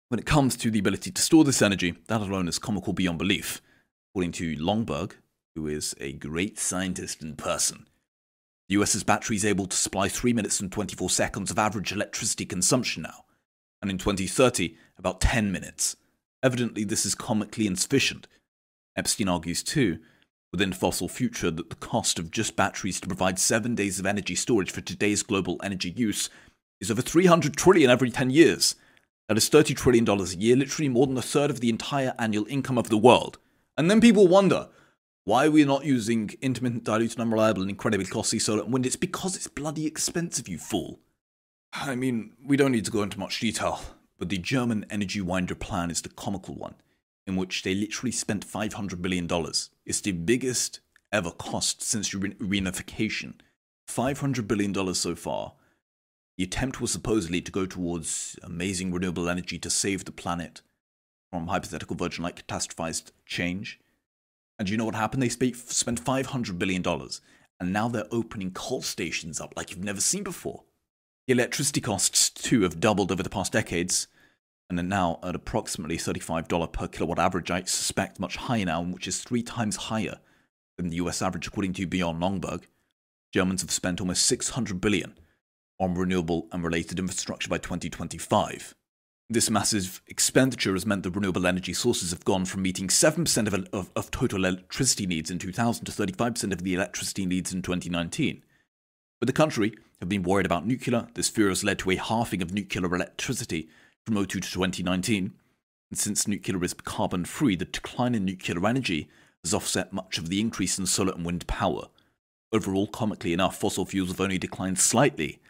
When 0.08 0.20
it 0.20 0.26
comes 0.26 0.56
to 0.58 0.70
the 0.70 0.78
ability 0.78 1.10
to 1.10 1.22
store 1.22 1.42
this 1.42 1.62
energy, 1.62 1.96
that 2.06 2.20
alone 2.20 2.46
is 2.46 2.60
comical 2.60 2.92
beyond 2.92 3.18
belief. 3.18 3.60
According 4.12 4.32
to 4.32 4.56
Lomborg, 4.56 5.14
who 5.56 5.66
is 5.66 5.96
a 5.98 6.12
great 6.12 6.60
scientist 6.60 7.22
and 7.22 7.36
person, 7.36 7.88
The 8.68 8.74
US's 8.74 9.04
battery 9.04 9.36
is 9.36 9.44
able 9.44 9.66
to 9.66 9.76
supply 9.76 10.08
3 10.08 10.32
minutes 10.32 10.60
and 10.60 10.72
24 10.72 11.10
seconds 11.10 11.50
of 11.50 11.58
average 11.58 11.92
electricity 11.92 12.44
consumption 12.44 13.02
now, 13.02 13.24
and 13.80 13.90
in 13.90 13.98
2030, 13.98 14.76
about 14.98 15.20
10 15.20 15.52
minutes. 15.52 15.96
Evidently, 16.42 16.84
this 16.84 17.06
is 17.06 17.14
comically 17.14 17.66
insufficient. 17.66 18.26
Epstein 18.96 19.28
argues 19.28 19.62
too, 19.62 19.98
within 20.52 20.72
Fossil 20.72 21.08
Future, 21.08 21.50
that 21.50 21.70
the 21.70 21.76
cost 21.76 22.18
of 22.18 22.30
just 22.30 22.56
batteries 22.56 23.00
to 23.00 23.06
provide 23.06 23.38
7 23.38 23.74
days 23.74 23.98
of 23.98 24.06
energy 24.06 24.34
storage 24.34 24.70
for 24.70 24.80
today's 24.80 25.22
global 25.22 25.60
energy 25.62 25.90
use 25.90 26.28
is 26.80 26.90
over 26.90 27.02
300 27.02 27.56
trillion 27.56 27.90
every 27.90 28.10
10 28.10 28.30
years. 28.30 28.74
That 29.28 29.36
is 29.36 29.50
$30 29.50 29.76
trillion 29.76 30.08
a 30.08 30.24
year, 30.24 30.56
literally 30.56 30.88
more 30.88 31.06
than 31.06 31.16
a 31.16 31.22
third 31.22 31.50
of 31.50 31.60
the 31.60 31.68
entire 31.68 32.14
annual 32.18 32.46
income 32.46 32.78
of 32.78 32.88
the 32.88 32.98
world. 32.98 33.38
And 33.76 33.90
then 33.90 34.00
people 34.00 34.28
wonder, 34.28 34.68
why 35.26 35.46
are 35.46 35.50
we 35.50 35.64
not 35.64 35.84
using 35.84 36.30
intermittent, 36.40 36.84
diluted, 36.84 37.18
unreliable, 37.18 37.60
and 37.60 37.68
incredibly 37.68 38.06
costly 38.06 38.38
solar 38.38 38.62
and 38.62 38.72
wind? 38.72 38.86
It's 38.86 38.94
because 38.94 39.34
it's 39.34 39.48
bloody 39.48 39.84
expensive, 39.84 40.46
you 40.46 40.56
fool. 40.56 41.00
I 41.72 41.96
mean, 41.96 42.34
we 42.46 42.56
don't 42.56 42.70
need 42.70 42.84
to 42.84 42.92
go 42.92 43.02
into 43.02 43.18
much 43.18 43.40
detail, 43.40 43.80
but 44.20 44.28
the 44.28 44.38
German 44.38 44.86
Energiewende 44.88 45.58
plan 45.58 45.90
is 45.90 46.00
the 46.00 46.10
comical 46.10 46.54
one, 46.54 46.76
in 47.26 47.34
which 47.34 47.64
they 47.64 47.74
literally 47.74 48.12
spent 48.12 48.46
$500 48.46 49.02
billion. 49.02 49.28
It's 49.84 50.00
the 50.00 50.12
biggest 50.12 50.78
ever 51.10 51.32
cost 51.32 51.82
since 51.82 52.10
reunification. 52.10 53.34
$500 53.88 54.46
billion 54.46 54.94
so 54.94 55.16
far. 55.16 55.54
The 56.38 56.44
attempt 56.44 56.80
was 56.80 56.92
supposedly 56.92 57.40
to 57.40 57.50
go 57.50 57.66
towards 57.66 58.38
amazing 58.44 58.92
renewable 58.92 59.28
energy 59.28 59.58
to 59.58 59.70
save 59.70 60.04
the 60.04 60.12
planet 60.12 60.62
from 61.32 61.48
hypothetical 61.48 61.96
virgin 61.96 62.22
like 62.22 62.46
catastrophized 62.46 63.10
change. 63.24 63.80
And 64.58 64.68
you 64.68 64.76
know 64.76 64.84
what 64.84 64.94
happened? 64.94 65.22
They 65.22 65.28
spent 65.28 66.04
$500 66.04 66.58
billion, 66.58 66.82
and 67.60 67.72
now 67.72 67.88
they're 67.88 68.06
opening 68.10 68.52
coal 68.52 68.82
stations 68.82 69.40
up 69.40 69.52
like 69.56 69.70
you've 69.70 69.84
never 69.84 70.00
seen 70.00 70.22
before. 70.22 70.64
The 71.26 71.32
electricity 71.32 71.80
costs, 71.80 72.30
too, 72.30 72.62
have 72.62 72.80
doubled 72.80 73.12
over 73.12 73.22
the 73.22 73.28
past 73.28 73.52
decades, 73.52 74.08
and 74.68 74.78
are 74.78 74.82
now 74.82 75.18
at 75.22 75.34
approximately 75.34 75.96
$35 75.96 76.72
per 76.72 76.88
kilowatt 76.88 77.18
average. 77.18 77.50
I 77.50 77.62
suspect 77.62 78.18
much 78.18 78.36
higher 78.36 78.64
now, 78.64 78.82
which 78.82 79.06
is 79.06 79.22
three 79.22 79.42
times 79.42 79.76
higher 79.76 80.18
than 80.76 80.88
the 80.88 80.96
US 80.96 81.22
average, 81.22 81.46
according 81.46 81.74
to 81.74 81.86
Bjorn 81.86 82.18
Lomborg. 82.18 82.64
Germans 83.32 83.62
have 83.62 83.70
spent 83.70 84.00
almost 84.00 84.26
600 84.26 84.80
billion 84.80 85.18
on 85.78 85.94
renewable 85.94 86.48
and 86.52 86.64
related 86.64 86.98
infrastructure 86.98 87.48
by 87.48 87.58
2025. 87.58 88.74
This 89.28 89.50
massive 89.50 90.02
expenditure 90.06 90.74
has 90.74 90.86
meant 90.86 91.02
that 91.02 91.10
renewable 91.10 91.48
energy 91.48 91.72
sources 91.72 92.12
have 92.12 92.24
gone 92.24 92.44
from 92.44 92.62
meeting 92.62 92.86
7% 92.86 93.46
of, 93.48 93.68
of, 93.72 93.90
of, 93.96 94.10
total 94.12 94.44
electricity 94.44 95.04
needs 95.04 95.32
in 95.32 95.40
2000 95.40 95.84
to 95.84 95.90
35% 95.90 96.52
of 96.52 96.62
the 96.62 96.74
electricity 96.74 97.26
needs 97.26 97.52
in 97.52 97.60
2019. 97.60 98.44
But 99.18 99.26
the 99.26 99.32
country 99.32 99.74
have 99.98 100.08
been 100.08 100.22
worried 100.22 100.46
about 100.46 100.64
nuclear. 100.64 101.08
This 101.14 101.28
fear 101.28 101.48
has 101.48 101.64
led 101.64 101.80
to 101.80 101.90
a 101.90 101.96
halving 101.96 102.40
of 102.40 102.52
nuclear 102.52 102.94
electricity 102.94 103.68
from 104.04 104.14
02 104.14 104.38
to 104.38 104.48
2019. 104.48 105.32
And 105.90 105.98
since 105.98 106.28
nuclear 106.28 106.62
is 106.62 106.74
carbon 106.74 107.24
free, 107.24 107.56
the 107.56 107.64
decline 107.64 108.14
in 108.14 108.24
nuclear 108.24 108.64
energy 108.64 109.08
has 109.42 109.52
offset 109.52 109.92
much 109.92 110.18
of 110.18 110.28
the 110.28 110.40
increase 110.40 110.78
in 110.78 110.86
solar 110.86 111.12
and 111.12 111.26
wind 111.26 111.48
power. 111.48 111.88
Overall, 112.52 112.86
comically 112.86 113.32
enough, 113.32 113.58
fossil 113.58 113.86
fuels 113.86 114.10
have 114.10 114.20
only 114.20 114.38
declined 114.38 114.78
slightly 114.78 115.40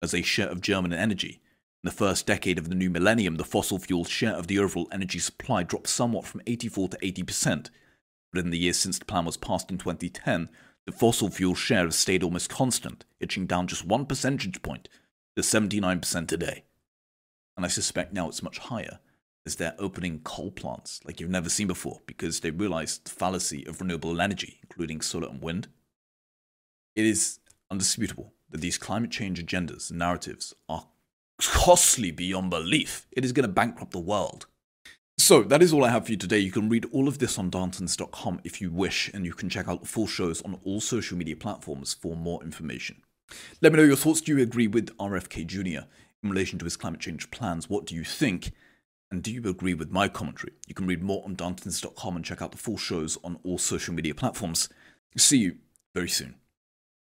as 0.00 0.14
a 0.14 0.22
share 0.22 0.48
of 0.48 0.60
German 0.60 0.92
energy 0.92 1.40
in 1.84 1.90
the 1.90 1.94
first 1.94 2.26
decade 2.26 2.58
of 2.58 2.70
the 2.70 2.74
new 2.74 2.88
millennium, 2.88 3.36
the 3.36 3.44
fossil 3.44 3.78
fuel 3.78 4.04
share 4.04 4.32
of 4.32 4.46
the 4.46 4.58
overall 4.58 4.88
energy 4.90 5.18
supply 5.18 5.62
dropped 5.62 5.86
somewhat 5.86 6.24
from 6.24 6.40
84 6.46 6.88
to 6.88 6.96
80%, 6.96 7.68
but 8.32 8.42
in 8.42 8.48
the 8.48 8.58
years 8.58 8.78
since 8.78 8.98
the 8.98 9.04
plan 9.04 9.26
was 9.26 9.36
passed 9.36 9.70
in 9.70 9.76
2010, 9.76 10.48
the 10.86 10.92
fossil 10.92 11.28
fuel 11.28 11.54
share 11.54 11.84
has 11.84 11.94
stayed 11.94 12.22
almost 12.22 12.48
constant, 12.48 13.04
inching 13.20 13.44
down 13.44 13.66
just 13.66 13.84
one 13.84 14.06
percentage 14.06 14.62
point 14.62 14.88
to 15.36 15.42
79% 15.42 16.26
today. 16.26 16.64
And 17.54 17.66
I 17.66 17.68
suspect 17.68 18.14
now 18.14 18.28
it's 18.28 18.42
much 18.42 18.56
higher, 18.56 19.00
as 19.44 19.56
they're 19.56 19.76
opening 19.78 20.20
coal 20.20 20.52
plants 20.52 21.02
like 21.04 21.20
you've 21.20 21.28
never 21.28 21.50
seen 21.50 21.66
before 21.66 22.00
because 22.06 22.40
they 22.40 22.50
realize 22.50 22.96
the 22.96 23.10
fallacy 23.10 23.62
of 23.66 23.82
renewable 23.82 24.22
energy, 24.22 24.58
including 24.62 25.02
solar 25.02 25.28
and 25.28 25.42
wind. 25.42 25.68
It 26.96 27.04
is 27.04 27.40
undisputable 27.70 28.32
that 28.48 28.62
these 28.62 28.78
climate 28.78 29.10
change 29.10 29.44
agendas 29.44 29.90
and 29.90 29.98
narratives 29.98 30.54
are 30.66 30.86
costly 31.40 32.10
beyond 32.10 32.50
belief. 32.50 33.06
It 33.12 33.24
is 33.24 33.32
going 33.32 33.46
to 33.46 33.52
bankrupt 33.52 33.92
the 33.92 33.98
world. 33.98 34.46
So 35.16 35.42
that 35.44 35.62
is 35.62 35.72
all 35.72 35.84
I 35.84 35.90
have 35.90 36.06
for 36.06 36.12
you 36.12 36.16
today. 36.16 36.38
You 36.38 36.50
can 36.50 36.68
read 36.68 36.86
all 36.92 37.06
of 37.06 37.18
this 37.18 37.38
on 37.38 37.50
Darntons.com 37.50 38.40
if 38.44 38.60
you 38.60 38.70
wish, 38.70 39.10
and 39.14 39.24
you 39.24 39.32
can 39.32 39.48
check 39.48 39.68
out 39.68 39.80
the 39.80 39.88
full 39.88 40.06
shows 40.06 40.42
on 40.42 40.58
all 40.64 40.80
social 40.80 41.16
media 41.16 41.36
platforms 41.36 41.94
for 41.94 42.16
more 42.16 42.42
information. 42.42 43.02
Let 43.60 43.72
me 43.72 43.78
know 43.78 43.84
your 43.84 43.96
thoughts. 43.96 44.20
Do 44.20 44.36
you 44.36 44.42
agree 44.42 44.66
with 44.66 44.96
RFK 44.98 45.46
Jr. 45.46 45.86
in 46.22 46.30
relation 46.30 46.58
to 46.58 46.64
his 46.64 46.76
climate 46.76 47.00
change 47.00 47.30
plans? 47.30 47.70
What 47.70 47.86
do 47.86 47.94
you 47.94 48.04
think? 48.04 48.52
And 49.10 49.22
do 49.22 49.32
you 49.32 49.48
agree 49.48 49.74
with 49.74 49.92
my 49.92 50.08
commentary? 50.08 50.54
You 50.66 50.74
can 50.74 50.86
read 50.86 51.02
more 51.02 51.22
on 51.24 51.36
Darntons.com 51.36 52.16
and 52.16 52.24
check 52.24 52.42
out 52.42 52.50
the 52.50 52.58
full 52.58 52.76
shows 52.76 53.16
on 53.22 53.38
all 53.44 53.58
social 53.58 53.94
media 53.94 54.14
platforms. 54.14 54.68
See 55.16 55.38
you 55.38 55.58
very 55.94 56.08
soon. 56.08 56.34